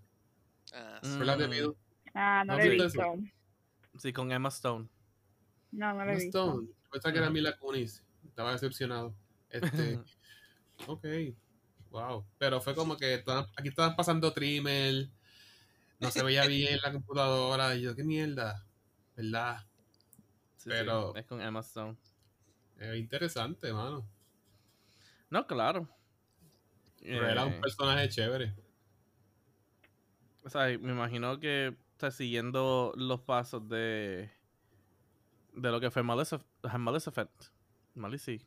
Ah. 0.72 1.00
Cruella 1.02 1.36
de 1.36 1.46
Vil. 1.48 1.74
Ah, 2.14 2.42
no 2.46 2.52
¿No 2.54 2.58
lo 2.58 2.64
he 2.64 2.68
visto. 2.70 2.86
eso? 2.86 3.14
Sí, 3.98 4.12
con 4.12 4.32
Emma 4.32 4.48
Stone. 4.48 4.88
No, 5.72 5.88
no 5.92 5.94
lo 5.94 6.00
he 6.00 6.14
Emma 6.14 6.14
visto. 6.14 6.44
Stone. 6.48 6.66
Yo 6.68 6.90
pensaba 6.90 7.12
que 7.12 7.18
era 7.18 7.30
Mila 7.30 7.56
Kunis. 7.58 8.02
Estaba 8.26 8.52
decepcionado. 8.52 9.14
Este, 9.50 10.00
ok. 10.86 11.04
Wow. 11.90 12.24
Pero 12.38 12.60
fue 12.60 12.74
como 12.74 12.96
que 12.96 13.14
estaban- 13.14 13.46
aquí 13.56 13.68
estaban 13.68 13.96
pasando 13.96 14.32
trimmer. 14.32 15.08
No 15.98 16.10
se 16.10 16.22
veía 16.22 16.46
bien 16.46 16.78
la 16.82 16.92
computadora. 16.92 17.74
Y 17.74 17.82
yo, 17.82 17.94
qué 17.94 18.04
mierda. 18.04 18.64
¿Verdad? 19.16 19.64
Sí, 20.56 20.64
sí, 20.64 20.68
Pero- 20.70 21.14
es 21.16 21.26
con 21.26 21.40
Emma 21.40 21.60
Stone. 21.60 21.96
Es 22.78 22.96
interesante, 22.96 23.72
mano. 23.72 24.06
No, 25.30 25.46
claro. 25.46 25.88
Pero 27.00 27.26
era 27.28 27.44
un 27.44 27.54
Eh, 27.54 27.60
personaje 27.60 28.08
chévere. 28.08 28.54
o 30.42 30.48
sea, 30.50 30.66
me 30.78 30.92
imagino 30.92 31.38
que 31.40 31.76
está 31.92 32.10
siguiendo 32.10 32.92
los 32.96 33.20
pasos 33.20 33.68
de 33.68 34.30
de 35.52 35.70
lo 35.70 35.80
que 35.80 35.90
fue 35.90 36.02
Maleficent. 36.02 37.30
Malici. 37.94 38.46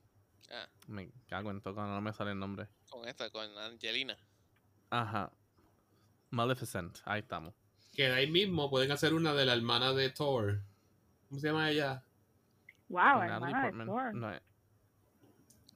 ah, 0.51 0.67
Me 0.87 1.11
cago 1.27 1.49
en 1.49 1.59
todo 1.59 1.73
cuando 1.73 1.95
no 1.95 2.01
me 2.01 2.13
sale 2.13 2.31
el 2.31 2.39
nombre. 2.39 2.67
con 2.89 3.07
esta, 3.07 3.29
con 3.31 3.57
Angelina. 3.57 4.15
Ajá. 4.91 5.31
Maleficent. 6.29 6.99
Ahí 7.05 7.21
estamos. 7.21 7.55
Que 7.93 8.03
de 8.03 8.13
ahí 8.13 8.29
mismo 8.29 8.69
pueden 8.69 8.91
hacer 8.91 9.13
una 9.15 9.33
de 9.33 9.45
la 9.45 9.53
hermana 9.53 9.93
de 9.93 10.11
Thor. 10.11 10.61
¿Cómo 11.27 11.39
se 11.41 11.47
llama 11.47 11.69
ella? 11.71 12.03
Wow, 12.89 13.23
Natalie 13.23 13.55
Portman. 13.85 14.19
No, 14.19 14.33
eh, 14.33 14.41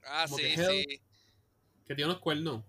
Ah, 0.06 0.24
Como 0.26 0.38
sí, 0.38 0.44
que 0.44 0.54
Hell. 0.56 0.68
sí. 0.90 1.02
Que 1.86 1.96
tiene 1.96 2.10
unos 2.12 2.20
cuernos. 2.22 2.64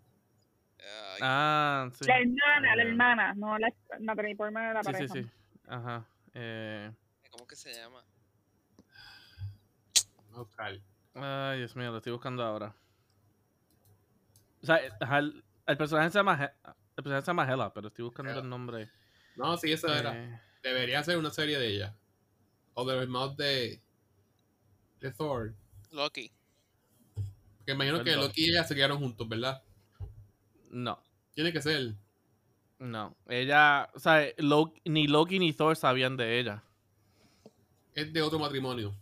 Ah, 1.20 1.88
sí. 1.94 2.04
La 2.06 2.18
hermana, 2.18 2.76
la 2.76 2.82
Eh, 2.82 2.86
hermana, 2.88 3.34
no 3.34 3.58
la 3.58 3.68
Natalie 4.00 4.36
Portman 4.36 4.68
de 4.68 4.74
la 4.74 4.82
Sí, 4.84 4.90
sí, 4.90 4.92
pareja. 5.08 5.14
sí. 5.14 5.30
Ajá. 5.66 6.04
Eh, 6.34 6.92
¿Cómo 7.30 7.46
que 7.46 7.56
se 7.56 7.72
llama? 7.74 8.04
Oscar. 10.34 10.78
ay, 11.14 11.58
Dios 11.58 11.76
mío, 11.76 11.90
lo 11.90 11.98
estoy 11.98 12.12
buscando 12.12 12.42
ahora. 12.44 12.74
O 14.62 14.66
sea, 14.66 14.76
el, 15.18 15.44
el 15.66 15.76
personaje 15.76 16.10
se 16.10 16.18
llama 16.18 16.34
He- 16.42 16.70
el 16.96 17.02
personaje 17.02 17.22
se 17.24 17.30
llama 17.30 17.50
Hela, 17.52 17.72
pero 17.72 17.88
estoy 17.88 18.04
buscando 18.04 18.32
Hela. 18.32 18.40
el 18.40 18.48
nombre. 18.48 18.90
No, 19.36 19.56
sí, 19.56 19.72
esa 19.72 19.98
era. 19.98 20.42
Debería 20.62 21.02
ser 21.02 21.18
una 21.18 21.30
serie 21.30 21.58
de 21.58 21.66
ella. 21.68 21.96
O 22.74 22.84
de 22.84 22.94
los 22.94 23.02
hermanos 23.04 23.36
de, 23.36 23.82
de 25.04 25.12
Thor. 25.12 25.54
Loki. 25.90 26.32
Porque 27.58 27.72
imagino 27.72 28.02
que. 28.02 28.16
Loki 28.16 28.46
y 28.46 28.50
ella 28.50 28.64
se 28.64 28.74
quedaron 28.74 28.98
juntos, 28.98 29.28
¿verdad? 29.28 29.62
no, 30.70 30.98
Tiene 31.34 31.52
que 31.52 31.60
ser. 31.62 31.94
no. 32.78 33.14
Ella, 33.28 33.90
o 33.94 33.98
sea, 34.00 34.26
Loki- 34.38 34.80
ni 34.86 35.06
Loki 35.06 35.38
ni 35.38 35.52
Thor 35.52 35.76
sabían 35.76 36.16
de 36.16 36.40
ella. 36.40 36.64
Es 37.94 38.12
de 38.12 38.22
otro 38.22 38.38
matrimonio. 38.38 38.94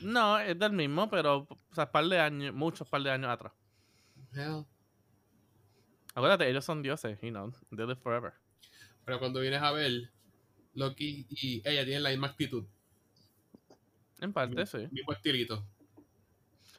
No, 0.00 0.38
es 0.40 0.58
del 0.58 0.72
mismo, 0.72 1.08
pero, 1.08 1.46
o 1.48 1.74
sea, 1.74 1.92
par 1.92 2.06
de 2.06 2.18
años, 2.18 2.52
muchos 2.54 2.88
par 2.88 3.02
de 3.02 3.10
años 3.10 3.30
atrás. 3.30 3.52
Hell. 4.34 4.64
Acuérdate, 6.14 6.48
ellos 6.50 6.64
son 6.64 6.82
dioses, 6.82 7.18
you 7.22 7.30
know, 7.30 7.52
they 7.70 7.86
live 7.86 7.96
forever. 8.00 8.32
Pero 9.04 9.18
cuando 9.20 9.38
vienes 9.40 9.62
a 9.62 9.70
ver, 9.70 10.10
Loki 10.74 11.26
y 11.30 11.62
ella 11.68 11.84
tienen 11.84 12.02
la 12.02 12.10
misma 12.10 12.28
actitud. 12.28 12.64
En 14.22 14.32
parte, 14.32 14.64
sí. 14.66 14.88
Mismo 14.92 15.12
estilito. 15.12 15.66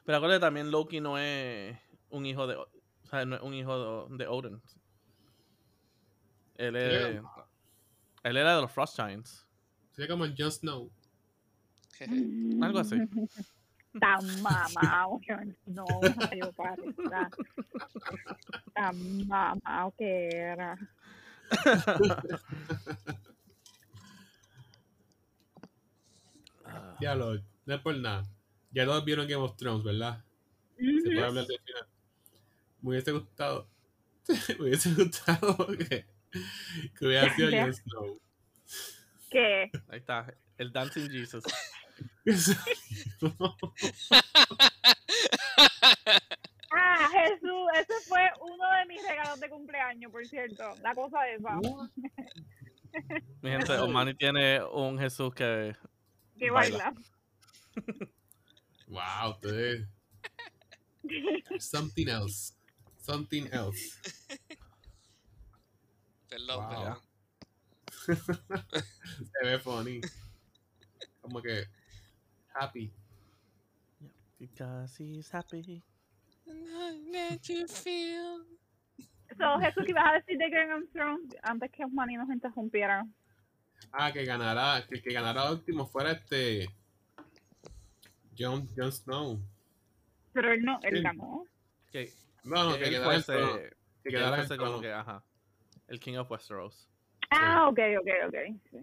Pero 0.04 0.16
acuérdate, 0.16 0.40
también 0.40 0.70
Loki 0.70 0.98
no 1.00 1.18
es 1.18 1.78
un 2.08 2.24
hijo 2.24 2.46
de, 2.46 2.56
o 2.56 2.68
sea, 3.08 3.26
no 3.26 3.36
es 3.36 3.42
un 3.42 3.52
hijo 3.52 4.08
de, 4.08 4.16
de 4.16 4.26
Odin. 4.26 4.62
Él 6.56 6.76
es, 6.76 7.20
él 8.22 8.36
era 8.36 8.56
de 8.56 8.62
los 8.62 8.72
Frost 8.72 8.96
Giants. 8.96 9.46
Sería 9.92 10.08
como 10.08 10.24
el 10.24 10.34
Jon 10.36 10.50
Snow. 10.50 10.90
Algo 12.62 12.78
así. 12.78 12.96
Tan 14.00 14.42
mamado 14.42 15.20
que 15.24 15.36
no, 15.66 15.84
yo 16.34 16.52
parezca. 16.52 17.30
Tan 18.74 19.26
mamado 19.28 19.94
que 19.96 20.28
era. 20.30 20.76
Ya 27.00 27.14
lo, 27.14 27.34
no 27.66 27.74
es 27.74 27.80
por 27.80 27.96
nada. 27.96 28.24
Ya 28.70 28.84
todos 28.84 29.04
vieron 29.04 29.26
Game 29.26 29.42
of 29.42 29.56
Thrones, 29.56 29.84
¿verdad? 29.84 30.24
Se 30.76 31.02
puede 31.04 31.24
hablar 31.24 31.46
del 31.46 31.60
final. 31.64 31.86
Me 32.82 32.90
hubiese 32.90 33.12
gustado. 33.12 33.68
me 34.58 34.64
hubiese 34.64 34.92
gustado 34.94 35.66
que, 35.66 36.06
que 36.98 37.06
hubiera 37.06 37.34
sido. 37.34 37.50
Jon 37.50 37.74
Snow. 37.74 38.20
¿Qué? 39.30 39.70
Ahí 39.88 39.98
está, 39.98 40.34
el 40.58 40.72
Dancing 40.72 41.08
Jesus. 41.10 41.44
Ah, 46.76 47.08
Jesús, 47.12 47.68
ese 47.76 48.08
fue 48.08 48.20
uno 48.40 48.64
de 48.78 48.86
mis 48.88 49.00
regalos 49.06 49.38
de 49.38 49.48
cumpleaños, 49.48 50.10
por 50.10 50.26
cierto. 50.26 50.74
La 50.82 50.92
cosa 50.94 51.22
de 51.22 51.34
esa. 51.34 51.60
Mi 53.42 53.50
gente, 53.50 53.72
Omani 53.78 54.14
tiene 54.14 54.62
un 54.64 54.98
Jesús 54.98 55.32
que 55.34 55.76
Que 56.38 56.50
baila. 56.50 56.92
baila. 56.92 58.08
wow, 58.88 59.30
ustedes. 59.32 59.86
Something 61.58 62.08
else. 62.08 62.52
Something 62.98 63.48
else. 63.52 63.98
Perdón, 66.28 66.58
Wow. 66.58 66.70
perdón. 66.70 66.98
Se 69.32 69.44
ve 69.44 69.58
funny. 69.58 70.00
Como 71.22 71.40
que 71.40 71.64
happy. 72.54 72.92
Yeah, 74.00 74.08
Because 74.38 74.96
he's 74.98 75.30
happy. 75.30 75.82
Let 76.46 77.48
you 77.48 77.66
feel. 77.66 78.44
So, 79.38 79.58
Jesús, 79.60 79.84
¿qué 79.86 79.90
ibas 79.92 80.04
a 80.06 80.12
decir 80.20 80.38
de 80.38 80.50
Game 80.50 80.72
of 80.74 80.90
Thrones 80.92 81.34
antes 81.42 81.70
que 81.70 81.86
Manny 81.86 82.16
nos 82.16 82.28
interrumpiera? 82.28 83.04
Ah, 83.92 84.12
que 84.12 84.24
ganará, 84.24 84.84
que 84.86 84.96
el 84.96 85.02
que 85.02 85.12
ganará 85.12 85.50
último 85.50 85.86
fuera 85.86 86.12
este 86.12 86.68
Jon, 88.38 88.68
Jon 88.76 88.92
Snow. 88.92 89.40
Pero 90.32 90.52
él 90.52 90.62
no, 90.64 90.78
él 90.82 90.96
Sí. 90.96 91.02
ganó. 91.02 91.44
Que, 91.92 92.12
No, 92.42 92.70
no, 92.70 92.76
que 92.78 92.90
quedara 92.90 93.14
el 93.14 93.24
trono. 93.24 93.56
que 94.02 94.10
quedara 94.10 94.42
el 94.42 94.48
trono. 94.48 94.80
que, 94.80 94.92
ajá, 94.92 95.22
el 95.88 96.00
King 96.00 96.16
of 96.16 96.30
Westeros. 96.30 96.88
Ah, 97.30 97.68
ok, 97.68 97.78
ok, 98.00 98.08
ok. 98.28 98.34
sí. 98.70 98.78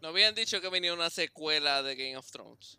No 0.00 0.08
habían 0.08 0.34
dicho 0.34 0.60
que 0.60 0.68
venía 0.68 0.94
una 0.94 1.10
secuela 1.10 1.82
de 1.82 1.96
Game 1.96 2.16
of 2.16 2.30
Thrones. 2.30 2.78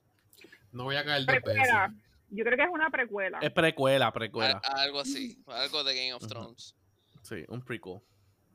No 0.71 0.83
voy 0.85 0.95
a 0.95 1.03
caer 1.03 1.25
dos 1.25 1.27
veces. 1.27 1.43
Precuela. 1.43 1.93
Yo 2.31 2.45
creo 2.45 2.57
que 2.57 2.63
es 2.63 2.69
una 2.71 2.89
precuela. 2.91 3.39
Es 3.39 3.51
precuela, 3.51 4.13
precuela. 4.13 4.61
algo 4.63 4.99
así. 5.01 5.37
Algo 5.47 5.83
de 5.83 5.95
Game 5.95 6.13
of. 6.13 6.25
Thrones. 6.27 6.75
Sí, 7.23 7.43
un 7.49 7.61
prequel. 7.61 7.99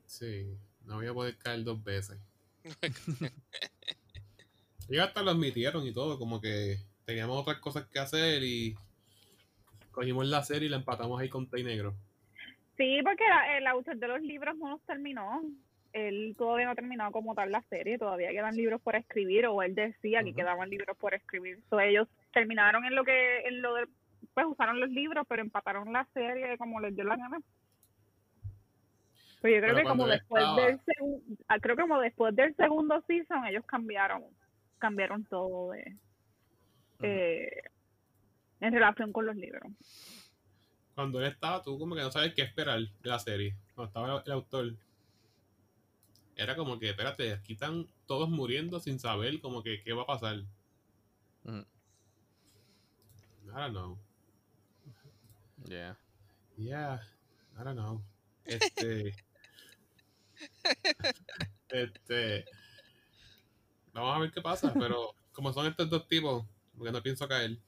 Sí, 0.06 0.56
no 0.84 0.94
voy 0.96 1.08
a 1.08 1.12
poder 1.12 1.36
caer 1.38 1.62
dos 1.64 1.82
veces. 1.82 2.16
Ellos 4.88 5.06
hasta 5.06 5.22
lo 5.22 5.30
admitieron 5.30 5.86
y 5.86 5.92
todo, 5.92 6.18
como 6.18 6.40
que 6.40 6.76
teníamos 7.04 7.40
otras 7.40 7.58
cosas 7.58 7.86
que 7.86 7.98
hacer 7.98 8.42
y 8.42 8.74
cogimos 9.90 10.26
la 10.26 10.42
serie 10.42 10.66
y 10.66 10.70
la 10.70 10.76
empatamos 10.78 11.20
ahí 11.20 11.28
con 11.28 11.48
Tay 11.48 11.62
Negro. 11.64 11.94
Sí, 12.76 13.00
porque 13.04 13.24
la- 13.28 13.56
el 13.58 13.66
autor 13.66 13.96
de 13.96 14.08
los 14.08 14.20
libros 14.20 14.56
no 14.56 14.70
los 14.70 14.82
terminó. 14.82 15.42
Él 15.92 16.34
todavía 16.36 16.66
no 16.66 16.72
ha 16.72 16.74
terminado 16.74 17.12
como 17.12 17.34
tal 17.34 17.52
la 17.52 17.62
serie, 17.70 17.98
todavía 17.98 18.30
quedan 18.30 18.56
libros 18.56 18.80
por 18.82 18.96
escribir, 18.96 19.46
o 19.46 19.62
él 19.62 19.74
decía 19.76 20.22
que 20.24 20.30
Ujú. 20.30 20.36
quedaban 20.38 20.68
libros 20.68 20.96
por 20.98 21.14
escribir. 21.14 21.60
So, 21.70 21.78
ellos 21.78 22.08
terminaron 22.32 22.84
en 22.84 22.96
lo 22.96 23.04
que, 23.04 23.42
en 23.46 23.62
lo 23.62 23.74
de, 23.74 23.86
pues 24.34 24.46
usaron 24.46 24.80
los 24.80 24.90
libros, 24.90 25.24
pero 25.28 25.40
empataron 25.40 25.92
la 25.92 26.04
serie 26.12 26.58
como 26.58 26.80
les 26.80 26.94
dio 26.96 27.04
la 27.04 27.16
gana. 27.16 27.38
Pero 29.44 29.56
yo 29.56 29.60
creo 29.60 29.74
Pero 29.74 29.76
que 29.76 29.88
como 29.90 30.06
después 30.06 30.42
estaba- 30.42 30.62
del 30.66 30.80
segundo, 30.86 31.36
creo 31.60 31.76
que 31.76 31.82
como 31.82 32.00
después 32.00 32.34
del 32.34 32.56
segundo 32.56 33.04
season 33.06 33.44
ellos 33.44 33.62
cambiaron, 33.66 34.24
cambiaron 34.78 35.22
todo 35.26 35.72
de, 35.72 35.98
eh, 37.02 37.62
en 38.60 38.72
relación 38.72 39.12
con 39.12 39.26
los 39.26 39.36
libros. 39.36 39.70
Cuando 40.94 41.20
él 41.20 41.26
estaba, 41.26 41.62
tú 41.62 41.78
como 41.78 41.94
que 41.94 42.00
no 42.00 42.10
sabes 42.10 42.32
qué 42.32 42.40
esperar 42.40 42.78
de 42.80 43.08
la 43.10 43.18
serie. 43.18 43.54
Cuando 43.74 43.88
estaba 43.88 44.22
el 44.24 44.32
autor. 44.32 44.72
Era 46.36 46.56
como 46.56 46.78
que, 46.78 46.88
espérate, 46.88 47.34
aquí 47.34 47.52
están 47.52 47.86
todos 48.06 48.30
muriendo 48.30 48.80
sin 48.80 48.98
saber 48.98 49.42
como 49.42 49.62
que 49.62 49.82
qué 49.82 49.92
va 49.92 50.04
a 50.04 50.06
pasar. 50.06 50.36
Ujú. 51.44 51.58
I 53.46 53.56
don't 53.56 53.72
know. 53.72 53.98
Yeah. 55.68 55.96
Yeah, 56.56 57.02
I 57.60 57.62
don't 57.62 57.76
know. 57.76 58.02
Este. 58.46 59.12
este. 61.68 62.44
Vamos 63.92 64.16
a 64.16 64.18
ver 64.20 64.30
qué 64.32 64.40
pasa, 64.42 64.72
pero 64.74 65.14
como 65.32 65.52
son 65.52 65.66
estos 65.66 65.88
dos 65.88 66.06
tipos, 66.08 66.44
porque 66.76 66.92
no 66.92 67.02
pienso 67.02 67.26
caer. 67.28 67.58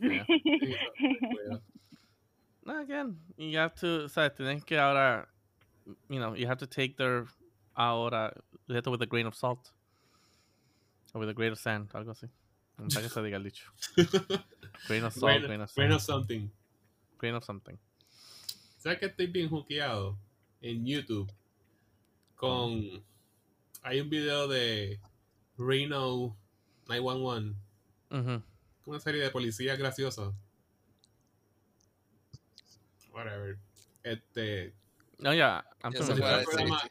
Yeah. 0.00 0.24
no, 2.64 2.78
again, 2.80 3.18
you 3.36 3.58
have 3.58 3.74
to, 3.76 4.04
o 4.04 4.08
sea, 4.08 4.30
tienes 4.34 4.64
que 4.64 4.78
ahora, 4.78 5.28
you 6.08 6.18
know, 6.18 6.34
you 6.34 6.46
have 6.48 6.58
to 6.58 6.66
take 6.66 6.96
their 6.96 7.26
ahora, 7.76 8.32
you 8.66 8.74
have 8.74 8.82
to 8.84 8.90
with 8.90 9.02
a 9.02 9.06
grain 9.06 9.26
of 9.26 9.34
salt. 9.34 9.70
O 11.14 11.18
with 11.20 11.28
a 11.28 11.34
grain 11.34 11.52
of 11.52 11.58
sand, 11.58 11.90
algo 11.92 12.10
así. 12.12 12.28
No 12.78 12.88
sé 12.88 13.02
qué 13.02 13.08
se 13.10 13.20
diga 13.22 13.36
el 13.36 13.44
dicho. 13.44 13.70
Grain 14.88 15.04
of 15.04 15.12
salt, 15.12 15.26
Grain- 15.42 15.46
grain 15.46 15.60
of 15.60 15.70
sand, 15.70 15.76
grain 15.76 15.92
of 15.92 16.00
something. 16.02 16.50
grain 17.18 17.34
of 17.34 17.44
something. 17.44 17.78
¿Sabes 18.78 18.98
que 18.98 19.06
estoy 19.06 19.26
bien 19.26 19.48
juqueado 19.50 20.18
en 20.62 20.84
YouTube? 20.86 21.30
Con. 22.42 23.04
Hay 23.82 24.00
un 24.00 24.10
video 24.10 24.48
de 24.48 24.98
Reno 25.56 26.36
911. 26.88 27.56
Ujú. 28.10 28.42
Una 28.86 28.98
serie 28.98 29.22
de 29.22 29.30
policías 29.30 29.78
graciosos. 29.78 30.34
Whatever. 33.12 33.58
Este. 34.02 34.74
No, 35.18 35.32
ya, 35.32 35.64
fuera 35.80 36.40
el 36.40 36.44
programa, 36.44 36.82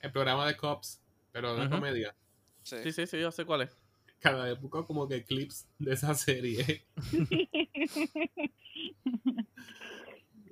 el 0.00 0.12
programa 0.12 0.46
de 0.46 0.56
Cops, 0.58 1.00
pero 1.32 1.54
de 1.56 1.62
Ujú. 1.62 1.70
comedia. 1.70 2.14
Sí. 2.62 2.76
Sí, 2.82 2.92
sí, 2.92 3.06
sí, 3.06 3.18
yo 3.18 3.32
sé 3.32 3.46
cuál 3.46 3.62
es. 3.62 3.74
Cada 4.18 4.44
vez 4.44 4.60
busco 4.60 4.86
como 4.86 5.08
que 5.08 5.24
clips 5.24 5.66
de 5.78 5.94
esa 5.94 6.14
serie. 6.14 6.84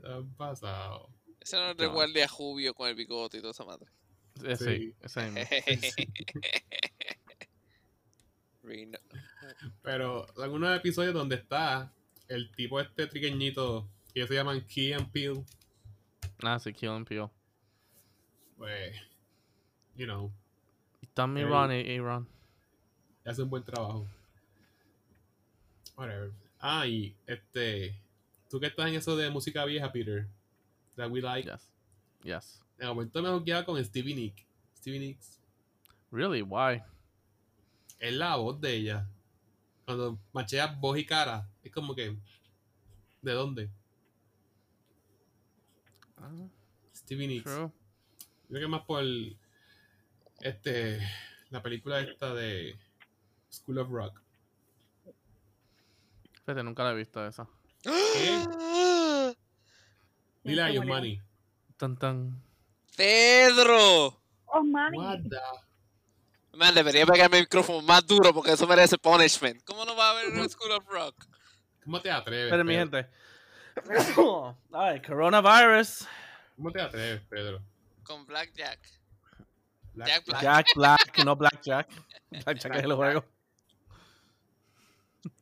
Han 0.03 0.33
pasado. 0.35 1.11
Ese 1.41 1.57
no 1.59 1.73
es 1.73 1.79
el 1.79 1.87
No. 1.89 1.93
guardia 1.93 2.27
jubio 2.27 2.73
con 2.73 2.89
el 2.89 2.95
bigote 2.95 3.37
y 3.37 3.41
toda 3.43 3.51
esa 3.53 3.67
madre. 3.67 3.87
Ese, 4.47 4.77
Sí. 4.77 4.95
ese 5.03 5.31
mismo. 5.31 5.49
Reno. 8.63 8.99
Pero 9.83 10.27
algunos 10.41 10.77
episodios 10.77 11.15
donde 11.15 11.37
está 11.37 11.93
el 12.29 12.51
tipo 12.53 12.81
este 12.81 13.07
triqueñito 13.07 13.89
que 14.13 14.21
ellos 14.21 14.29
se 14.29 14.35
llaman 14.37 14.61
Key 14.67 14.93
and 14.93 15.11
Peele, 15.11 15.45
Ah, 16.43 16.59
sí, 16.59 16.73
Kill 16.73 16.91
and 16.91 17.07
Peele. 17.07 17.29
pues, 18.57 18.97
you 19.97 20.07
know, 20.07 20.33
Tommy 21.15 21.41
Ey. 21.41 21.47
Ron 21.47 21.73
y 21.73 21.97
Aaron. 21.99 22.29
hace 23.25 23.43
un 23.43 23.51
buen 23.51 23.65
trabajo. 23.65 24.07
Whatever. 25.97 26.33
Ah, 26.61 26.87
y 26.87 27.15
este, 27.27 27.95
tú 28.49 28.59
que 28.61 28.67
estás 28.67 28.89
en 28.89 28.95
eso 28.95 29.17
de 29.17 29.29
música 29.31 29.65
vieja, 29.65 29.91
Peter, 29.93 30.27
that 30.97 31.11
we 31.11 31.21
like, 31.21 31.49
Yes. 31.51 31.70
Yes. 32.23 32.63
en 32.79 32.89
el 32.89 32.89
momento 32.89 33.23
me 33.23 33.31
jugueaba 33.31 33.65
con 33.65 33.83
Stevie 33.85 34.15
Nick. 34.15 34.47
Stevie 34.77 34.99
Nicks. 34.99 35.41
Really? 36.11 36.43
Why? 36.43 36.83
Es 37.99 38.13
la 38.15 38.37
voz 38.37 38.61
de 38.61 38.75
ella. 38.75 39.09
Cuando 39.85 40.19
machea 40.33 40.67
voz 40.67 40.99
y 40.99 41.05
cara, 41.05 41.49
es 41.63 41.73
como 41.73 41.95
que, 41.95 42.17
¿de 43.23 43.33
dónde? 43.33 43.71
Ah, 46.17 46.31
Stevie 46.95 47.27
Nicks. 47.27 47.45
true. 47.45 47.71
Creo 48.49 48.61
que 48.61 48.69
más 48.69 48.83
por 48.83 49.05
este 50.41 51.01
la 51.51 51.63
película 51.63 52.01
esta 52.01 52.35
de 52.35 52.79
School 53.51 53.79
of 53.79 53.91
Rock. 53.91 54.21
Fíjate, 56.41 56.63
nunca 56.63 56.85
la 56.85 56.93
he 56.93 56.97
visto 56.97 57.25
esa. 57.27 57.49
Dile 60.45 60.63
a? 60.63 60.85
Money. 60.85 61.21
Tan 61.81 61.97
tan. 61.97 62.43
¡Pedro! 62.95 64.21
Oh, 64.45 64.63
mami. 64.63 64.99
What 64.99 65.21
the 65.31 65.41
Man, 66.59 66.75
debería 66.75 67.07
pegarme 67.07 67.39
el 67.39 67.45
micrófono 67.45 67.81
más 67.81 68.07
duro 68.07 68.35
porque 68.35 68.53
eso 68.53 68.67
merece 68.67 68.99
punishment. 68.99 69.63
¿Cómo 69.65 69.87
no 69.87 69.97
va 69.97 70.09
a 70.09 70.11
haber 70.11 70.27
un 70.29 70.47
School 70.51 70.73
of 70.73 70.87
Rock? 70.89 71.25
¿Cómo 71.83 72.03
te 72.03 72.11
atreves? 72.11 72.51
Pero 72.51 72.65
mi 72.65 72.75
gente. 72.75 73.09
Ay, 74.75 75.01
coronavirus. 75.01 76.07
¿Cómo 76.55 76.71
te 76.71 76.83
atreves, 76.83 77.23
Pedro? 77.31 77.63
Con 78.03 78.27
Blackjack. 78.27 78.79
Black- 79.95 80.09
Jack 80.09 80.27
Black. 80.27 80.43
Jack 80.43 80.67
Black, 80.75 81.25
no 81.25 81.35
Blackjack. 81.37 81.89
Blackjack 82.31 82.75
es 82.77 82.85
el 82.85 82.93
juego. 82.95 83.25
En 85.25 85.33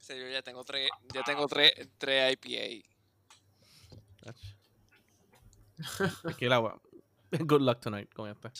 serio, 0.00 0.28
ya 0.28 0.42
tengo 0.42 0.62
tres, 0.62 0.90
ya 1.14 1.22
tengo 1.22 1.46
tres, 1.46 1.72
tres 1.96 2.34
IPA. 2.34 2.86
Es 6.28 6.36
que 6.36 6.46
el 6.46 6.52
agua. 6.52 6.80
Good 7.30 7.62
luck 7.62 7.80
tonight 7.80 8.12
con 8.12 8.30
esta. 8.30 8.52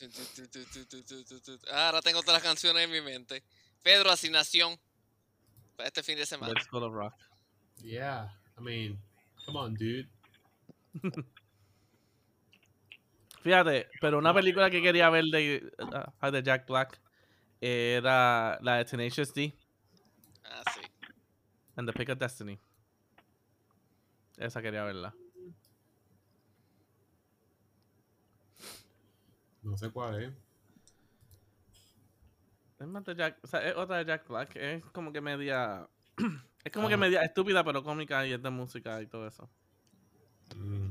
Ahora 1.73 2.03
tengo 2.03 2.21
todas 2.23 2.43
las 2.43 2.43
canciones 2.43 2.85
en 2.85 2.91
mi 2.91 3.01
mente. 3.01 3.45
Pedro, 3.83 4.11
asignación 4.11 4.79
para 5.77 5.89
este 5.89 6.03
fin 6.03 6.17
de 6.17 6.27
semana. 6.27 6.53
Let's 6.53 6.69
go 6.69 6.81
to 6.81 6.91
rock. 6.91 7.15
Yeah, 7.83 8.33
I 8.59 8.63
mean, 8.63 8.99
come 9.45 9.59
on, 9.59 9.75
dude. 9.75 10.09
Fíjate, 13.43 13.89
pero 14.01 14.19
una 14.19 14.33
película 14.33 14.71
que 14.71 14.81
quería 14.81 15.11
ver 15.11 15.25
de, 15.27 15.71
uh, 15.79 16.31
de 16.31 16.43
Jack 16.43 16.67
Black 16.67 16.99
era 17.61 18.59
la 18.63 18.77
de 18.77 18.85
Tenacious 18.87 19.35
D. 19.35 19.55
Ah, 20.45 20.63
sí. 20.75 20.81
And 21.77 21.87
the 21.87 21.93
Pick 21.93 22.09
of 22.09 22.19
Destiny. 22.19 22.59
Esa 24.39 24.63
quería 24.63 24.83
verla. 24.85 25.15
No 29.65 29.77
sé 29.77 29.91
cuál 29.91 30.23
es. 30.23 30.33
Es 32.79 32.87
más 32.87 33.05
de 33.05 33.15
Jack, 33.15 33.39
o 33.43 33.47
sea, 33.47 33.67
es 33.67 33.75
otra 33.77 33.99
de 33.99 34.05
Jack 34.05 34.29
Black. 34.29 34.57
Es 34.57 34.85
como 34.87 35.13
que 35.13 35.21
media. 35.21 35.89
Es 36.65 36.73
como 36.73 36.89
que 36.89 36.97
media 36.97 37.21
estúpida, 37.21 37.63
pero 37.63 37.85
cómica 37.85 38.27
y 38.27 38.33
es 38.33 38.43
de 38.43 38.49
música 38.49 39.03
y 39.03 39.07
todo 39.07 39.29
eso. 39.29 39.51
Mm. 40.57 40.89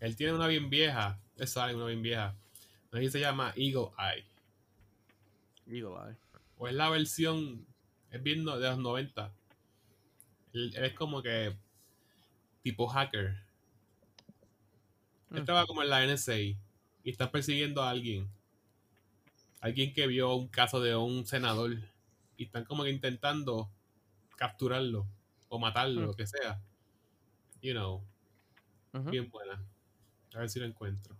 Él 0.00 0.16
tiene 0.16 0.32
una 0.32 0.48
bien 0.48 0.68
vieja. 0.68 1.16
Él 1.36 1.46
sale 1.46 1.76
una 1.76 1.86
bien 1.86 2.02
vieja. 2.02 2.34
Ahí 2.90 3.08
se 3.08 3.20
llama 3.20 3.52
Eagle 3.54 3.90
Eye. 3.96 4.26
Eagle 5.68 5.94
Eye. 6.10 6.16
O 6.58 6.66
es 6.66 6.74
la 6.74 6.90
versión. 6.90 7.64
Es 8.10 8.20
bien 8.20 8.44
de 8.44 8.50
los 8.58 8.78
90. 8.78 9.32
Él, 10.54 10.72
él 10.74 10.84
es 10.86 10.94
como 10.94 11.22
que. 11.22 11.56
Tipo 12.64 12.88
hacker. 12.88 13.26
Él 13.26 13.36
Mm. 15.30 15.36
estaba 15.36 15.66
como 15.66 15.82
en 15.84 15.90
la 15.90 16.04
NSA. 16.04 16.58
Y 17.04 17.10
está 17.10 17.30
persiguiendo 17.30 17.82
a 17.82 17.90
alguien. 17.90 18.28
Alguien 19.60 19.92
que 19.94 20.06
vio 20.08 20.34
un 20.34 20.48
caso 20.48 20.80
de 20.80 20.96
un 20.96 21.26
senador. 21.26 21.76
Y 22.36 22.44
están 22.46 22.64
como 22.64 22.82
que 22.84 22.90
intentando 22.90 23.70
capturarlo. 24.36 25.06
O 25.48 25.58
matarlo, 25.60 26.00
Mm. 26.00 26.04
lo 26.06 26.14
que 26.14 26.26
sea. 26.26 26.60
You 27.62 27.72
know. 27.72 28.04
Bien 29.10 29.30
buena. 29.30 29.62
A 30.34 30.38
ver 30.40 30.50
si 30.50 30.58
lo 30.58 30.66
encuentro. 30.66 31.16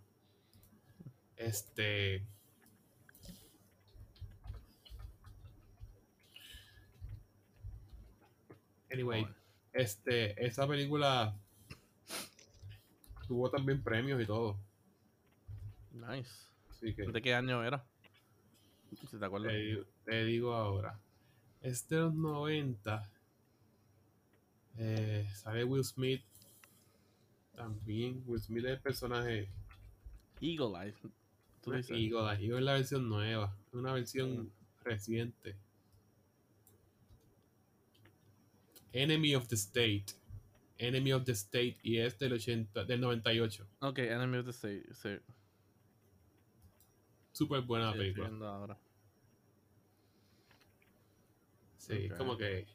Este. 1.37 2.25
Anyway, 8.91 9.27
este, 9.73 10.45
esa 10.45 10.67
película 10.67 11.35
tuvo 13.27 13.49
también 13.49 13.81
premios 13.83 14.21
y 14.21 14.25
todo. 14.25 14.57
Nice. 15.95 16.47
Así 16.69 16.93
que 16.93 17.03
¿De 17.07 17.21
qué 17.21 17.33
año 17.33 17.63
era? 17.63 17.83
Si 19.09 19.17
te 19.17 19.25
acuerdas. 19.25 19.51
te, 19.51 19.57
digo- 19.57 19.85
te 20.05 20.23
digo 20.25 20.53
ahora. 20.53 20.99
Es 21.61 21.87
de 21.89 21.97
los 21.97 22.13
90. 22.13 23.09
Eh, 24.77 25.27
sale 25.33 25.63
Will 25.63 25.83
Smith. 25.83 26.21
También. 27.55 28.23
Will 28.27 28.41
Smith 28.41 28.65
es 28.65 28.71
el 28.71 28.79
personaje. 28.81 29.49
Eagle 30.41 30.77
Eye. 30.87 30.93
Tú 31.61 31.71
dices. 31.71 31.91
Eagle 31.91 32.29
Eye, 32.35 32.45
Eagle 32.45 32.57
es 32.59 32.63
la 32.63 32.73
versión 32.73 33.09
nueva. 33.09 33.55
Una 33.71 33.93
versión 33.93 34.51
reciente. 34.83 35.55
Enemy 38.93 39.35
of 39.35 39.47
the 39.47 39.55
State. 39.55 40.05
Enemy 40.77 41.13
of 41.13 41.23
the 41.25 41.31
State 41.33 41.77
y 41.83 41.97
es 41.99 42.17
del 42.19 42.33
80, 42.33 42.83
del 42.85 42.99
98. 43.01 43.65
Ok, 43.79 43.99
Enemy 43.99 44.37
of 44.39 44.45
the 44.45 44.51
State. 44.51 44.93
Sí, 44.93 45.09
Súper 47.35 47.63
buena 47.63 47.91
sí, 47.91 47.97
película. 47.97 48.29
ahora. 48.47 48.77
Sí, 51.77 52.07
como 52.17 52.37
que 52.37 52.65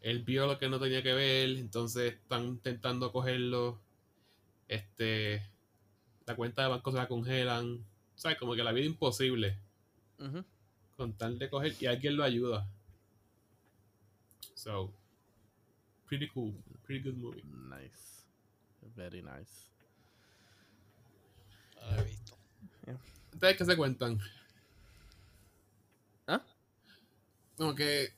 él 0.00 0.22
vio 0.22 0.46
lo 0.46 0.58
que 0.58 0.70
no 0.70 0.80
tenía 0.80 1.02
que 1.02 1.12
ver, 1.12 1.50
entonces 1.50 2.14
están 2.14 2.46
intentando 2.46 3.12
cogerlo. 3.12 3.78
Este, 4.68 5.42
la 6.24 6.34
cuenta 6.34 6.62
de 6.62 6.68
banco 6.68 6.92
se 6.92 6.96
la 6.96 7.08
congelan. 7.08 7.84
¿Sabes? 8.14 8.38
Como 8.38 8.54
que 8.54 8.64
la 8.64 8.72
vida 8.72 8.86
imposible 8.86 9.58
con 10.96 11.12
tal 11.12 11.38
de 11.38 11.50
coger 11.50 11.74
y 11.78 11.84
alguien 11.84 12.16
lo 12.16 12.24
ayuda. 12.24 12.66
So, 14.54 14.94
pretty 16.06 16.28
cool. 16.28 16.54
Pretty 16.86 17.02
good 17.10 17.18
movie. 17.18 17.42
Nice. 17.44 18.24
Very 18.96 19.20
nice. 19.20 19.70
No 21.82 21.96
lo 21.96 22.00
he 22.00 22.04
visto. 22.04 22.36
¿Ustedes 23.36 23.56
qué 23.58 23.64
se 23.66 23.76
cuentan? 23.76 24.18
¿Ah? 26.26 26.42
Como 27.58 27.74
que, 27.74 28.14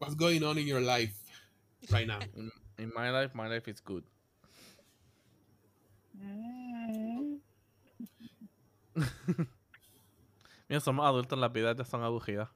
what's 0.00 0.16
going 0.16 0.42
on 0.42 0.58
in 0.58 0.66
your 0.66 0.80
life 0.80 1.14
right 1.92 2.04
now? 2.04 2.18
In, 2.34 2.50
in 2.78 2.92
my 2.96 3.12
life, 3.12 3.32
my 3.36 3.46
life 3.46 3.70
is 3.70 3.80
good. 3.80 4.02
Mira, 10.68 10.80
somos 10.80 11.06
adultos, 11.06 11.38
las 11.38 11.52
vidas 11.52 11.76
ya 11.76 11.84
son 11.84 12.02
aburridas. 12.02 12.48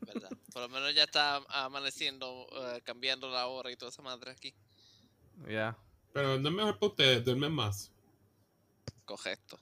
¿Verdad? 0.00 0.30
Por 0.52 0.62
lo 0.62 0.68
menos 0.68 0.92
ya 0.96 1.04
está 1.04 1.36
amaneciendo, 1.48 2.48
eh, 2.50 2.80
cambiando 2.82 3.30
la 3.30 3.46
hora 3.46 3.70
y 3.70 3.76
toda 3.76 3.90
esa 3.90 4.02
madre 4.02 4.32
aquí. 4.32 4.52
Ya. 5.48 5.78
Pero 6.12 6.40
no 6.40 6.48
es 6.48 6.54
mejor 6.56 6.76
para 6.80 6.90
ustedes, 6.90 7.24
duermen 7.24 7.52
más. 7.52 7.92
Correcto. 9.04 9.56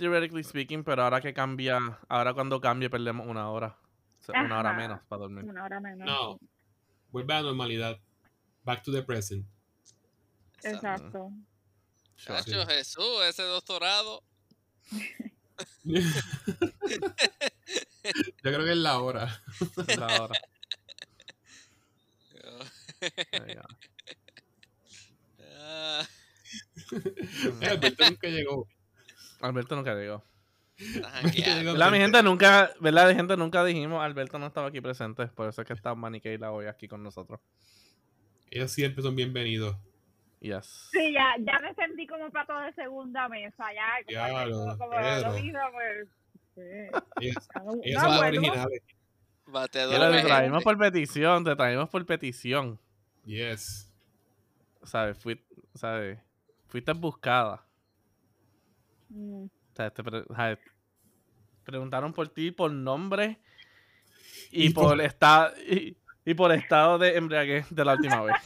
Theoretically 0.00 0.42
speaking, 0.42 0.82
pero 0.82 1.02
ahora 1.02 1.20
que 1.20 1.34
cambia, 1.34 1.78
ahora 2.08 2.32
cuando 2.32 2.58
cambie 2.58 2.88
perdemos 2.88 3.26
una 3.26 3.50
hora. 3.50 3.76
O 4.18 4.22
sea, 4.22 4.42
una 4.42 4.58
hora 4.58 4.72
menos 4.72 4.98
para 5.06 5.20
dormir. 5.20 5.44
Una 5.44 5.62
hora 5.62 5.78
menos. 5.78 6.06
No, 6.06 6.40
vuelve 7.10 7.34
a 7.34 7.42
la 7.42 7.48
normalidad. 7.48 8.00
Back 8.64 8.82
to 8.82 8.92
the 8.92 9.02
present. 9.02 9.44
Exacto. 10.62 11.30
Chacho, 12.16 12.66
Jesús, 12.66 13.26
ese 13.28 13.42
doctorado. 13.42 14.24
Yo 15.84 16.00
creo 18.40 18.64
que 18.64 18.72
es 18.72 18.78
la 18.78 19.00
hora. 19.00 19.42
Es 19.86 19.98
la 19.98 20.22
hora. 20.22 20.34
Go. 23.00 23.66
Ah, 25.58 26.06
Alberto 27.70 28.04
nunca 28.08 28.28
llegó. 28.28 28.66
Alberto 29.40 29.76
nunca 29.76 29.94
llegó. 29.94 30.22
jangueando. 30.78 31.72
¿Verdad, 31.72 31.90
mi 31.90 31.98
gente? 31.98 32.22
Nunca, 32.22 32.70
¿verdad, 32.80 33.08
mi 33.08 33.14
gente? 33.14 33.36
Nunca 33.36 33.64
dijimos, 33.64 34.02
Alberto 34.02 34.38
no 34.38 34.46
estaba 34.46 34.68
aquí 34.68 34.80
presente. 34.80 35.26
Por 35.28 35.48
eso 35.48 35.62
es 35.62 35.66
que 35.66 35.74
está 35.74 35.94
Manny 35.94 36.20
Keila 36.20 36.52
hoy 36.52 36.66
aquí 36.66 36.88
con 36.88 37.02
nosotros. 37.02 37.40
Ellos 38.50 38.72
siempre 38.72 39.02
son 39.02 39.14
bienvenidos. 39.14 39.76
Yes. 40.40 40.88
Sí, 40.90 41.12
ya, 41.12 41.34
ya 41.38 41.58
me 41.60 41.74
sentí 41.74 42.06
como 42.06 42.30
plato 42.30 42.58
de 42.60 42.72
segunda 42.72 43.28
mesa, 43.28 43.64
ya. 43.74 44.04
Como, 44.04 44.38
Diablo, 44.38 44.58
como, 44.58 44.78
como 44.78 45.00
lo 45.00 45.32
mismo, 45.32 45.60
pues. 45.72 46.08
Sí. 46.54 46.60
Ellos, 47.20 47.48
ellos 47.82 47.94
no 47.94 48.00
son 48.00 48.10
los 48.10 48.18
vuelvo. 48.18 48.38
originales. 48.38 48.82
Te 49.70 50.22
traímos 50.22 50.64
por 50.64 50.78
petición, 50.78 51.44
te 51.44 51.56
traímos 51.56 51.88
por 51.88 52.06
petición. 52.06 52.78
Yes. 53.24 53.92
¿Sabes? 54.82 55.18
Fui, 55.18 55.40
¿sabes? 55.74 56.18
Fuiste 56.68 56.92
buscada. 56.92 57.62
Mm. 59.10 59.44
O 59.44 59.50
sea, 59.76 59.90
te 59.90 60.02
pre- 60.02 60.24
¿sabes? 60.34 60.58
preguntaron 61.64 62.12
por 62.12 62.28
ti 62.28 62.50
por 62.50 62.72
nombre 62.72 63.38
y, 64.50 64.66
Y 64.66 64.70
por, 64.70 64.84
por- 64.96 65.00
estado 65.02 65.52
y, 65.68 65.96
y 66.24 66.34
por 66.34 66.50
estado 66.52 66.98
de 66.98 67.16
embriaguez 67.16 67.66
de 67.70 67.84
la 67.84 67.92
última 67.94 68.22
vez. 68.22 68.36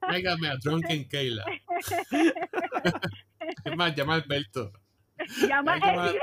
Tráigame 0.00 0.48
a 0.48 0.56
Drunken 0.56 1.04
Kayla. 1.08 1.44
es 3.64 3.76
más, 3.76 3.94
llama 3.94 4.14
a 4.14 4.16
Alberto. 4.16 4.72
Llama, 5.48 5.74
a, 5.74 5.78
llamar- 5.78 6.18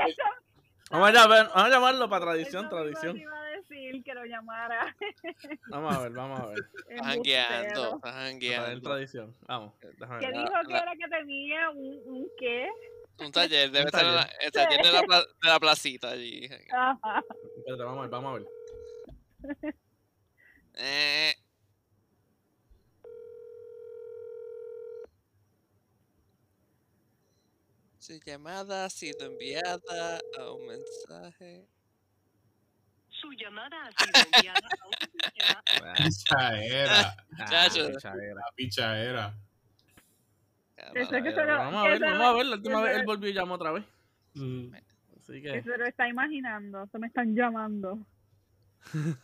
vamos 0.90 1.54
a 1.54 1.68
llamarlo 1.68 2.08
para 2.10 2.26
tradición, 2.26 2.68
tradición. 2.68 3.16
te 3.16 3.22
iba 3.22 3.38
a 3.40 3.44
decir 3.56 4.02
que 4.04 4.09
lo 4.20 4.26
llamara. 4.26 4.94
Vamos 5.70 5.94
a 5.96 6.00
ver, 6.00 6.12
vamos 6.12 6.40
a 6.40 6.46
ver. 6.46 6.58
Está 6.88 7.04
jangueando, 7.04 7.84
está 7.84 8.00
Para 8.00 8.28
en 8.28 8.32
jangueando. 8.32 8.80
tradición. 8.82 9.36
Vamos, 9.46 9.74
déjame 9.98 10.20
Que 10.20 10.26
ver. 10.26 10.34
dijo 10.36 10.52
que 10.66 10.72
la- 10.72 10.78
era 10.80 10.92
que 10.92 11.08
tenía 11.08 11.70
un, 11.70 12.02
un 12.06 12.28
qué. 12.38 12.68
Un 13.18 13.32
taller, 13.32 13.70
debe 13.70 13.84
Un 13.84 13.90
ser 13.90 14.04
la- 14.04 14.30
el 14.42 14.50
taller 14.50 14.82
de 14.82 14.92
la, 14.92 15.02
pla- 15.02 15.20
de 15.42 15.48
la 15.48 15.60
placita 15.60 16.10
allí. 16.10 16.48
Ajá. 16.72 17.22
Espérate, 17.58 17.82
vamos 17.82 17.98
a 17.98 18.02
ver, 18.02 18.10
vamos 18.10 18.30
a 18.30 19.52
ver. 19.62 19.74
Eh, 20.74 21.34
Su 27.98 28.18
llamada 28.24 28.86
ha 28.86 28.90
sido 28.90 29.26
enviada 29.26 30.20
a 30.38 30.52
un 30.52 30.66
mensaje. 30.66 31.66
Su 33.20 33.30
llamada 33.32 33.76
ha 33.86 33.90
sido 34.04 34.20
enviada 34.34 34.68
a 34.80 34.86
un 34.86 34.92
sistema. 35.00 35.62
Ah, 35.84 35.94
Pichaera. 35.96 37.16
Chacho. 37.48 37.88
pichadera. 38.56 39.34
Eso 40.94 41.14
es 41.16 41.22
que 41.22 41.30
lo- 41.30 41.46
Vamos 41.46 41.84
a 41.84 41.88
ver, 41.88 42.00
vamos 42.00 42.26
a 42.26 42.32
ver. 42.34 42.46
La 42.46 42.56
última 42.56 42.82
vez 42.82 42.96
él 42.96 43.04
volvió 43.04 43.28
y 43.28 43.32
llamó 43.34 43.54
otra 43.54 43.72
vez. 43.72 43.84
Mm. 44.34 44.74
Así 45.18 45.42
Que 45.42 45.62
se 45.62 45.76
lo 45.76 45.86
está 45.86 46.08
imaginando. 46.08 46.86
Se 46.90 46.98
me 46.98 47.06
están 47.08 47.34
llamando. 47.34 47.98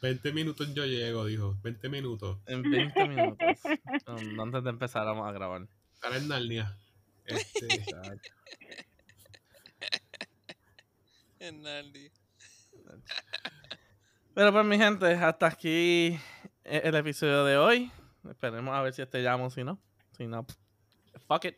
20 0.00 0.32
minutos 0.32 0.72
yo 0.74 0.86
llego, 0.86 1.26
dijo. 1.26 1.56
20 1.62 1.88
minutos. 1.88 2.38
En 2.46 2.62
20 2.62 3.08
minutos. 3.08 3.38
antes 4.06 4.64
de 4.64 4.70
empezar, 4.70 5.04
vamos 5.04 5.28
a 5.28 5.32
grabar. 5.32 5.66
Estará 5.94 6.16
en 6.18 6.28
Narnia. 6.28 6.76
Este, 7.26 7.84
En 11.40 11.62
Naldi. 11.62 12.10
Pero 14.34 14.52
pues 14.52 14.64
mi 14.64 14.78
gente, 14.78 15.06
hasta 15.14 15.46
aquí 15.46 16.18
e- 16.64 16.80
el 16.84 16.94
episodio 16.94 17.44
de 17.44 17.56
hoy. 17.56 17.90
Esperemos 18.28 18.74
a 18.74 18.82
ver 18.82 18.92
si 18.92 19.02
este 19.02 19.20
llamo, 19.22 19.50
si 19.50 19.64
no. 19.64 19.78
Si 20.12 20.26
no, 20.26 20.44
fuck 21.26 21.44
it. 21.46 21.56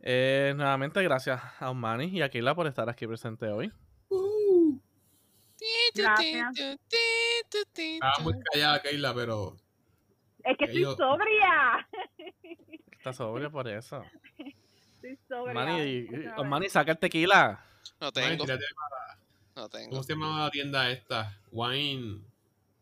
Eh, 0.00 0.52
nuevamente 0.56 1.02
gracias 1.02 1.40
a 1.60 1.70
Omani 1.70 2.06
y 2.06 2.22
a 2.22 2.28
Keila 2.28 2.54
por 2.54 2.66
estar 2.66 2.88
aquí 2.90 3.06
presente 3.06 3.46
hoy. 3.48 3.72
uh, 4.10 4.78
Gracias. 5.94 6.56
estaba 6.58 8.12
muy 8.22 8.34
callada 8.52 8.82
Keila, 8.82 9.14
pero 9.14 9.56
Es 10.44 10.56
que 10.58 10.64
estoy 10.66 10.84
sobria. 10.84 11.88
Está 12.92 13.12
sobrio 13.12 13.50
por 13.50 13.68
eso. 13.68 14.02
Estoy 14.96 15.18
sobria. 15.28 15.52
Omani. 15.52 16.08
Omani, 16.38 16.68
saca 16.68 16.92
el 16.92 16.98
tequila. 16.98 17.64
No 18.00 18.10
Mani, 18.10 18.12
tengo, 18.12 18.44
tírate- 18.44 18.64
no 19.56 19.68
tengo. 19.68 19.90
¿cómo 19.90 20.02
se 20.02 20.12
llama 20.12 20.44
la 20.44 20.50
tienda 20.50 20.90
esta? 20.90 21.38
Wine. 21.50 22.20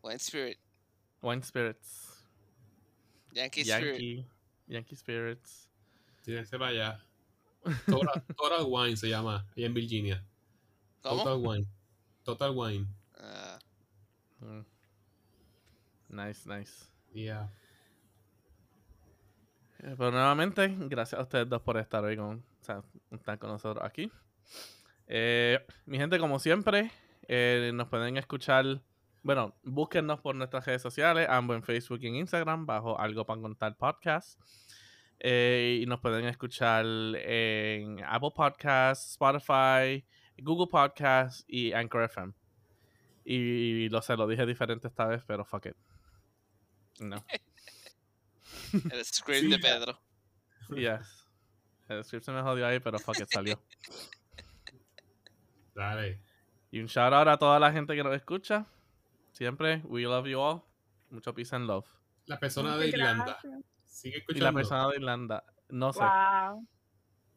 Wine 0.01 0.15
Spirit. 0.19 0.59
Wine 1.21 1.43
Spirits. 1.43 2.25
Yankee 3.31 3.61
Spirit. 3.61 3.91
Yankee. 3.99 4.27
Yankee 4.67 4.95
Spirits. 4.95 5.69
Tírense 6.23 6.57
para 6.57 6.71
allá. 6.71 7.05
Total, 7.85 8.23
Total 8.37 8.65
Wine 8.67 8.97
se 8.97 9.07
llama, 9.09 9.45
allá 9.55 9.65
en 9.65 9.73
Virginia. 9.73 10.23
¿Cómo? 11.01 11.23
Total 11.23 11.37
Wine. 11.41 11.67
Total 12.23 12.51
Wine. 12.51 12.87
Ah, 13.17 13.59
Mm. 14.41 14.65
Nice, 16.09 16.49
nice. 16.49 16.85
Yeah. 17.13 17.49
Eh, 19.79 19.95
Pero 19.97 20.11
nuevamente, 20.11 20.67
gracias 20.89 21.17
a 21.17 21.23
ustedes 21.23 21.47
dos 21.47 21.61
por 21.61 21.77
estar 21.77 22.03
hoy 22.03 22.17
con, 22.17 22.43
o 22.61 22.63
sea, 22.63 22.83
estar 23.11 23.39
con 23.39 23.49
nosotros 23.51 23.83
aquí. 23.85 24.11
Eh, 25.07 25.59
mi 25.85 25.97
gente, 25.97 26.19
como 26.19 26.39
siempre, 26.39 26.91
eh, 27.27 27.71
nos 27.73 27.87
pueden 27.87 28.17
escuchar. 28.17 28.81
Bueno, 29.21 29.55
búsquennos 29.63 30.19
por 30.19 30.35
nuestras 30.35 30.65
redes 30.65 30.81
sociales, 30.81 31.27
ambos 31.29 31.55
en 31.55 31.63
Facebook 31.63 31.99
y 32.01 32.07
en 32.07 32.15
Instagram, 32.15 32.65
bajo 32.65 32.99
Algo 32.99 33.25
para 33.25 33.41
Contar 33.41 33.77
Podcast. 33.77 34.39
Eh, 35.19 35.79
y 35.81 35.85
nos 35.85 36.01
pueden 36.01 36.25
escuchar 36.25 36.85
en 36.85 38.03
Apple 38.03 38.31
Podcasts, 38.35 39.11
Spotify, 39.11 40.05
Google 40.37 40.67
Podcasts 40.69 41.45
y 41.47 41.71
Anchor 41.71 42.03
FM. 42.03 42.33
Y 43.23 43.87
lo 43.89 44.01
sé, 44.01 44.17
lo 44.17 44.27
dije 44.27 44.45
diferente 44.45 44.89
esta 44.89 45.05
vez, 45.05 45.23
pero 45.25 45.45
fuck 45.45 45.67
it. 45.67 45.75
No. 46.99 47.23
el 48.91 49.05
script 49.05 49.39
Sí, 49.39 49.49
de. 49.49 49.59
Pedro. 49.59 49.97
Yes. 50.75 51.29
El 51.87 52.03
script 52.03 52.25
se 52.25 52.31
me 52.31 52.41
jodió 52.41 52.67
ahí, 52.67 52.79
pero 52.79 52.99
fuck 52.99 53.19
it, 53.19 53.29
salió. 53.29 53.61
Dale. 55.75 56.19
Y 56.71 56.79
un 56.79 56.87
shout 56.87 57.13
out 57.13 57.27
a 57.27 57.37
toda 57.37 57.59
la 57.59 57.71
gente 57.71 57.95
que 57.95 58.03
nos 58.03 58.15
escucha. 58.15 58.65
Siempre, 59.31 59.81
we 59.85 60.03
love 60.03 60.27
you 60.27 60.39
all. 60.39 60.61
Mucho 61.09 61.33
peace 61.33 61.55
and 61.55 61.67
love. 61.67 61.85
La 62.25 62.39
persona 62.39 62.77
de 62.77 62.87
Irlanda. 62.87 63.37
Sigue 63.85 64.17
Y 64.17 64.19
escuchando. 64.19 64.45
la 64.45 64.53
persona 64.53 64.87
de 64.89 64.95
Irlanda, 64.95 65.43
no 65.69 65.93
sé. 65.93 65.99
Wow. 65.99 66.67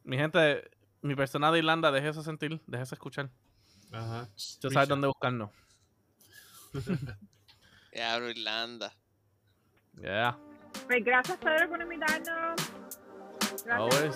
Mi 0.03 0.17
gente, 0.17 0.69
mi 1.01 1.15
persona 1.15 1.51
de 1.51 1.59
Irlanda, 1.59 1.91
déjese 1.91 2.23
sentir, 2.23 2.61
déjese 2.65 2.95
escuchar. 2.95 3.29
Ajá. 3.91 4.27
Tú 4.59 4.69
sabes 4.71 4.89
dónde 4.89 5.07
buscarnos. 5.07 5.51
Diablo, 7.93 8.29
Irlanda. 8.29 8.93
Yeah. 10.01 10.37
Pues 10.87 11.03
gracias 11.03 11.37
Pedro 11.37 11.69
por 11.69 11.81
invitarnos. 11.81 12.55
Gracias 13.65 13.69
Always. 13.69 14.15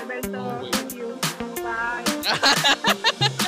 Alberto. 0.00 0.40
Always. 0.40 0.70
Thank 0.72 0.92
you. 0.94 1.51
Bye. 1.62 3.28